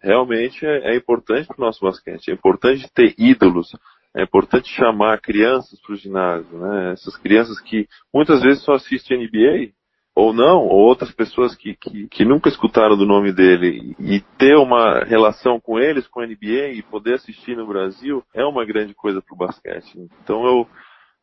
[0.00, 2.30] realmente é, é importante para o nosso basquete.
[2.30, 3.70] É importante ter ídolos.
[4.14, 6.92] É importante chamar crianças para o ginásio, né?
[6.92, 9.72] Essas crianças que muitas vezes só assistem NBA,
[10.14, 14.56] ou não, ou outras pessoas que, que, que, nunca escutaram do nome dele e ter
[14.56, 18.94] uma relação com eles, com a NBA e poder assistir no Brasil é uma grande
[18.94, 19.98] coisa para o basquete.
[20.22, 20.66] Então eu,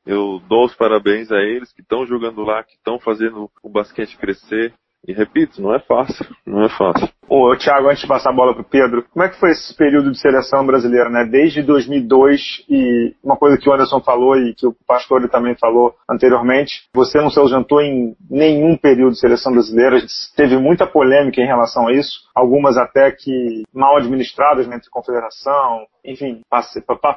[0.05, 4.17] eu dou os parabéns a eles que estão jogando lá, que estão fazendo o basquete
[4.17, 4.73] crescer.
[5.07, 7.09] E repito, não é fácil, não é fácil.
[7.27, 9.75] Ô, Thiago, antes de passar a bola para o Pedro, como é que foi esse
[9.75, 11.25] período de seleção brasileira, né?
[11.25, 15.93] Desde 2002 e uma coisa que o Anderson falou e que o Pastor também falou
[16.09, 20.01] anteriormente, você não se ausentou em nenhum período de seleção brasileira,
[20.35, 25.85] teve muita polêmica em relação a isso, algumas até que mal administradas né, entre confederação,
[26.03, 26.41] enfim,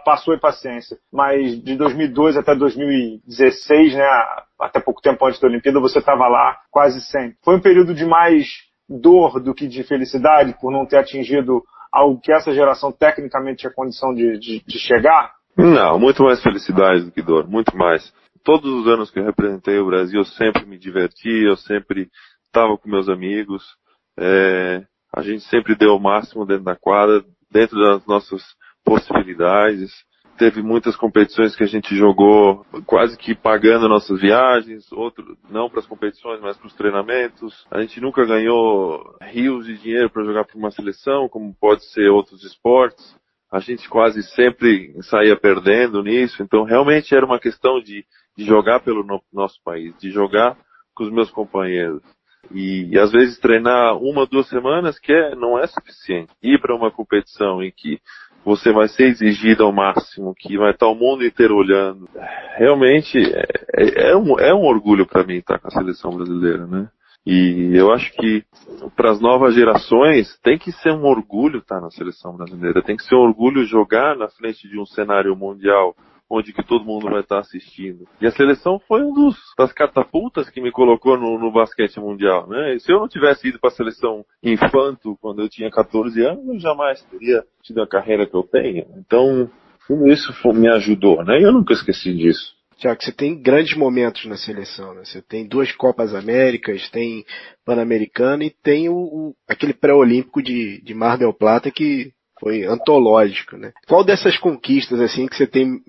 [0.05, 0.99] passou e paciência.
[1.11, 4.07] Mas de 2002 até 2016, né,
[4.61, 7.37] até pouco tempo antes da Olimpíada, você estava lá quase sempre.
[7.43, 8.47] Foi um período de mais
[8.87, 13.73] dor do que de felicidade por não ter atingido algo que essa geração tecnicamente tinha
[13.73, 15.33] condição de, de, de chegar?
[15.57, 18.13] Não, muito mais felicidade do que dor, muito mais.
[18.45, 22.11] Todos os anos que eu representei o Brasil, eu sempre me diverti, eu sempre
[22.45, 23.65] estava com meus amigos,
[24.19, 24.83] é,
[25.15, 28.43] a gente sempre deu o máximo dentro da quadra, dentro das nossas
[28.85, 29.91] possibilidades
[30.37, 35.81] teve muitas competições que a gente jogou quase que pagando nossas viagens, outro não para
[35.81, 37.67] as competições, mas para os treinamentos.
[37.71, 42.09] A gente nunca ganhou rios de dinheiro para jogar para uma seleção, como pode ser
[42.09, 43.17] outros esportes.
[43.51, 48.05] A gente quase sempre saía perdendo nisso, então realmente era uma questão de,
[48.37, 50.57] de jogar pelo no, nosso país, de jogar
[50.95, 52.03] com os meus companheiros.
[52.51, 56.33] E, e, às vezes treinar uma, duas semanas que é, não é suficiente.
[56.43, 58.01] Ir para uma competição em que
[58.45, 62.09] você vai ser exigido ao máximo, que vai estar o mundo inteiro olhando.
[62.57, 66.67] Realmente é, é, é um, é um orgulho para mim estar com a seleção brasileira,
[66.67, 66.89] né?
[67.25, 68.43] E eu acho que
[68.97, 73.05] para as novas gerações tem que ser um orgulho estar na seleção brasileira, tem que
[73.05, 75.95] ser um orgulho jogar na frente de um cenário mundial
[76.33, 78.09] onde que todo mundo vai estar assistindo.
[78.19, 82.49] E a seleção foi um dos das catapultas que me colocou no, no basquete mundial,
[82.49, 82.75] né?
[82.75, 86.47] E se eu não tivesse ido para a seleção infanto quando eu tinha 14 anos,
[86.49, 88.87] eu jamais teria tido a carreira que eu tenho.
[88.97, 89.51] Então,
[89.87, 91.39] tudo isso foi, me ajudou, né?
[91.39, 92.55] E eu nunca esqueci disso.
[92.79, 95.05] Tiago, você tem grandes momentos na seleção, né?
[95.05, 97.25] Você tem duas Copas Américas, tem
[97.65, 102.13] Pan-Americano e tem o, o aquele pré-olímpico de, de Mar del Plata que
[102.43, 103.73] foi antológico, né?
[103.87, 105.81] Qual dessas conquistas, assim, que você tem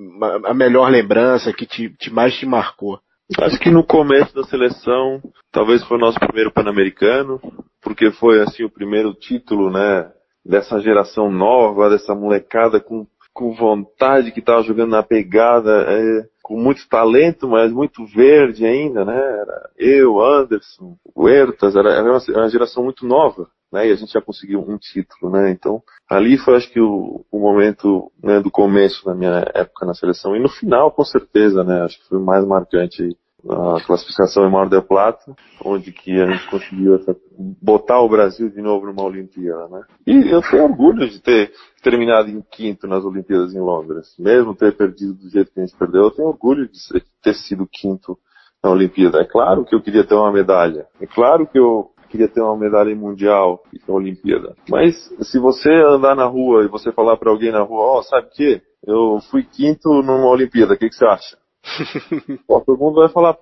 [0.46, 3.00] a melhor lembrança, que te, te mais te marcou?
[3.40, 5.20] Acho que no começo da seleção,
[5.52, 7.42] talvez foi o nosso primeiro Pan-Americano,
[7.82, 10.12] porque foi, assim, o primeiro título, né,
[10.46, 16.56] dessa geração nova, dessa molecada com, com vontade que estava jogando na pegada, é, com
[16.56, 19.18] muito talento, mas muito verde ainda, né?
[19.18, 23.88] Era eu, Anderson, Huertas, era, era uma geração muito nova né?
[23.88, 25.50] E a gente já conseguiu um título, né?
[25.50, 29.96] Então, ali foi acho que o, o momento né, do começo da minha época na
[29.96, 30.36] seleção.
[30.36, 31.82] E no final, com certeza, né?
[31.82, 33.10] Acho que foi mais marcante
[33.50, 35.36] a classificação em Mar del Plata,
[35.66, 37.16] onde que a gente conseguiu essa,
[37.62, 39.82] botar o Brasil de novo numa Olimpíada, né?
[40.08, 44.78] E eu tenho orgulho de ter terminado em quinto nas Olimpíadas em Londres, mesmo ter
[44.78, 46.80] perdido do jeito que a gente perdeu, eu tenho orgulho de
[47.22, 48.18] ter sido quinto
[48.64, 49.20] na Olimpíada.
[49.20, 52.56] É claro que eu queria ter uma medalha, é claro que eu queria ter uma
[52.56, 54.56] medalha mundial na Olimpíada.
[54.70, 58.04] Mas se você andar na rua e você falar para alguém na rua, ó, oh,
[58.04, 58.62] sabe o que?
[58.86, 61.38] Eu fui quinto numa Olimpíada, o que, que você acha?
[62.48, 63.36] Pô, todo mundo vai falar,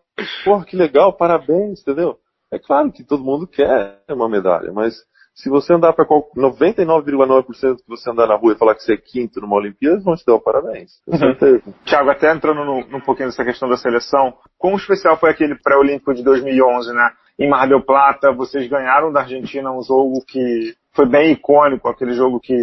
[0.46, 2.18] porra, que legal, parabéns, entendeu?
[2.50, 4.96] É claro que todo mundo quer uma medalha, mas
[5.36, 8.98] se você andar para 99,9% que você andar na rua e falar que você é
[8.98, 10.92] quinto numa Olimpíada, eles vão te dar o parabéns.
[11.06, 11.64] Com certeza.
[11.84, 16.14] Tiago, até entrando num, num pouquinho dessa questão da seleção, quão especial foi aquele pré-olímpico
[16.14, 17.10] de 2011, né?
[17.42, 22.14] Em Mar del Plata, vocês ganharam da Argentina um jogo que foi bem icônico, aquele
[22.14, 22.54] jogo que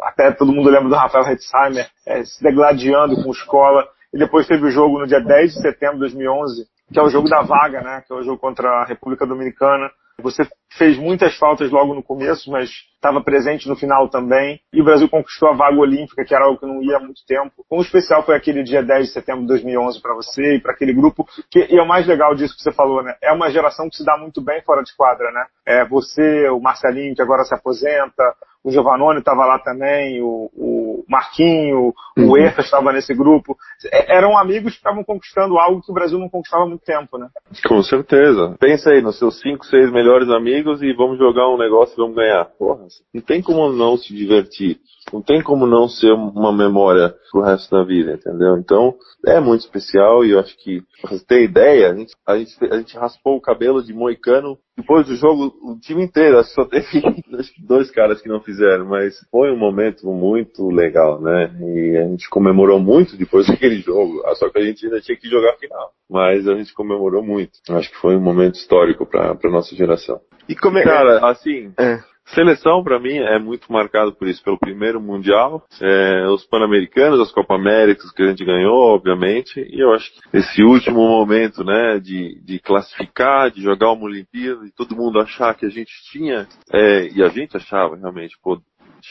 [0.00, 3.86] até todo mundo lembra do Rafael Hetzheimer é, se degladiando com escola.
[4.14, 7.10] E depois teve o jogo no dia 10 de setembro de 2011, que é o
[7.10, 8.02] jogo da vaga, né?
[8.06, 9.90] Que é o jogo contra a República Dominicana.
[10.22, 10.46] Você
[10.76, 14.60] fez muitas faltas logo no começo, mas estava presente no final também.
[14.72, 17.24] E o Brasil conquistou a vaga olímpica, que era algo que não ia há muito
[17.26, 17.64] tempo.
[17.68, 20.92] O especial foi aquele dia 10 de setembro de 2011 para você e para aquele
[20.92, 21.26] grupo.
[21.50, 23.16] Que, e é o mais legal disso que você falou, né?
[23.22, 25.46] É uma geração que se dá muito bem fora de quadra, né?
[25.66, 30.93] É você, o Marcelinho, que agora se aposenta, o Giovannone estava lá também, o, o
[31.08, 32.30] Marquinho, uhum.
[32.30, 33.56] o Erta estava nesse grupo.
[33.92, 37.18] É, eram amigos que estavam conquistando algo que o Brasil não conquistava há muito tempo,
[37.18, 37.28] né?
[37.66, 38.56] Com certeza.
[38.60, 42.16] Pensa aí nos seus cinco, seis melhores amigos e vamos jogar um negócio e vamos
[42.16, 42.44] ganhar.
[42.58, 44.78] Porra, não tem como não se divertir.
[45.12, 48.56] Não tem como não ser uma memória pro resto da vida, entendeu?
[48.56, 48.94] Então,
[49.26, 52.64] é muito especial e eu acho que, pra você ter ideia, a gente, a gente,
[52.64, 56.54] a gente raspou o cabelo de moicano depois do jogo, o time inteiro, acho que
[56.54, 56.86] só teve
[57.64, 60.83] dois caras que não fizeram, mas foi um momento muito legal,
[61.20, 61.50] né?
[61.60, 65.16] E a gente comemorou muito depois daquele jogo, ah, só que a gente ainda tinha
[65.16, 65.90] que jogar a final.
[66.08, 67.52] Mas a gente comemorou muito.
[67.70, 70.20] Acho que foi um momento histórico para a nossa geração.
[70.48, 72.00] E como é, cara, assim, é.
[72.26, 77.30] Seleção, para mim, é muito marcado por isso, pelo primeiro Mundial, é, os Pan-Americanos, as
[77.30, 81.98] Copa Américas que a gente ganhou, obviamente, e eu acho que esse último momento, né,
[81.98, 86.48] de, de classificar, de jogar uma Olimpíada, e todo mundo achar que a gente tinha,
[86.72, 88.58] é, e a gente achava realmente, pô,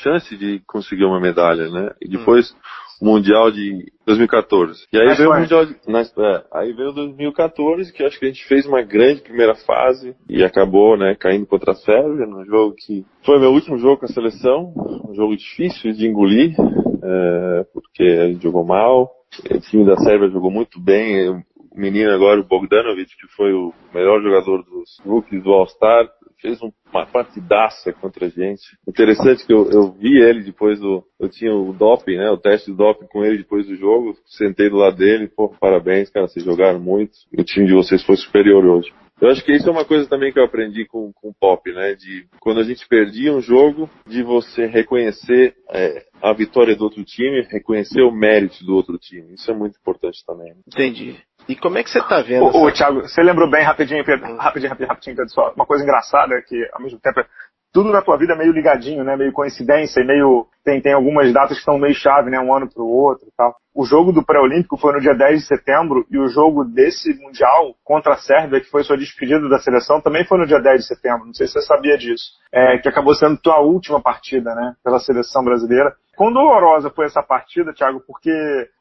[0.02, 2.56] chance de conseguir uma medalha, né, e depois hum.
[3.02, 4.88] Mundial de 2014.
[4.94, 8.30] E aí veio o Mundial de, na, é, aí veio 2014, que acho que a
[8.30, 12.74] gente fez uma grande primeira fase e acabou, né, caindo contra a Sérvia, num jogo
[12.78, 14.74] que foi meu último jogo com a seleção,
[15.10, 16.56] um jogo difícil de engolir,
[17.04, 19.12] é, porque a gente jogou mal,
[19.52, 21.44] o time da Sérvia jogou muito bem, o
[21.76, 26.08] menino agora, o Bogdanovic, que foi o melhor jogador dos rookies do All-Star,
[26.44, 28.62] fez uma partidaça contra a gente.
[28.86, 31.02] Interessante que eu, eu vi ele depois do.
[31.18, 32.30] Eu tinha o doping, né?
[32.30, 34.14] O teste de doping com ele depois do jogo.
[34.26, 37.14] Sentei do lado dele, pô, parabéns, cara, vocês jogaram muito.
[37.38, 38.94] O time de vocês foi superior hoje.
[39.22, 41.72] Eu acho que isso é uma coisa também que eu aprendi com, com o Pop,
[41.72, 41.96] né?
[41.96, 47.06] De quando a gente perdia um jogo, de você reconhecer é, a vitória do outro
[47.06, 49.34] time, reconhecer o mérito do outro time.
[49.34, 50.54] Isso é muito importante também.
[50.68, 51.16] Entendi.
[51.48, 52.46] E como é que você está vendo?
[52.46, 52.78] Ô, essa...
[52.78, 56.82] Thiago, você lembrou bem rapidinho, rapidinho, rapidinho, rapidinho, Pedro, só uma coisa engraçada que ao
[56.82, 57.26] mesmo tempo é
[57.74, 59.18] tudo na tua vida é meio ligadinho, né?
[59.18, 62.40] Meio coincidência e meio tem, tem algumas datas que estão meio chave, né?
[62.40, 63.56] Um ano para o outro e tal.
[63.74, 67.74] O jogo do pré-olímpico foi no dia 10 de setembro e o jogo desse mundial
[67.84, 70.88] contra a Sérvia, que foi sua despedida da seleção, também foi no dia 10 de
[70.88, 71.26] setembro.
[71.26, 72.26] Não sei se você sabia disso.
[72.52, 74.76] É, que acabou sendo tua última partida, né?
[74.84, 75.96] Pela seleção brasileira.
[76.16, 78.32] Quão dolorosa foi essa partida, Thiago, porque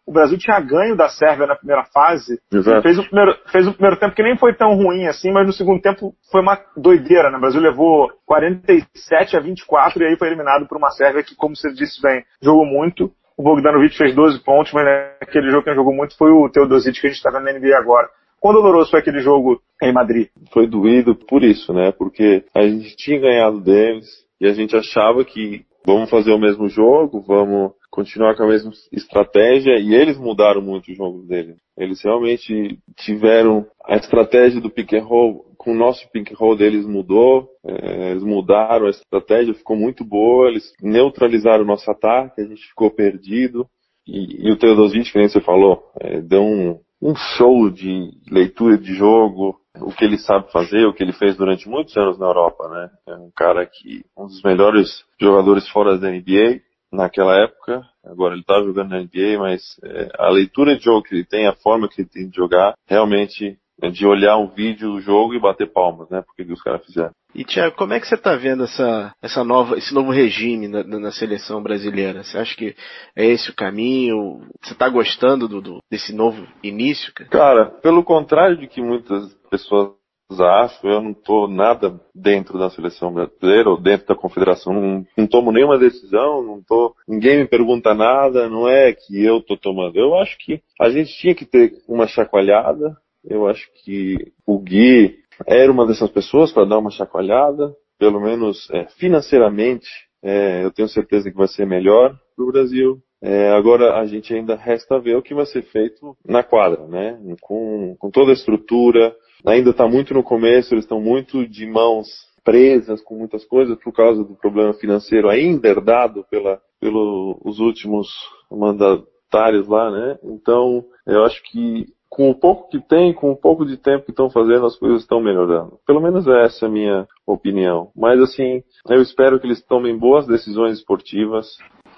[0.06, 2.38] o Brasil tinha ganho da Sérvia na primeira fase.
[2.82, 5.52] Fez o primeiro, fez o primeiro tempo que nem foi tão ruim assim, mas no
[5.52, 7.38] segundo tempo foi uma doideira, né?
[7.38, 11.56] O Brasil levou 47 a 24 e aí foi eliminado por uma Sérvia que, como
[11.56, 13.10] você disse bem, jogou muito.
[13.36, 14.86] O Bogdanovic fez 12 pontos, mas
[15.20, 17.76] aquele jogo que jogou muito foi o Teodosic que a gente está vendo na NBA
[17.76, 18.08] agora.
[18.38, 20.28] Quão doloroso foi aquele jogo em Madrid?
[20.52, 21.92] Foi doído por isso, né?
[21.92, 24.06] Porque a gente tinha ganhado deles
[24.40, 28.72] e a gente achava que vamos fazer o mesmo jogo, vamos continuar com a mesma
[28.90, 31.56] estratégia e eles mudaram muito o jogo deles.
[31.76, 36.56] Eles realmente tiveram a estratégia do pick and roll, com o nosso pick and roll
[36.56, 42.40] deles mudou, é, eles mudaram a estratégia, ficou muito boa, eles neutralizaram o nosso ataque,
[42.40, 43.66] a gente ficou perdido.
[44.06, 48.76] E, e o Teodosic, que nem você falou, é, deu um, um show de leitura
[48.76, 52.26] de jogo, o que ele sabe fazer, o que ele fez durante muitos anos na
[52.26, 52.90] Europa, né?
[53.08, 56.60] É um cara que, um dos melhores jogadores fora da NBA
[56.92, 61.14] naquela época, agora ele tá jogando na NBA, mas é, a leitura de jogo que
[61.14, 63.58] ele tem, a forma que ele tem de jogar, realmente
[63.90, 66.22] de olhar um vídeo do jogo e bater palmas, né?
[66.22, 67.10] Porque os caras fizeram.
[67.34, 70.84] E Tiago, como é que você está vendo essa, essa nova, esse novo regime na,
[70.84, 72.22] na, seleção brasileira?
[72.22, 72.74] Você acha que
[73.16, 74.42] é esse o caminho?
[74.62, 77.12] Você está gostando do, do, desse novo início?
[77.14, 77.30] Cara?
[77.30, 79.94] cara, pelo contrário de que muitas pessoas
[80.40, 85.26] acham, eu não estou nada dentro da seleção brasileira ou dentro da confederação, não, não
[85.26, 89.96] tomo nenhuma decisão, não tô, ninguém me pergunta nada, não é que eu estou tomando.
[89.96, 95.16] Eu acho que a gente tinha que ter uma chacoalhada, eu acho que o Gui
[95.46, 99.88] era uma dessas pessoas para dar uma chacoalhada, pelo menos é, financeiramente,
[100.22, 102.98] é, eu tenho certeza que vai ser melhor para o Brasil.
[103.20, 107.18] É, agora a gente ainda resta ver o que vai ser feito na quadra, né?
[107.40, 109.14] Com, com toda a estrutura.
[109.46, 112.08] Ainda está muito no começo, eles estão muito de mãos
[112.44, 118.08] presas com muitas coisas por causa do problema financeiro ainda herdado pela, pelos últimos
[118.50, 120.18] mandatários lá, né?
[120.24, 124.10] Então, eu acho que com o pouco que tem, com o pouco de tempo que
[124.10, 125.78] estão fazendo, as coisas estão melhorando.
[125.86, 127.90] Pelo menos essa é a minha opinião.
[127.96, 131.56] Mas assim, eu espero que eles tomem boas decisões esportivas.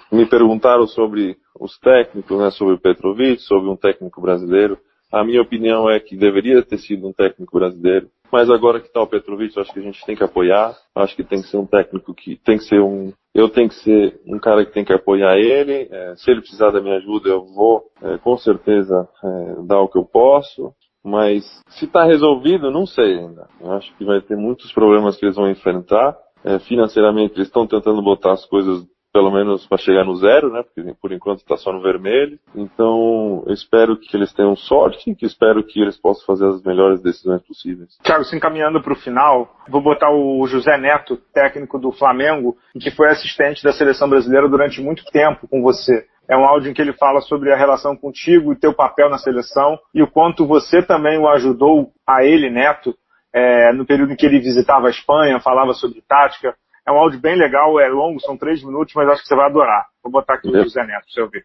[0.09, 4.77] Me perguntaram sobre os técnicos, né, sobre o Petrovic, sobre um técnico brasileiro.
[5.11, 8.09] A minha opinião é que deveria ter sido um técnico brasileiro.
[8.31, 10.75] Mas agora que está o Petrovic, acho que a gente tem que apoiar.
[10.95, 13.13] Acho que tem que ser um técnico que tem que ser um.
[13.33, 15.87] Eu tenho que ser um cara que tem que apoiar ele.
[15.91, 19.87] É, se ele precisar da minha ajuda, eu vou é, com certeza é, dar o
[19.87, 20.73] que eu posso.
[21.03, 23.47] Mas se está resolvido, não sei ainda.
[23.61, 26.17] Eu acho que vai ter muitos problemas que eles vão enfrentar.
[26.43, 28.83] É, financeiramente, eles estão tentando botar as coisas
[29.15, 30.61] pelo menos para chegar no zero, né?
[30.61, 32.37] Porque por enquanto está só no vermelho.
[32.53, 37.01] Então, eu espero que eles tenham sorte, que espero que eles possam fazer as melhores
[37.01, 37.97] decisões possíveis.
[38.03, 42.91] Thiago, se encaminhando para o final, vou botar o José Neto, técnico do Flamengo, que
[42.91, 46.05] foi assistente da seleção brasileira durante muito tempo com você.
[46.29, 49.17] É um áudio em que ele fala sobre a relação contigo e teu papel na
[49.17, 52.93] seleção e o quanto você também o ajudou a ele, Neto,
[53.33, 56.53] é, no período em que ele visitava a Espanha, falava sobre tática.
[56.87, 59.47] É um áudio bem legal, é longo, são três minutos, mas acho que você vai
[59.47, 59.87] adorar.
[60.03, 61.43] Vou botar aqui o José Neto pra você ouvir.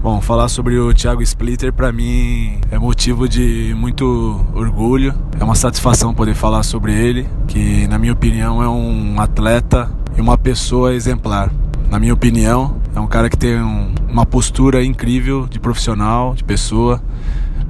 [0.00, 5.12] Bom, falar sobre o Thiago Splitter para mim é motivo de muito orgulho.
[5.38, 10.22] É uma satisfação poder falar sobre ele, que na minha opinião é um atleta e
[10.22, 11.50] uma pessoa exemplar.
[11.90, 16.44] Na minha opinião, é um cara que tem um, uma postura incrível de profissional, de
[16.44, 16.98] pessoa,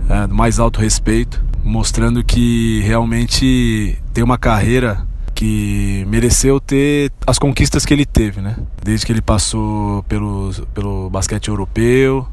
[0.08, 5.04] é, do mais alto respeito, mostrando que realmente tem uma carreira
[5.44, 8.56] que mereceu ter as conquistas que ele teve, né?
[8.82, 12.26] Desde que ele passou pelo, pelo basquete europeu,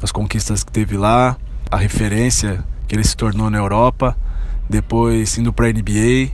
[0.00, 1.36] as conquistas que teve lá,
[1.68, 4.16] a referência que ele se tornou na Europa,
[4.70, 6.30] depois indo para a NBA,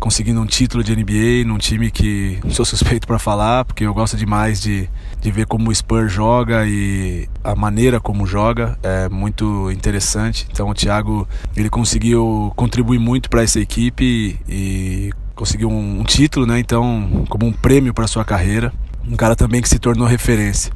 [0.00, 4.16] conseguindo um título de NBA num time que sou suspeito para falar, porque eu gosto
[4.16, 4.90] demais de,
[5.20, 10.44] de ver como o Spurs joga e a maneira como joga é muito interessante.
[10.50, 16.58] Então o Thiago ele conseguiu contribuir muito para essa equipe e conseguiu um, título, né?
[16.58, 18.72] Então, como um prêmio para sua carreira,
[19.08, 20.72] um cara também que se tornou referência.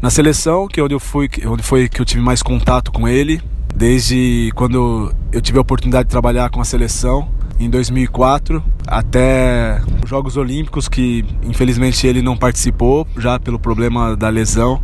[0.00, 3.06] Na seleção, que é onde eu fui, onde foi que eu tive mais contato com
[3.06, 3.38] ele,
[3.74, 7.28] desde quando eu tive a oportunidade de trabalhar com a seleção
[7.60, 14.28] em 2004 até os Jogos Olímpicos que infelizmente ele não participou já pelo problema da
[14.28, 14.80] lesão,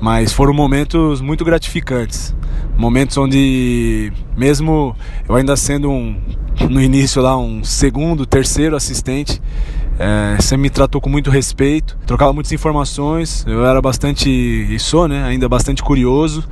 [0.00, 2.34] mas foram momentos muito gratificantes,
[2.76, 4.94] momentos onde mesmo
[5.26, 6.20] eu ainda sendo um
[6.68, 9.40] no início lá um segundo, terceiro assistente.
[9.98, 13.44] É, sempre me tratou com muito respeito, trocava muitas informações.
[13.46, 16.44] Eu era bastante, e sou, né, ainda bastante curioso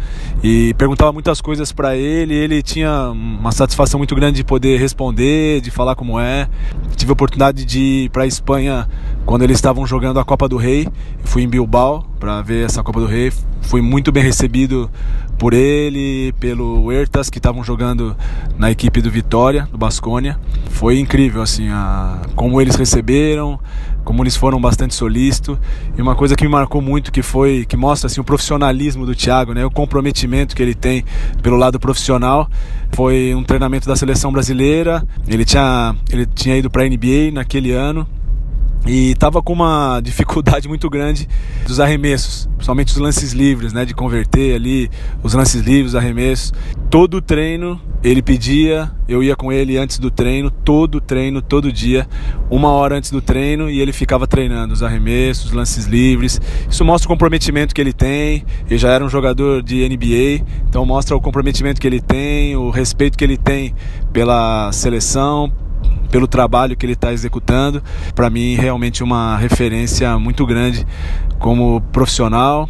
[0.42, 2.34] e perguntava muitas coisas para ele.
[2.34, 6.48] Ele tinha uma satisfação muito grande de poder responder, de falar como é.
[6.96, 8.88] Tive a oportunidade de ir para a Espanha
[9.24, 10.86] quando eles estavam jogando a Copa do Rei.
[11.24, 13.32] fui em Bilbao para ver essa Copa do Rei.
[13.62, 14.90] Fui muito bem recebido
[15.40, 18.14] por ele, pelo Huertas, que estavam jogando
[18.58, 20.38] na equipe do Vitória, do Basconia.
[20.68, 23.58] Foi incrível, assim, a, como eles receberam,
[24.04, 25.56] como eles foram bastante solícitos.
[25.96, 29.14] E uma coisa que me marcou muito, que foi, que mostra, assim, o profissionalismo do
[29.14, 29.64] Thiago, né?
[29.64, 31.06] O comprometimento que ele tem
[31.42, 32.46] pelo lado profissional.
[32.92, 35.02] Foi um treinamento da seleção brasileira.
[35.26, 38.06] Ele tinha, ele tinha ido para a NBA naquele ano
[38.86, 41.28] e estava com uma dificuldade muito grande
[41.66, 44.90] dos arremessos, principalmente os lances livres, né, de converter ali
[45.22, 46.52] os lances livres, os arremessos.
[46.88, 51.42] Todo o treino ele pedia, eu ia com ele antes do treino, todo o treino,
[51.42, 52.08] todo dia,
[52.48, 56.40] uma hora antes do treino, e ele ficava treinando os arremessos, os lances livres.
[56.68, 58.44] Isso mostra o comprometimento que ele tem.
[58.66, 62.70] Ele já era um jogador de NBA, então mostra o comprometimento que ele tem, o
[62.70, 63.74] respeito que ele tem
[64.12, 65.52] pela seleção,
[66.10, 67.82] pelo trabalho que ele está executando.
[68.14, 70.86] Para mim, realmente uma referência muito grande
[71.38, 72.68] como profissional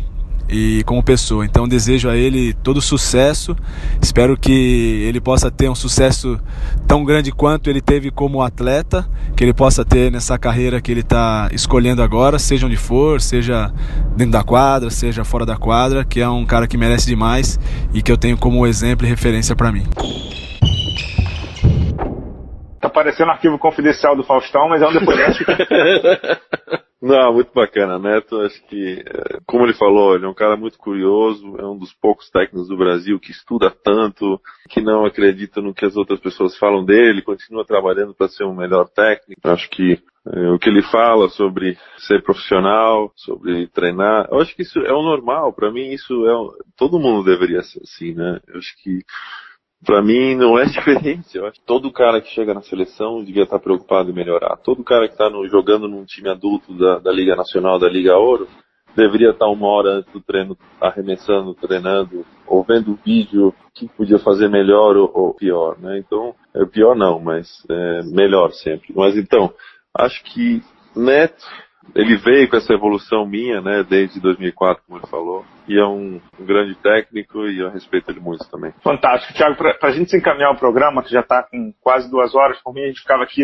[0.51, 1.45] e como pessoa.
[1.45, 3.57] Então desejo a ele todo sucesso.
[4.03, 6.39] Espero que ele possa ter um sucesso
[6.87, 11.01] tão grande quanto ele teve como atleta, que ele possa ter nessa carreira que ele
[11.01, 13.73] está escolhendo agora, seja onde for, seja
[14.17, 17.59] dentro da quadra, seja fora da quadra, que é um cara que merece demais
[17.95, 19.85] e que eu tenho como exemplo e referência para mim.
[22.81, 25.39] Tá parecendo arquivo confidencial do Faustão, mas é um depoimento.
[27.01, 27.99] Não, muito bacana.
[27.99, 31.79] Neto, acho que, é, como ele falou, ele é um cara muito curioso, é um
[31.79, 34.39] dos poucos técnicos do Brasil que estuda tanto,
[34.69, 38.55] que não acredita no que as outras pessoas falam dele, continua trabalhando para ser um
[38.55, 39.41] melhor técnico.
[39.45, 44.63] Acho que é, o que ele fala sobre ser profissional, sobre treinar, eu acho que
[44.63, 45.55] isso é o normal.
[45.55, 46.33] Para mim, isso é.
[46.77, 48.39] Todo mundo deveria ser assim, né?
[48.47, 49.01] Eu acho que
[49.85, 51.37] para mim não é diferente.
[51.37, 54.57] Eu acho que todo cara que chega na seleção devia estar preocupado em melhorar.
[54.57, 58.49] Todo cara que está jogando num time adulto da, da, Liga Nacional, da Liga Ouro,
[58.95, 64.19] deveria estar uma hora antes do treino arremessando, treinando, ou vendo vídeo, o que podia
[64.19, 65.99] fazer melhor ou, ou pior, né?
[65.99, 68.93] Então, é pior não, mas é melhor sempre.
[68.95, 69.53] Mas então,
[69.97, 70.63] acho que
[70.95, 71.45] Neto
[71.95, 76.21] ele veio com essa evolução minha, né, desde 2004, como ele falou, e é um,
[76.39, 78.73] um grande técnico e eu respeito ele muito também.
[78.83, 79.33] Fantástico.
[79.35, 82.61] Tiago, para a gente se encaminhar o programa, que já está com quase duas horas,
[82.63, 83.43] por mim a gente ficava aqui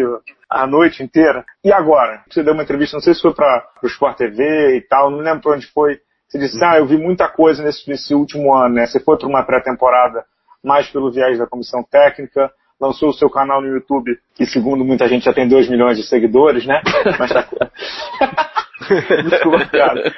[0.50, 1.44] a noite inteira.
[1.64, 2.22] E agora?
[2.30, 5.18] Você deu uma entrevista, não sei se foi para o Sport TV e tal, não
[5.18, 5.98] lembro para onde foi.
[6.28, 8.86] Você disse, ah, eu vi muita coisa nesse, nesse último ano, né?
[8.86, 10.24] Você foi para uma pré-temporada
[10.64, 12.50] mais pelo viés da comissão técnica,
[12.80, 16.04] lançou o seu canal no YouTube, que segundo muita gente já tem 2 milhões de
[16.04, 16.82] seguidores, né?
[17.18, 17.48] Mas tá...
[19.30, 20.14] Desculpa, cara.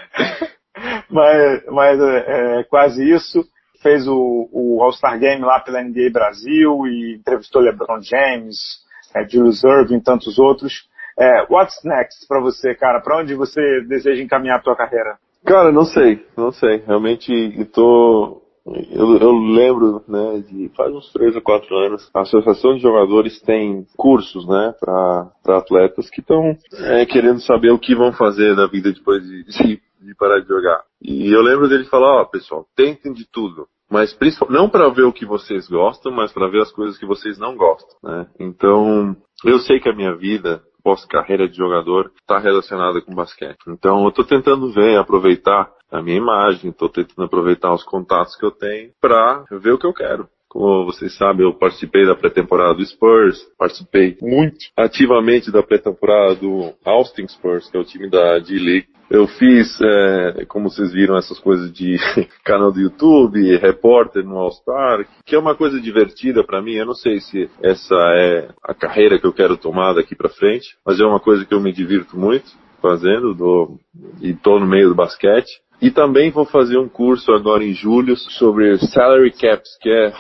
[1.11, 3.45] Mas, mas é, é, quase isso.
[3.83, 8.81] Fez o, o All-Star Game lá pela NBA Brasil e entrevistou LeBron James,
[9.15, 10.89] é, Julius Irving e tantos outros.
[11.19, 13.01] É, what's next para você, cara?
[13.01, 15.17] Para onde você deseja encaminhar a tua carreira?
[15.45, 16.83] Cara, não sei, não sei.
[16.87, 18.43] Realmente estou
[18.91, 23.41] eu, eu, lembro, né, de faz uns três ou quatro anos, a Associação de Jogadores
[23.43, 28.67] tem cursos, né, para atletas que estão é, querendo saber o que vão fazer da
[28.67, 30.83] vida depois de, de, de parar de jogar.
[31.03, 33.67] E eu lembro dele falar, ó, oh, pessoal, tentem de tudo.
[33.91, 34.17] Mas
[34.51, 37.57] não para ver o que vocês gostam, mas para ver as coisas que vocês não
[37.57, 38.27] gostam, né?
[38.39, 43.59] Então, eu sei que a minha vida pós-carreira de jogador está relacionada com basquete.
[43.69, 48.45] Então, eu estou tentando ver, aproveitar a minha imagem, estou tentando aproveitar os contatos que
[48.45, 50.29] eu tenho para ver o que eu quero.
[50.49, 56.73] Como vocês sabem, eu participei da pré-temporada do Spurs, participei muito ativamente da pré-temporada do
[56.85, 58.89] Austin Spurs, que é o time da D-League.
[59.11, 61.97] Eu fiz, é, como vocês viram, essas coisas de
[62.45, 66.75] canal do YouTube, repórter no All-Star, que é uma coisa divertida para mim.
[66.75, 70.77] Eu não sei se essa é a carreira que eu quero tomar daqui para frente,
[70.85, 72.51] mas é uma coisa que eu me divirto muito
[72.81, 73.79] fazendo do,
[74.21, 75.51] e tô no meio do basquete.
[75.81, 80.13] E também vou fazer um curso agora em julho sobre salary caps, que é,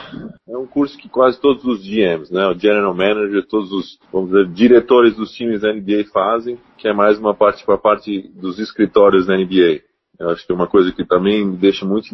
[0.49, 4.31] é um curso que quase todos os GMs, né, o General Manager, todos os, vamos
[4.31, 8.31] dizer, diretores dos times da NBA fazem, que é mais uma parte para a parte
[8.37, 9.81] dos escritórios da NBA.
[10.19, 12.09] Eu acho que é uma coisa que também me deixa muito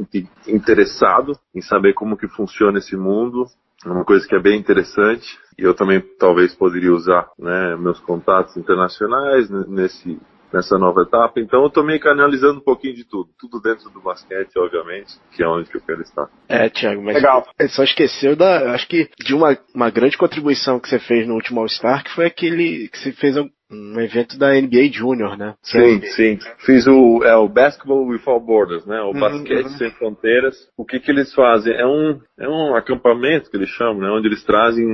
[0.47, 3.47] interessado em saber como que funciona esse mundo.
[3.85, 5.39] É uma coisa que é bem interessante.
[5.59, 10.21] E eu também talvez poderia usar né, meus contatos internacionais nesse
[10.55, 11.41] nessa nova etapa.
[11.41, 13.29] Então eu tô meio que analisando um pouquinho de tudo.
[13.39, 16.29] Tudo dentro do basquete, obviamente, que é onde eu quero estar.
[16.49, 17.45] É, Thiago, mas Legal.
[17.71, 18.73] só esqueceu da.
[18.73, 22.27] Acho que de uma, uma grande contribuição que você fez no último All-Star, que foi
[22.27, 25.55] aquele que você fez um evento da NBA Junior, né?
[25.63, 26.39] Sim, sim.
[26.59, 29.01] Fiz o, é, o Basketball Without Borders, né?
[29.03, 29.77] O uhum, basquete uhum.
[29.77, 30.55] sem fronteiras.
[30.77, 31.75] O que que eles fazem?
[31.75, 34.11] É um, é um acampamento que eles chamam, né?
[34.11, 34.87] Onde eles trazem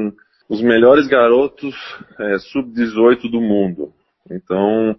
[0.48, 1.74] os melhores garotos
[2.18, 3.92] é, sub-18 do mundo.
[4.30, 4.96] Então,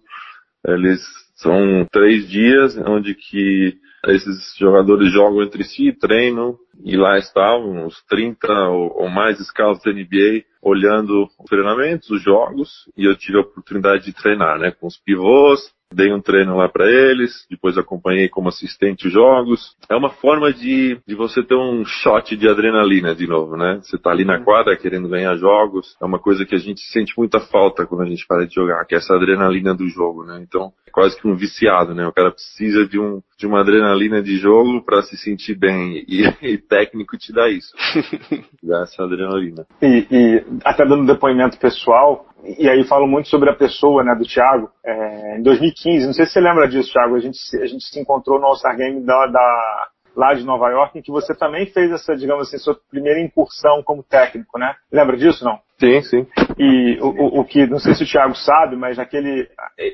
[0.68, 1.02] eles
[1.36, 3.74] são três dias onde que
[4.08, 9.92] esses jogadores jogam entre si, treinam, e lá estavam uns 30 ou, mais scouts da
[9.92, 14.88] NBA olhando os treinamentos, os jogos, e eu tive a oportunidade de treinar, né, com
[14.88, 15.60] os pivôs,
[15.92, 19.76] dei um treino lá para eles, depois acompanhei como assistente os jogos.
[19.90, 23.80] É uma forma de, de você ter um shot de adrenalina de novo, né?
[23.82, 24.44] Você tá ali na uhum.
[24.44, 28.06] quadra querendo ganhar jogos, é uma coisa que a gente sente muita falta quando a
[28.06, 30.44] gente para de jogar, que é essa adrenalina do jogo, né?
[30.48, 32.08] Então, é quase que um viciado, né?
[32.08, 36.24] O cara precisa de, um, de uma adrenalina de jogo para se sentir bem, e,
[36.42, 37.74] e técnico te dá isso.
[38.64, 39.66] dá essa adrenalina.
[39.82, 44.26] E, e até dando depoimento pessoal, e aí falo muito sobre a pessoa né, do
[44.26, 44.70] Thiago.
[44.84, 48.00] É, em 2015, não sei se você lembra disso, Thiago, a gente, a gente se
[48.00, 51.92] encontrou no All-Star Game da, da, lá de Nova York, em que você também fez
[51.92, 54.76] essa, digamos assim, sua primeira incursão como técnico, né?
[54.92, 55.60] Lembra disso, não?
[55.80, 56.28] Sim, sim.
[56.58, 59.50] E o, o, o que, não sei se o Thiago sabe, mas naquele,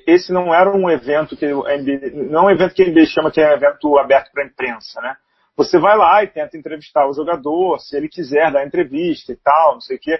[0.06, 3.06] esse não era um evento que o NBA, não é um evento que a NBA
[3.06, 5.16] chama que é um evento aberto para a imprensa, né?
[5.56, 9.74] Você vai lá e tenta entrevistar o jogador, se ele quiser dar entrevista e tal,
[9.74, 10.20] não sei o quê.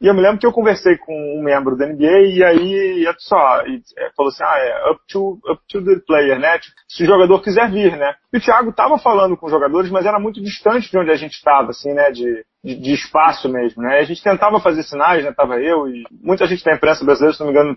[0.00, 3.60] E eu me lembro que eu conversei com um membro da NBA e aí só,
[3.62, 6.58] é, falou assim, ah, é up to, up to the player, né?
[6.58, 8.14] Tipo, se o jogador quiser vir, né?
[8.32, 11.16] E o Thiago estava falando com os jogadores, mas era muito distante de onde a
[11.16, 12.10] gente estava, assim, né?
[12.10, 13.98] De, de, de, espaço mesmo, né?
[13.98, 15.32] A gente tentava fazer sinais, né?
[15.32, 17.76] Tava eu e muita gente da imprensa brasileira, se não me engano,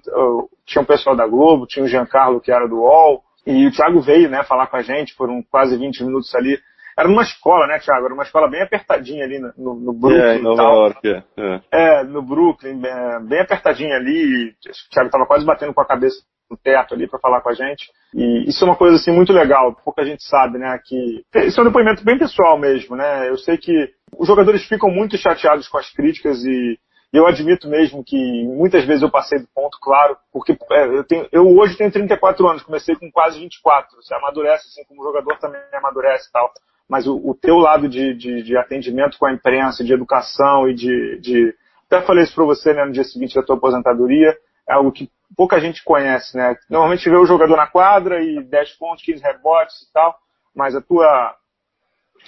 [0.65, 4.01] tinha um pessoal da Globo, tinha o Giancarlo que era do UOL, e o Thiago
[4.01, 6.59] veio, né, falar com a gente, foram quase 20 minutos ali
[6.99, 8.05] era numa escola, né, Thiago?
[8.05, 10.21] Era uma escola bem apertadinha ali no, no Brooklyn.
[10.21, 11.23] É, em Nova York, é.
[11.37, 11.61] é.
[11.71, 12.79] É, no Brooklyn,
[13.21, 14.49] bem, apertadinha ali.
[14.49, 16.21] O Thiago tava quase batendo com a cabeça
[16.51, 17.89] no teto ali para falar com a gente.
[18.13, 21.63] E isso é uma coisa assim muito legal, pouca gente sabe, né, que isso é
[21.63, 23.29] um depoimento bem pessoal mesmo, né?
[23.29, 26.77] Eu sei que os jogadores ficam muito chateados com as críticas e
[27.13, 31.03] E eu admito mesmo que muitas vezes eu passei do ponto, claro, porque é, eu,
[31.03, 33.95] tenho, eu hoje tenho 34 anos, comecei com quase 24.
[33.95, 36.51] Você amadurece, assim como jogador também amadurece e tal.
[36.89, 40.73] Mas o, o teu lado de, de, de, atendimento com a imprensa, de educação e
[40.73, 41.19] de.
[41.19, 41.55] de
[41.85, 44.35] até falei isso para você né, no dia seguinte da tua aposentadoria,
[44.67, 46.55] é algo que pouca gente conhece, né?
[46.69, 50.17] Normalmente vê o jogador na quadra e 10 pontos, 15 rebotes e tal,
[50.55, 51.35] mas a tua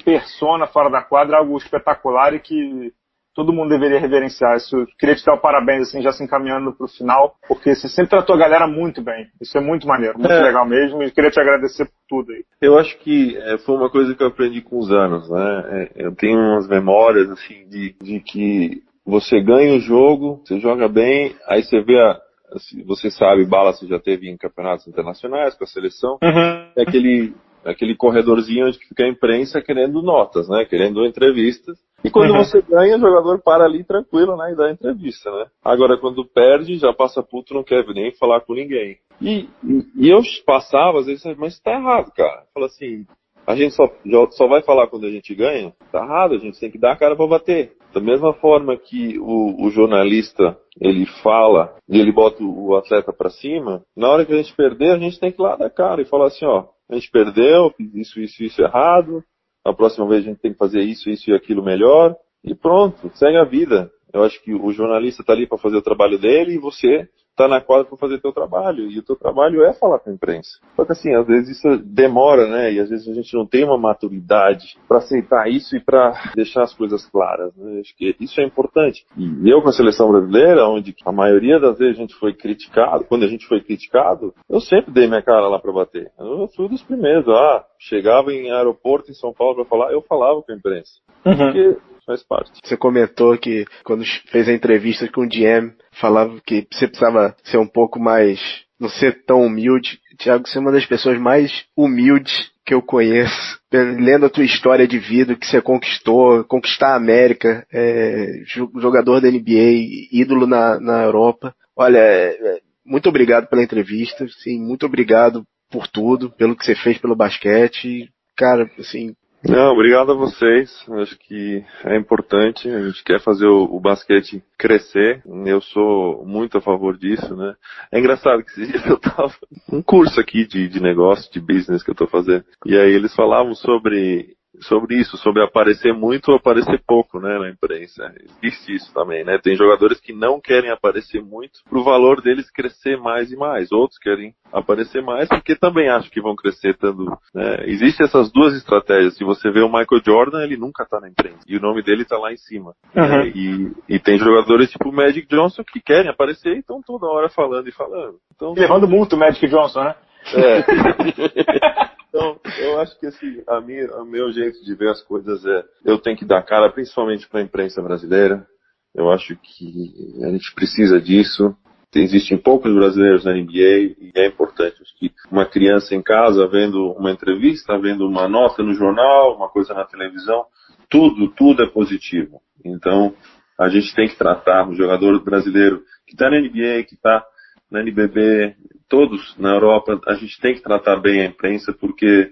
[0.06, 2.94] persona fora da quadra é algo espetacular e que
[3.34, 4.58] todo mundo deveria reverenciar.
[4.58, 7.88] Isso, queria te dar o parabéns, assim, já se encaminhando para o final, porque você
[7.88, 9.28] sempre tratou a galera muito bem.
[9.42, 10.42] Isso é muito maneiro, muito é.
[10.42, 12.44] legal mesmo, e queria te agradecer por tudo aí.
[12.62, 15.90] Eu acho que é, foi uma coisa que eu aprendi com os anos, né?
[15.96, 20.88] É, eu tenho umas memórias, assim, de, de que você ganha o jogo, você joga
[20.88, 22.20] bem, aí você vê a,
[22.54, 26.72] assim, você sabe, Bala você já teve em campeonatos internacionais com a seleção, uhum.
[26.76, 27.34] é aquele
[27.64, 30.66] aquele corredorzinho onde fica a imprensa querendo notas, né?
[30.66, 31.78] Querendo entrevistas.
[32.04, 32.44] E quando uhum.
[32.44, 34.52] você ganha, o jogador para ali tranquilo, né?
[34.52, 35.46] E dá entrevista, né?
[35.64, 38.98] Agora, quando perde, já passa puto, não quer nem falar com ninguém.
[39.22, 39.48] E,
[39.96, 42.44] e, eu passava, às vezes, mas tá errado, cara.
[42.54, 43.06] Fala assim,
[43.46, 43.88] a gente só,
[44.32, 45.74] só vai falar quando a gente ganha?
[45.92, 47.74] Tá errado, a gente tem que dar a cara para bater.
[47.94, 53.30] Da mesma forma que o, o, jornalista ele fala e ele bota o atleta para
[53.30, 56.02] cima, na hora que a gente perder, a gente tem que ir lá dar cara
[56.02, 59.24] e falar assim, ó, a gente perdeu, fiz isso, isso, isso errado,
[59.64, 63.12] a próxima vez a gente tem que fazer isso, isso e aquilo melhor, e pronto,
[63.16, 63.92] segue a vida.
[64.14, 67.48] Eu acho que o jornalista está ali para fazer o trabalho dele e você tá
[67.48, 68.90] na quadra para fazer teu trabalho.
[68.90, 70.60] E o teu trabalho é falar com a imprensa.
[70.76, 72.74] Só que assim, às vezes isso demora, né?
[72.74, 76.64] E às vezes a gente não tem uma maturidade para aceitar isso e para deixar
[76.64, 77.56] as coisas claras.
[77.56, 77.82] Né?
[77.82, 79.06] Acho que isso é importante.
[79.18, 83.06] E eu com a seleção brasileira, onde a maioria das vezes a gente foi criticado,
[83.06, 86.12] quando a gente foi criticado, eu sempre dei minha cara lá para bater.
[86.20, 87.28] Eu fui dos primeiros.
[87.28, 90.92] Ah, chegava em aeroporto em São Paulo para falar, eu falava com a imprensa.
[91.26, 91.38] Uhum.
[91.38, 91.78] Porque
[92.12, 92.52] faz parte.
[92.64, 97.58] Você comentou que quando fez a entrevista com o GM, falava que você precisava ser
[97.58, 98.40] um pouco mais,
[98.80, 100.00] não ser tão humilde.
[100.18, 103.60] Tiago, você é uma das pessoas mais humildes que eu conheço.
[103.72, 109.32] Lendo a tua história de vida, que você conquistou, conquistar a América, é, jogador da
[109.32, 111.56] NBA, ídolo na, na Europa.
[111.76, 116.76] Olha, é, é, muito obrigado pela entrevista, sim, muito obrigado por tudo, pelo que você
[116.76, 118.10] fez pelo basquete.
[118.36, 120.72] Cara, assim, não, obrigado a vocês.
[121.02, 122.70] Acho que é importante.
[122.70, 125.24] A gente quer fazer o, o, basquete crescer.
[125.46, 127.56] Eu sou muito a favor disso, né?
[127.92, 129.34] É engraçado que esses dias eu tava
[129.72, 132.46] um curso aqui de, de negócio, de business que eu tô fazendo.
[132.66, 137.50] E aí eles falavam sobre sobre isso, sobre aparecer muito ou aparecer pouco, né, na
[137.50, 138.14] imprensa.
[138.44, 139.38] Existe isso também, né?
[139.38, 143.72] Tem jogadores que não querem aparecer muito pro valor deles crescer mais e mais.
[143.72, 147.64] Outros querem aparecer mais porque também acham que vão crescer tanto, né?
[147.66, 149.16] Existem essas duas estratégias.
[149.16, 151.40] Se você vê o Michael Jordan, ele nunca tá na imprensa.
[151.48, 152.74] E o nome dele tá lá em cima.
[152.96, 153.08] Uhum.
[153.08, 153.28] Né?
[153.34, 157.30] E, e tem jogadores tipo o Magic Johnson que querem aparecer e estão toda hora
[157.30, 158.18] falando e falando.
[158.36, 159.96] Então, Levando muito o Magic Johnson, né?
[160.34, 161.92] É.
[162.12, 165.64] Então, eu acho que assim, a minha, o meu jeito de ver as coisas é,
[165.86, 168.46] eu tenho que dar cara, principalmente para a imprensa brasileira.
[168.94, 171.56] Eu acho que a gente precisa disso.
[171.96, 174.82] Existem poucos brasileiros na NBA e é importante.
[174.82, 179.48] Acho que uma criança em casa vendo uma entrevista, vendo uma nota no jornal, uma
[179.48, 180.46] coisa na televisão,
[180.90, 182.42] tudo, tudo é positivo.
[182.64, 183.16] Então,
[183.58, 187.26] a gente tem que tratar o jogador brasileiro que está na NBA, que está
[187.72, 188.56] na NBB,
[188.90, 192.32] todos na Europa, a gente tem que tratar bem a imprensa porque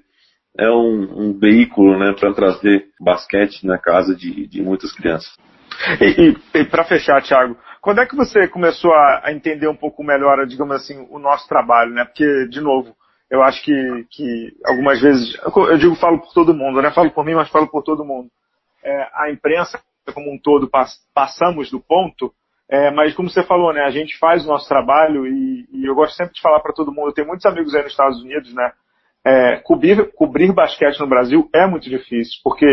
[0.57, 5.33] é um, um veículo né, para trazer basquete na casa de, de muitas crianças.
[6.01, 10.03] E, e, para fechar, Thiago, quando é que você começou a, a, entender um pouco
[10.03, 12.03] melhor, digamos assim, o nosso trabalho, né?
[12.03, 12.93] Porque, de novo,
[13.31, 16.91] eu acho que, que algumas vezes, eu digo falo por todo mundo, né?
[16.91, 18.29] Falo por mim, mas falo por todo mundo.
[18.83, 19.79] É, a imprensa
[20.13, 22.33] como um todo pass, passamos do ponto
[22.69, 25.95] é, mas como você falou, né, a gente faz o nosso trabalho e, e eu
[25.95, 28.53] gosto sempre de falar para todo mundo, eu tenho muitos amigos aí nos Estados Unidos,
[28.53, 28.71] né,
[29.25, 32.65] é, cobrir, cobrir basquete no Brasil é muito difícil, porque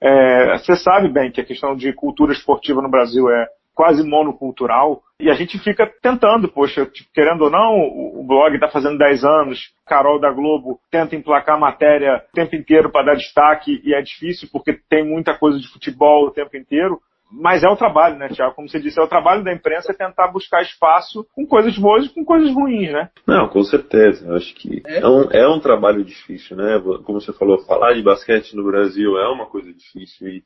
[0.00, 5.02] é, você sabe bem que a questão de cultura esportiva no Brasil é quase monocultural
[5.20, 9.24] e a gente fica tentando, poxa, tipo, querendo ou não, o, blog está fazendo 10
[9.24, 14.00] anos, Carol da Globo tenta emplacar matéria o tempo inteiro para dar destaque e é
[14.00, 17.00] difícil porque tem muita coisa de futebol o tempo inteiro.
[17.36, 18.54] Mas é o trabalho, né, Tiago?
[18.54, 22.06] Como você disse, é o trabalho da imprensa é tentar buscar espaço com coisas boas
[22.06, 23.08] e com coisas ruins, né?
[23.26, 24.26] Não, com certeza.
[24.26, 25.00] Eu acho que é.
[25.00, 26.80] é um, é um trabalho difícil, né?
[27.04, 30.42] Como você falou, falar de basquete no Brasil é uma coisa difícil e,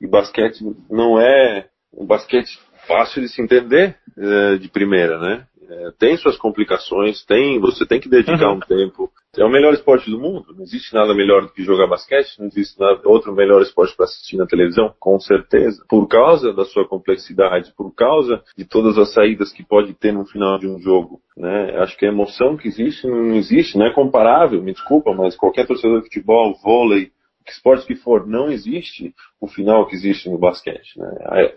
[0.00, 5.46] e basquete não é um basquete fácil de se entender é, de primeira, né?
[5.70, 8.56] É, tem suas complicações, tem, você tem que dedicar Uhum.
[8.56, 9.08] um tempo.
[9.38, 10.52] É o melhor esporte do mundo.
[10.56, 14.06] Não existe nada melhor do que jogar basquete, não existe nada, outro melhor esporte para
[14.06, 15.84] assistir na televisão, com certeza.
[15.88, 20.24] Por causa da sua complexidade, por causa de todas as saídas que pode ter no
[20.26, 21.20] final de um jogo.
[21.36, 21.76] Né?
[21.78, 25.66] Acho que a emoção que existe não existe, não é comparável, me desculpa, mas qualquer
[25.66, 27.12] torcedor de futebol, vôlei,
[27.46, 30.98] que esporte que for, não existe o final que existe no basquete.
[30.98, 31.08] Né?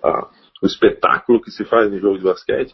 [0.02, 0.30] A- a-
[0.62, 2.74] o espetáculo que se faz no jogo de basquete,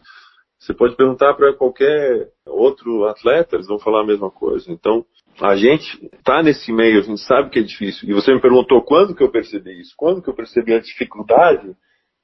[0.60, 4.69] você pode perguntar para qualquer outro atleta, eles vão falar a mesma coisa.
[4.69, 5.06] Então,
[5.41, 8.10] a gente está nesse meio, a gente sabe que é difícil.
[8.10, 9.94] E você me perguntou quando que eu percebi isso?
[9.98, 11.73] Quando que eu percebi a dificuldade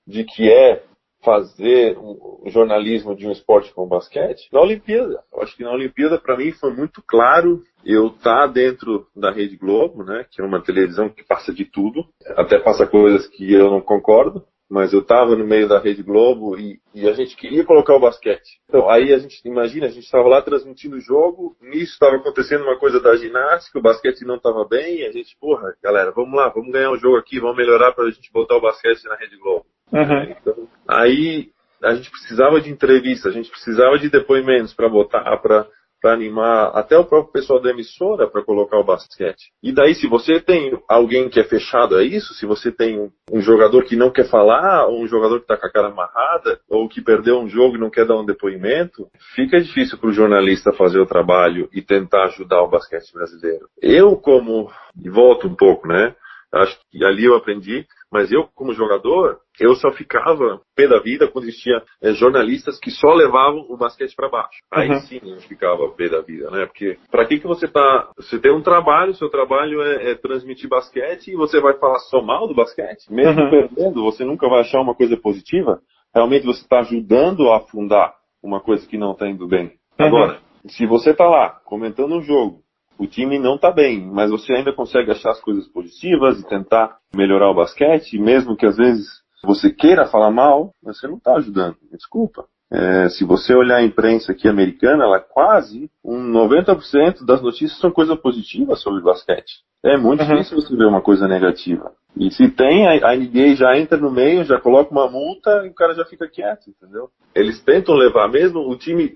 [0.05, 0.83] de que é
[1.23, 4.47] fazer um jornalismo de um esporte como basquete?
[4.51, 5.23] Na Olimpíada.
[5.33, 9.55] Eu acho que na Olimpíada, para mim, foi muito claro eu estar dentro da Rede
[9.55, 12.05] Globo, né, que é uma televisão que passa de tudo,
[12.35, 16.57] até passa coisas que eu não concordo, mas eu estava no meio da Rede Globo
[16.57, 18.59] e, e a gente queria colocar o basquete.
[18.67, 22.63] Então, aí a gente, imagina, a gente estava lá transmitindo o jogo, nisso estava acontecendo
[22.63, 26.35] uma coisa da ginástica, o basquete não estava bem, e a gente, porra, galera, vamos
[26.35, 29.15] lá, vamos ganhar o jogo aqui, vamos melhorar para a gente botar o basquete na
[29.15, 29.65] Rede Globo.
[29.91, 30.23] Uhum.
[30.23, 31.49] Então, aí
[31.83, 35.67] a gente precisava de entrevista, a gente precisava de depoimentos para botar, para
[36.13, 39.51] animar até o próprio pessoal da emissora para colocar o basquete.
[39.61, 43.41] E daí, se você tem alguém que é fechado a isso, se você tem um
[43.41, 46.87] jogador que não quer falar, ou um jogador que está com a cara amarrada, ou
[46.87, 50.71] que perdeu um jogo e não quer dar um depoimento, fica difícil para o jornalista
[50.73, 53.67] fazer o trabalho e tentar ajudar o basquete brasileiro.
[53.81, 54.71] Eu, como.
[55.01, 56.15] E volto um pouco, né?
[56.53, 61.27] Acho que ali eu aprendi, mas eu, como jogador, eu só ficava pé da vida
[61.27, 64.57] quando existia eh, jornalistas que só levavam o basquete para baixo.
[64.71, 64.99] Aí Uhum.
[65.01, 66.65] sim eu ficava pé da vida, né?
[66.65, 68.09] Porque para que que você tá?
[68.17, 72.21] Você tem um trabalho, seu trabalho é, é transmitir basquete e você vai falar só
[72.21, 73.49] mal do basquete, mesmo Uhum.
[73.49, 75.79] perdendo, você nunca vai achar uma coisa positiva.
[76.13, 78.13] Realmente você está ajudando a afundar
[78.43, 79.71] uma coisa que não está indo bem.
[79.99, 80.05] Uhum.
[80.05, 82.65] Agora, se você está lá comentando um jogo
[82.97, 86.97] o time não está bem, mas você ainda consegue achar as coisas positivas e tentar
[87.13, 89.05] melhorar o basquete, mesmo que às vezes
[89.45, 91.77] você queira falar mal, você não está ajudando.
[91.91, 92.45] Desculpa.
[92.71, 97.79] É, se você olhar a imprensa aqui americana, ela é quase um 90% das notícias
[97.79, 99.63] são coisas positivas sobre basquete.
[99.83, 100.29] É muito Uhum.
[100.29, 101.91] difícil você ver uma coisa negativa.
[102.17, 105.69] E se tem, a a NBA já entra no meio, já coloca uma multa e
[105.69, 107.09] o cara já fica quieto, entendeu?
[107.35, 109.13] Eles tentam levar mesmo o time,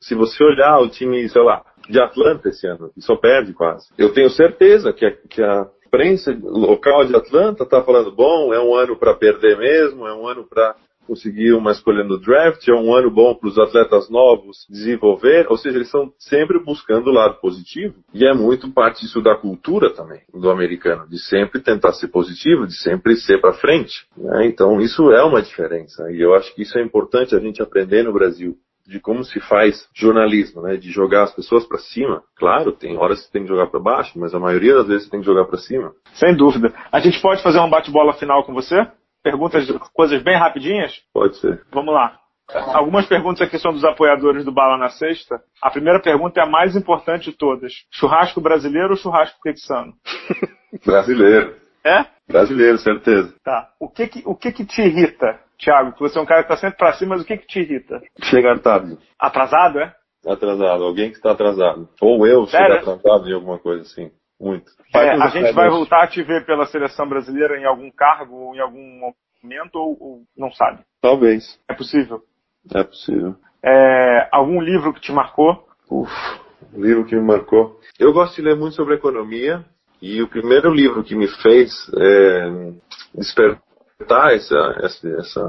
[0.00, 3.88] se você olhar o time, sei lá, de Atlanta esse ano, e só perde quase.
[3.98, 8.60] Eu tenho certeza que a, que a imprensa local de Atlanta está falando, bom, é
[8.60, 10.74] um ano para perder mesmo, é um ano para
[11.06, 15.56] conseguir uma escolha no draft, é um ano bom para os atletas novos desenvolver, ou
[15.56, 19.90] seja, eles estão sempre buscando o lado positivo, e é muito parte disso da cultura
[19.90, 24.06] também, do americano, de sempre tentar ser positivo, de sempre ser para frente.
[24.16, 24.46] né?
[24.46, 28.02] Então isso é uma diferença, e eu acho que isso é importante a gente aprender
[28.02, 28.56] no Brasil
[28.86, 30.76] de como se faz jornalismo, né?
[30.76, 32.22] De jogar as pessoas para cima.
[32.36, 35.04] Claro, tem horas que você tem que jogar para baixo, mas a maioria das vezes
[35.04, 35.92] você tem que jogar para cima.
[36.14, 36.72] Sem dúvida.
[36.92, 38.86] A gente pode fazer um bate-bola final com você?
[39.22, 41.00] Perguntas, coisas bem rapidinhas?
[41.12, 41.62] Pode ser.
[41.72, 42.18] Vamos lá.
[42.74, 45.40] Algumas perguntas aqui são dos apoiadores do Bala na Sexta.
[45.62, 47.72] A primeira pergunta é a mais importante de todas.
[47.90, 49.94] Churrasco brasileiro ou churrasco texano?
[50.84, 51.54] Brasileiro.
[51.84, 52.06] É?
[52.26, 53.34] Brasileiro, certeza.
[53.44, 53.70] Tá.
[53.78, 55.92] O que que, o que, que te irrita, Thiago?
[55.92, 57.60] Que você é um cara que tá sempre pra cima, mas o que que te
[57.60, 58.00] irrita?
[58.22, 58.96] Chegar tarde.
[59.18, 59.94] Atrasado, é?
[60.26, 60.82] Atrasado.
[60.82, 61.88] Alguém que está atrasado.
[62.00, 62.78] Ou eu Sério?
[62.78, 64.10] chegar atrasado em alguma coisa assim.
[64.40, 64.72] Muito.
[64.94, 68.54] É, a gente vai voltar a te ver pela seleção brasileira em algum cargo ou
[68.54, 69.12] em algum
[69.42, 70.80] momento ou, ou não sabe?
[71.00, 71.60] Talvez.
[71.68, 72.22] É possível.
[72.74, 73.36] É possível.
[73.62, 75.66] É, algum livro que te marcou?
[75.90, 76.10] Uf,
[76.74, 77.78] um livro que me marcou.
[77.98, 79.64] Eu gosto de ler muito sobre economia
[80.06, 82.72] e o primeiro livro que me fez é,
[83.14, 85.40] despertar essa, essa, essa,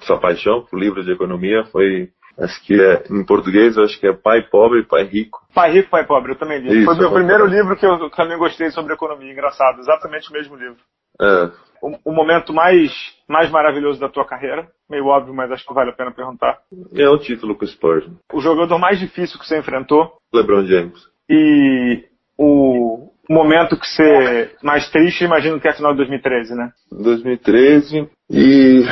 [0.00, 4.12] essa paixão por livro de economia foi, acho que é, em português, acho que é
[4.12, 5.40] Pai Pobre Pai Rico.
[5.54, 6.78] Pai Rico, Pai Pobre, eu também li.
[6.78, 7.56] Isso, Foi meu Pai primeiro Pobre.
[7.58, 9.32] livro que eu também gostei sobre economia.
[9.32, 10.76] Engraçado, exatamente o mesmo livro.
[11.20, 11.50] É,
[11.82, 12.90] O, o momento mais,
[13.28, 16.58] mais maravilhoso da tua carreira, meio óbvio, mas acho que vale a pena perguntar.
[16.94, 18.06] é o título com o Spurs.
[18.32, 20.98] O jogador mais difícil que você enfrentou LeBron James.
[21.30, 22.04] e
[22.38, 22.91] o
[23.28, 26.70] momento que você mais triste, imagino que é a final de 2013, né?
[26.90, 28.82] 2013 e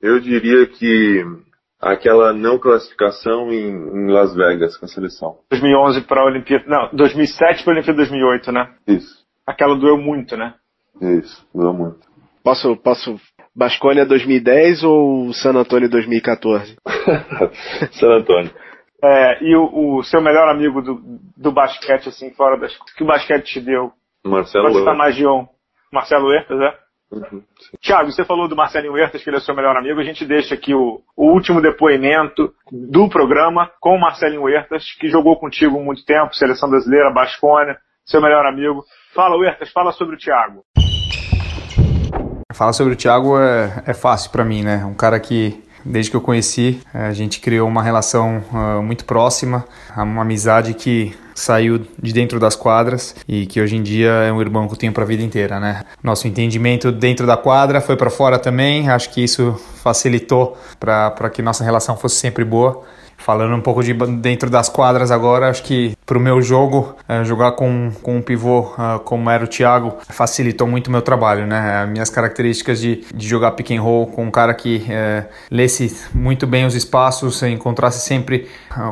[0.00, 1.24] eu diria que
[1.80, 5.38] aquela não classificação em, em Las Vegas com a seleção.
[5.50, 8.70] 2011 para a Olimpíada, não, 2007 para a Olimpíada 2008, né?
[8.86, 10.54] Isso, Aquela doeu muito, né?
[11.00, 11.98] isso, mudou muito.
[12.42, 13.16] Posso, posso.
[13.56, 16.76] Basconia 2010 ou San Antonio 2014?
[17.92, 18.50] San Antônio.
[19.02, 21.00] É, e o, o seu melhor amigo do,
[21.36, 22.76] do basquete, assim, fora das.
[22.96, 23.92] que o basquete te deu?
[24.24, 24.98] Marcelo Pode citar Huertas.
[24.98, 25.46] mais de um.
[25.92, 26.84] Marcelo Huertas, é?
[27.12, 27.42] Uhum,
[27.80, 30.00] Tiago, você falou do Marcelinho Huertas, que ele é seu melhor amigo.
[30.00, 35.08] A gente deixa aqui o, o, último depoimento do programa com o Marcelinho Huertas, que
[35.08, 38.82] jogou contigo muito tempo, seleção brasileira, Bascônia, seu melhor amigo.
[39.14, 40.64] Fala, Huertas, fala sobre o Thiago.
[42.52, 44.84] Falar sobre o Thiago é, é fácil para mim, né?
[44.84, 49.64] Um cara que desde que eu conheci, a gente criou uma relação uh, muito próxima,
[49.96, 54.40] uma amizade que saiu de dentro das quadras e que hoje em dia é um
[54.40, 55.82] irmão que eu tenho para a vida inteira, né?
[56.02, 61.42] Nosso entendimento dentro da quadra foi para fora também, acho que isso facilitou para que
[61.42, 62.82] nossa relação fosse sempre boa.
[63.16, 67.24] Falando um pouco de dentro das quadras agora, acho que para o meu jogo, uh,
[67.24, 71.46] jogar com, com um pivô uh, como era o Thiago facilitou muito o meu trabalho,
[71.46, 71.82] né?
[71.82, 76.06] As minhas características de, de jogar pick and roll com um cara que uh, lesse
[76.14, 78.48] muito bem os espaços, encontrasse sempre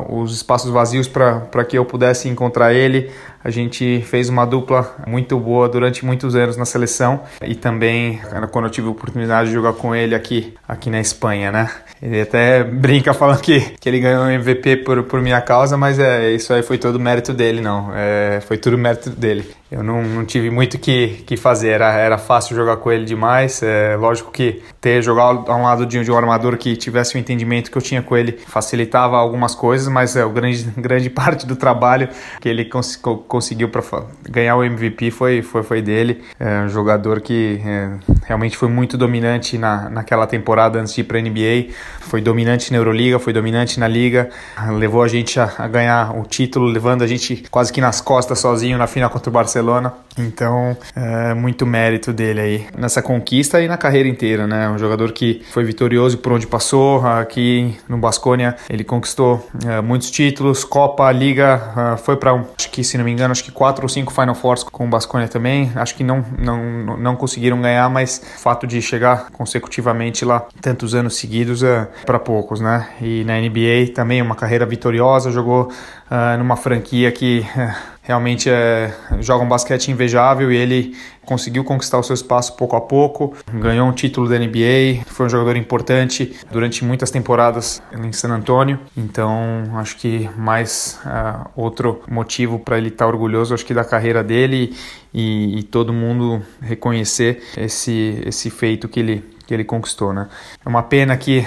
[0.09, 3.11] os espaços vazios para que eu pudesse encontrar ele.
[3.43, 8.21] A gente fez uma dupla muito boa durante muitos anos na seleção e também
[8.51, 11.69] quando eu tive a oportunidade de jogar com ele aqui, aqui na Espanha, né?
[12.03, 15.97] Ele até brinca falando que, que ele ganhou o MVP por, por minha causa, mas
[15.97, 17.91] é, isso aí foi todo mérito dele, não.
[17.95, 19.49] É, foi tudo mérito dele.
[19.73, 23.63] Eu não, não tive muito que, que fazer, era, era fácil jogar com ele demais.
[23.63, 27.17] É, lógico que ter jogado a um lado de, de um armador que tivesse o
[27.17, 31.47] entendimento que eu tinha com ele facilitava algumas coisas, mas é, o grande, grande parte
[31.47, 32.07] do trabalho
[32.39, 32.95] que ele cons
[33.27, 33.81] conseguiu para
[34.29, 36.21] ganhar o MVP foi, foi, foi dele.
[36.39, 37.89] É um jogador que é,
[38.27, 41.73] realmente foi muito dominante na, naquela temporada antes de ir para NBA.
[41.99, 44.29] Foi dominante na Euroliga, foi dominante na Liga,
[44.77, 48.37] levou a gente a, a ganhar o título, levando a gente quase que nas costas
[48.37, 49.93] sozinho na final contra o Barcelona Barcelona.
[50.15, 54.69] Então, é muito mérito dele aí nessa conquista e na carreira inteira, né?
[54.69, 57.03] Um jogador que foi vitorioso por onde passou.
[57.05, 62.83] Aqui no Basconia ele conquistou é, muitos títulos, Copa, Liga, é, foi para acho que
[62.83, 65.71] se não me engano, acho que quatro ou cinco Final Fours com o Basconia também.
[65.75, 70.93] Acho que não não não conseguiram ganhar, mas o fato de chegar consecutivamente lá tantos
[70.93, 72.87] anos seguidos é para poucos, né?
[73.01, 75.71] E na NBA também uma carreira vitoriosa, jogou
[76.11, 81.97] uh, numa franquia que uh, realmente é, joga um basquete invejável e ele conseguiu conquistar
[81.97, 86.35] o seu espaço pouco a pouco, ganhou um título da NBA, foi um jogador importante
[86.51, 89.31] durante muitas temporadas em San Antonio, então
[89.75, 94.21] acho que mais uh, outro motivo para ele estar tá orgulhoso, acho que da carreira
[94.21, 94.75] dele
[95.13, 100.27] e, e, todo mundo reconhecer esse, esse feito que ele, que ele conquistou, né?
[100.65, 101.45] É uma pena que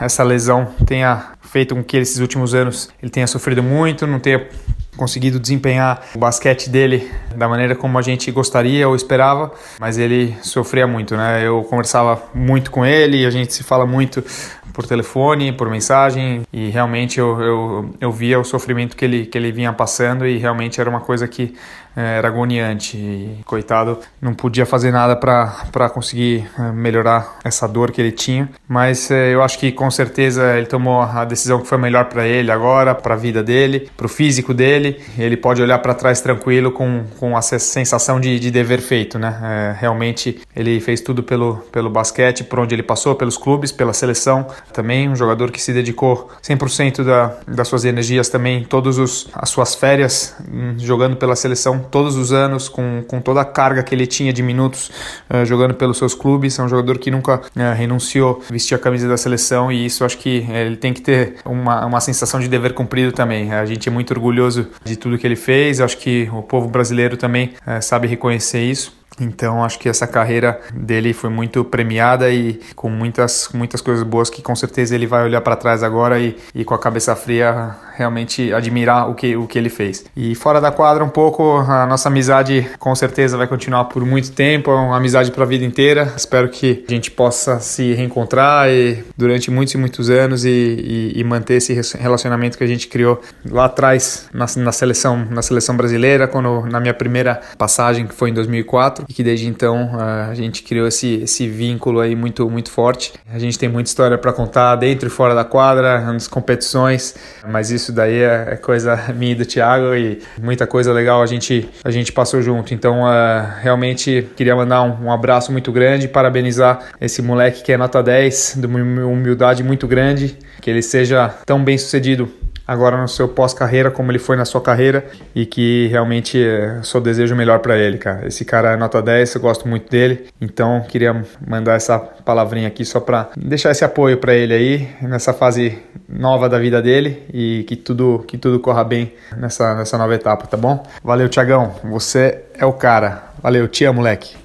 [0.00, 4.48] essa lesão tenha feito com que esses últimos anos ele tenha sofrido muito, não tenha
[4.96, 10.36] conseguido desempenhar o basquete dele da maneira como a gente gostaria ou esperava, mas ele
[10.42, 11.46] sofria muito, né?
[11.46, 14.24] Eu conversava muito com ele, a gente se fala muito
[14.72, 19.38] por telefone, por mensagem, e realmente eu, eu, eu via o sofrimento que ele, que
[19.38, 21.54] ele vinha passando e realmente era uma coisa que
[21.96, 23.40] era agoniante.
[23.46, 28.48] Coitado, não podia fazer nada para conseguir é, melhorar essa dor que ele tinha.
[28.68, 32.26] Mas é, eu acho que com certeza ele tomou a decisão que foi melhor para
[32.26, 35.00] ele agora, para a vida dele, para o físico dele.
[35.18, 39.38] Ele pode olhar para trás tranquilo com, com a sensação de, de dever feito, né?
[39.42, 43.94] É, realmente ele fez tudo pelo, pelo basquete, por onde ele passou, pelos clubes, pela
[43.94, 44.46] seleção.
[44.72, 49.74] Também um jogador que se dedicou 100% da, das suas energias também, todas as suas
[49.74, 54.06] férias hum, jogando pela seleção todos os anos, com, com toda a carga que ele
[54.06, 54.90] tinha de minutos
[55.30, 56.58] uh, jogando pelos seus clubes.
[56.58, 60.18] É um jogador que nunca uh, renunciou vestir a camisa da seleção e isso acho
[60.18, 63.52] que uh, ele tem que ter uma, uma sensação de dever cumprido também.
[63.52, 67.16] A gente é muito orgulhoso de tudo que ele fez, acho que o povo brasileiro
[67.16, 68.96] também sabe reconhecer isso.
[69.20, 74.28] Então acho que essa carreira dele foi muito premiada e com muitas, muitas coisas boas
[74.28, 77.74] que com certeza ele vai olhar para trás agora e, e com a cabeça fria
[77.96, 80.04] realmente admirar o que, o que ele fez.
[80.14, 84.32] E fora da quadra um pouco, a nossa amizade com certeza vai continuar por muito
[84.32, 86.12] tempo, é uma amizade para a vida inteira.
[86.16, 91.12] Espero que a gente possa se reencontrar e, durante muitos e muitos anos e, e,
[91.20, 95.76] e, manter esse relacionamento que a gente criou lá atrás na, na, seleção, na seleção
[95.76, 100.34] brasileira, quando na minha primeira passagem que foi em 2004 e que desde então a
[100.34, 103.12] gente criou esse, esse vínculo aí muito, muito forte.
[103.32, 107.14] A gente tem muita história para contar dentro e fora da quadra, nas competições,
[107.48, 111.26] mas isso daí é, é coisa minha e do Thiago e muita coisa legal a
[111.26, 112.74] gente, a gente passou junto.
[112.74, 117.76] Então, uh, realmente queria mandar um, um abraço muito grande, parabenizar esse moleque que é
[117.76, 122.30] nota 10, de uma humildade muito grande, que ele seja tão bem sucedido
[122.66, 126.98] agora no seu pós-carreira como ele foi na sua carreira e que realmente é, só
[127.00, 128.26] desejo o melhor para ele, cara.
[128.26, 132.84] Esse cara é nota 10, eu gosto muito dele, então queria mandar essa palavrinha aqui
[132.84, 135.78] só para deixar esse apoio para ele aí nessa fase
[136.08, 140.46] nova da vida dele e que tudo que tudo corra bem nessa nessa nova etapa,
[140.46, 140.84] tá bom?
[141.02, 143.30] Valeu, Tiagão, você é o cara.
[143.42, 144.36] Valeu, amo, moleque.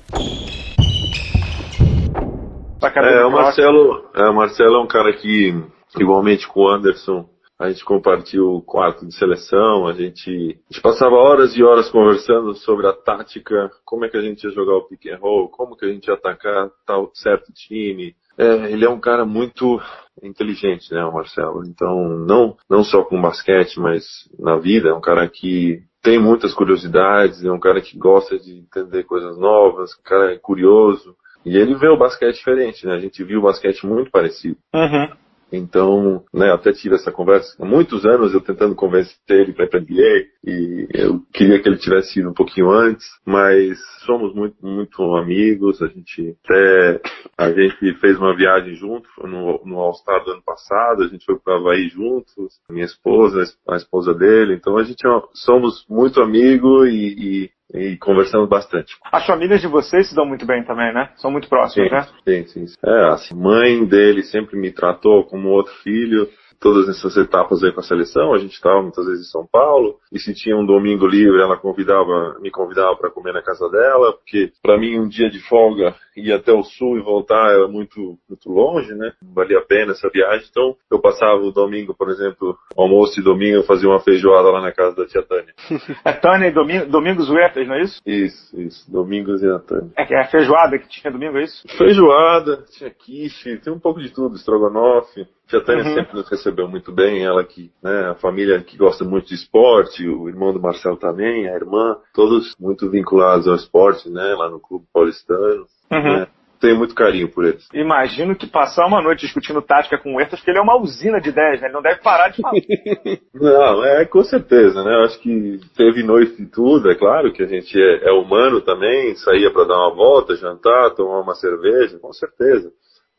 [3.12, 5.54] É, o Marcelo, é, o Marcelo é um cara que,
[6.00, 7.26] igualmente com o Anderson,
[7.62, 11.90] a gente compartilhou o quarto de seleção, a gente, a gente, passava horas e horas
[11.92, 15.48] conversando sobre a tática, como é que a gente ia jogar o pick and roll,
[15.48, 18.16] como que a gente ia atacar tal certo time.
[18.36, 19.80] É, ele é um cara muito
[20.24, 21.64] inteligente, né, o Marcelo.
[21.68, 24.04] Então, não, não só com basquete, mas
[24.40, 28.58] na vida, é um cara que tem muitas curiosidades, é um cara que gosta de
[28.58, 31.16] entender coisas novas, um cara é curioso.
[31.46, 32.96] E ele vê o basquete diferente, né?
[32.96, 34.58] A gente viu o basquete muito parecido.
[34.74, 35.21] Uhum.
[35.52, 37.56] Então, né, até tive essa conversa.
[37.62, 41.68] Há muitos anos eu tentando convencer ele para ir para NBA e eu queria que
[41.68, 47.02] ele tivesse ido um pouquinho antes, mas somos muito muito amigos, a gente até
[47.38, 51.26] a gente fez uma viagem junto no, no All Star do ano passado, a gente
[51.26, 56.22] foi para Havaí juntos, minha esposa, a esposa dele, então a gente é, somos muito
[56.22, 58.96] amigos e, e e conversamos bastante.
[59.12, 61.10] As famílias de vocês se dão muito bem também, né?
[61.18, 62.44] São muito próximas, sim, né?
[62.44, 62.74] Sim, sim.
[62.86, 66.28] É, a mãe dele sempre me tratou como outro filho
[66.62, 68.34] todas essas etapas aí com a seleção.
[68.34, 71.58] A gente estava muitas vezes em São Paulo e se tinha um domingo livre, ela
[71.58, 75.96] convidava, me convidava para comer na casa dela, porque para mim um dia de folga
[76.16, 79.14] ir até o sul e voltar era muito muito longe, né?
[79.34, 80.48] Valia a pena essa viagem.
[80.50, 84.62] Então eu passava o domingo, por exemplo, almoço e domingo eu fazia uma feijoada lá
[84.62, 85.54] na casa da tia Tânia.
[86.04, 88.02] É Tânia e domingo, Domingos Huertas, não é isso?
[88.06, 88.92] Isso, isso.
[88.92, 89.92] Domingos e a Tânia.
[89.98, 91.64] É, é a feijoada que tinha domingo, é isso?
[91.78, 95.28] Feijoada, tinha quiche, tem um pouco de tudo, estrogonofe.
[95.48, 95.94] Tia Tânia Uhum.
[95.96, 100.08] sempre nos recebeu muito bem, ela que, né, a família que gosta muito de esporte,
[100.08, 104.60] o irmão do Marcelo também, a irmã, todos muito vinculados ao esporte, né, lá no
[104.62, 106.20] clube paulistano, Uhum.
[106.20, 106.28] né.
[106.60, 107.68] Tenho muito carinho por eles.
[107.74, 111.20] Imagino que passar uma noite discutindo tática com o Huertas, porque ele é uma usina
[111.20, 111.66] de ideias, né?
[111.68, 112.54] Ele não deve parar de falar.
[113.34, 114.94] Não, é com certeza, né?
[114.94, 118.62] Eu acho que teve noite de tudo, é claro que a gente é, é humano
[118.62, 122.70] também, saía para dar uma volta, jantar, tomar uma cerveja, com certeza.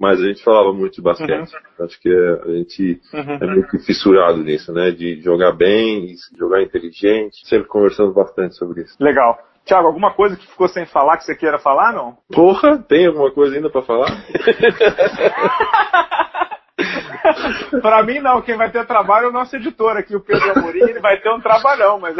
[0.01, 1.53] Mas a gente falava muito de basquete.
[1.81, 3.39] Acho que é- a gente Uhum.
[3.40, 4.90] é meio que fissurado nisso, né?
[4.93, 7.36] De jogar bem, jogar inteligente.
[7.49, 8.97] Sempre conversando bastante sobre isso.
[9.01, 9.36] Legal.
[9.65, 12.17] Tiago, alguma coisa que ficou sem falar que você queira falar, não?
[12.33, 14.09] Porra, tem alguma coisa ainda pra falar?
[17.82, 18.43] pra mim, não.
[18.43, 20.81] Quem vai ter trabalho é o nosso editor aqui, o Pedro Amorim.
[20.81, 22.16] Ele vai ter um trabalhão, mas...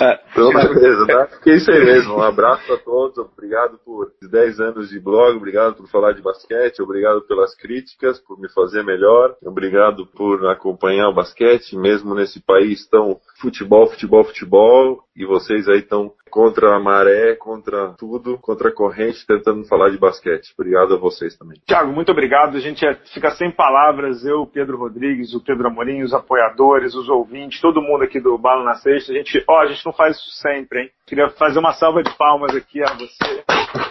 [0.00, 1.28] Então, beleza, tá?
[1.46, 2.16] Isso aí mesmo.
[2.16, 3.18] Um abraço a todos.
[3.18, 5.36] Obrigado por 10 anos de blog.
[5.36, 6.82] Obrigado por falar de basquete.
[6.82, 9.36] Obrigado pelas críticas, por me fazer melhor.
[9.44, 15.02] Obrigado por acompanhar o basquete, mesmo nesse país tão futebol, futebol, futebol.
[15.16, 19.98] E vocês aí estão contra a maré, contra tudo, contra a corrente, tentando falar de
[19.98, 20.52] basquete.
[20.56, 21.60] Obrigado a vocês também.
[21.66, 22.56] Tiago, muito obrigado.
[22.56, 24.24] A gente é- fica sem palavras.
[24.24, 28.64] Eu, Pedro Rodrigues, o Pedro Amorim, os apoiadores, os ouvintes, todo mundo aqui do Balo
[28.64, 29.12] na Sexta.
[29.12, 30.90] A gente, ó, a gente não faz isso sempre, hein?
[31.06, 33.44] Queria fazer uma salva de palmas aqui a você.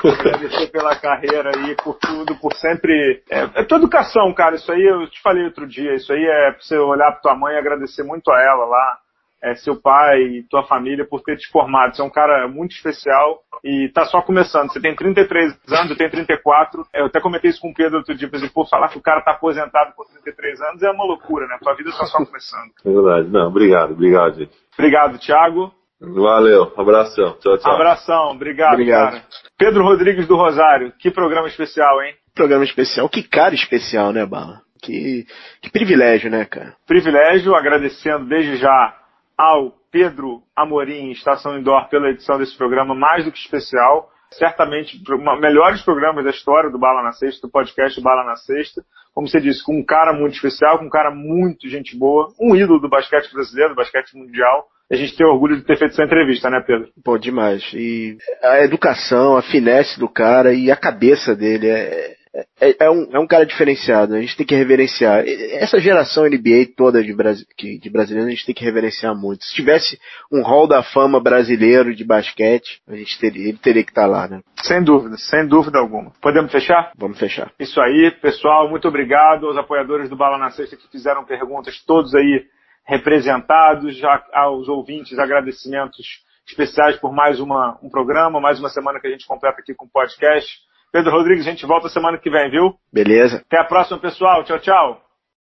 [0.04, 3.22] Agradecer pela carreira aí, por tudo, por sempre.
[3.30, 4.56] É, é tua educação, cara.
[4.56, 5.94] Isso aí eu te falei outro dia.
[5.94, 8.98] Isso aí é pra você olhar pra tua mãe e agradecer muito a ela lá.
[9.44, 11.96] É, seu pai e tua família por ter te formado.
[11.96, 14.72] Você é um cara muito especial e tá só começando.
[14.72, 16.86] Você tem 33 anos, eu tenho 34.
[16.94, 19.22] É, Eu até comentei isso com o Pedro outro dia, por falar que o cara
[19.22, 21.58] tá aposentado com 33 anos é uma loucura, né?
[21.62, 22.72] Tua vida tá só começando.
[22.84, 23.28] É verdade.
[23.30, 24.52] Não, obrigado, obrigado, gente.
[24.78, 25.72] Obrigado, Thiago.
[26.00, 27.38] Valeu, abração.
[27.40, 27.74] Tchau, tchau.
[27.74, 29.12] Abração, obrigado, Obrigado.
[29.14, 29.24] cara.
[29.58, 32.14] Pedro Rodrigues do Rosário, que programa especial, hein?
[32.36, 33.10] Programa especial.
[33.10, 34.62] Que cara especial, né, Bala?
[34.82, 35.26] Que,
[35.62, 36.76] que privilégio, né, cara?
[36.86, 38.96] Privilégio, agradecendo desde já
[39.38, 44.10] ao Pedro Amorim, Estação Indoor, pela edição desse programa, mais do que especial.
[44.34, 48.36] Certamente, um dos melhores programas da história do Bala na Sexta, do podcast Bala na
[48.36, 48.82] Sexta.
[49.14, 52.56] Como você disse, com um cara muito especial, com um cara muito gente boa, um
[52.56, 54.66] ídolo do basquete brasileiro, do basquete mundial.
[54.92, 56.90] A gente tem orgulho de ter feito essa entrevista, né, Pedro?
[57.04, 57.64] Pô, demais.
[57.74, 62.17] E a educação, a finesse do cara e a cabeça dele é,
[62.60, 64.14] é, é um, é um cara diferenciado.
[64.14, 65.24] A gente tem que reverenciar.
[65.26, 69.44] Essa geração NBA toda de, brasi de brasileiros, a gente tem que reverenciar muito.
[69.44, 70.00] Se tivesse
[70.32, 74.28] um hall da fama brasileiro de basquete, a gente teria, ele teria que estar lá,
[74.28, 74.42] né?
[74.62, 76.12] Sem dúvida, sem dúvida alguma.
[76.22, 76.92] Podemos fechar?
[76.96, 77.52] Vamos fechar.
[77.60, 78.70] Isso aí, pessoal.
[78.70, 82.46] Muito obrigado aos apoiadores do Bala na Sexta que fizeram perguntas, todos aí
[82.86, 83.98] representados.
[83.98, 89.10] Já aos ouvintes, agradecimentos especiais por mais uma, um programa, mais uma semana que a
[89.10, 90.67] gente completa aqui com o podcast.
[90.98, 92.74] Pedro Rodrigues, a gente volta semana que vem, viu?
[92.92, 93.38] Beleza?
[93.46, 94.44] Até a próxima, pessoal.
[94.44, 95.07] Tchau, tchau.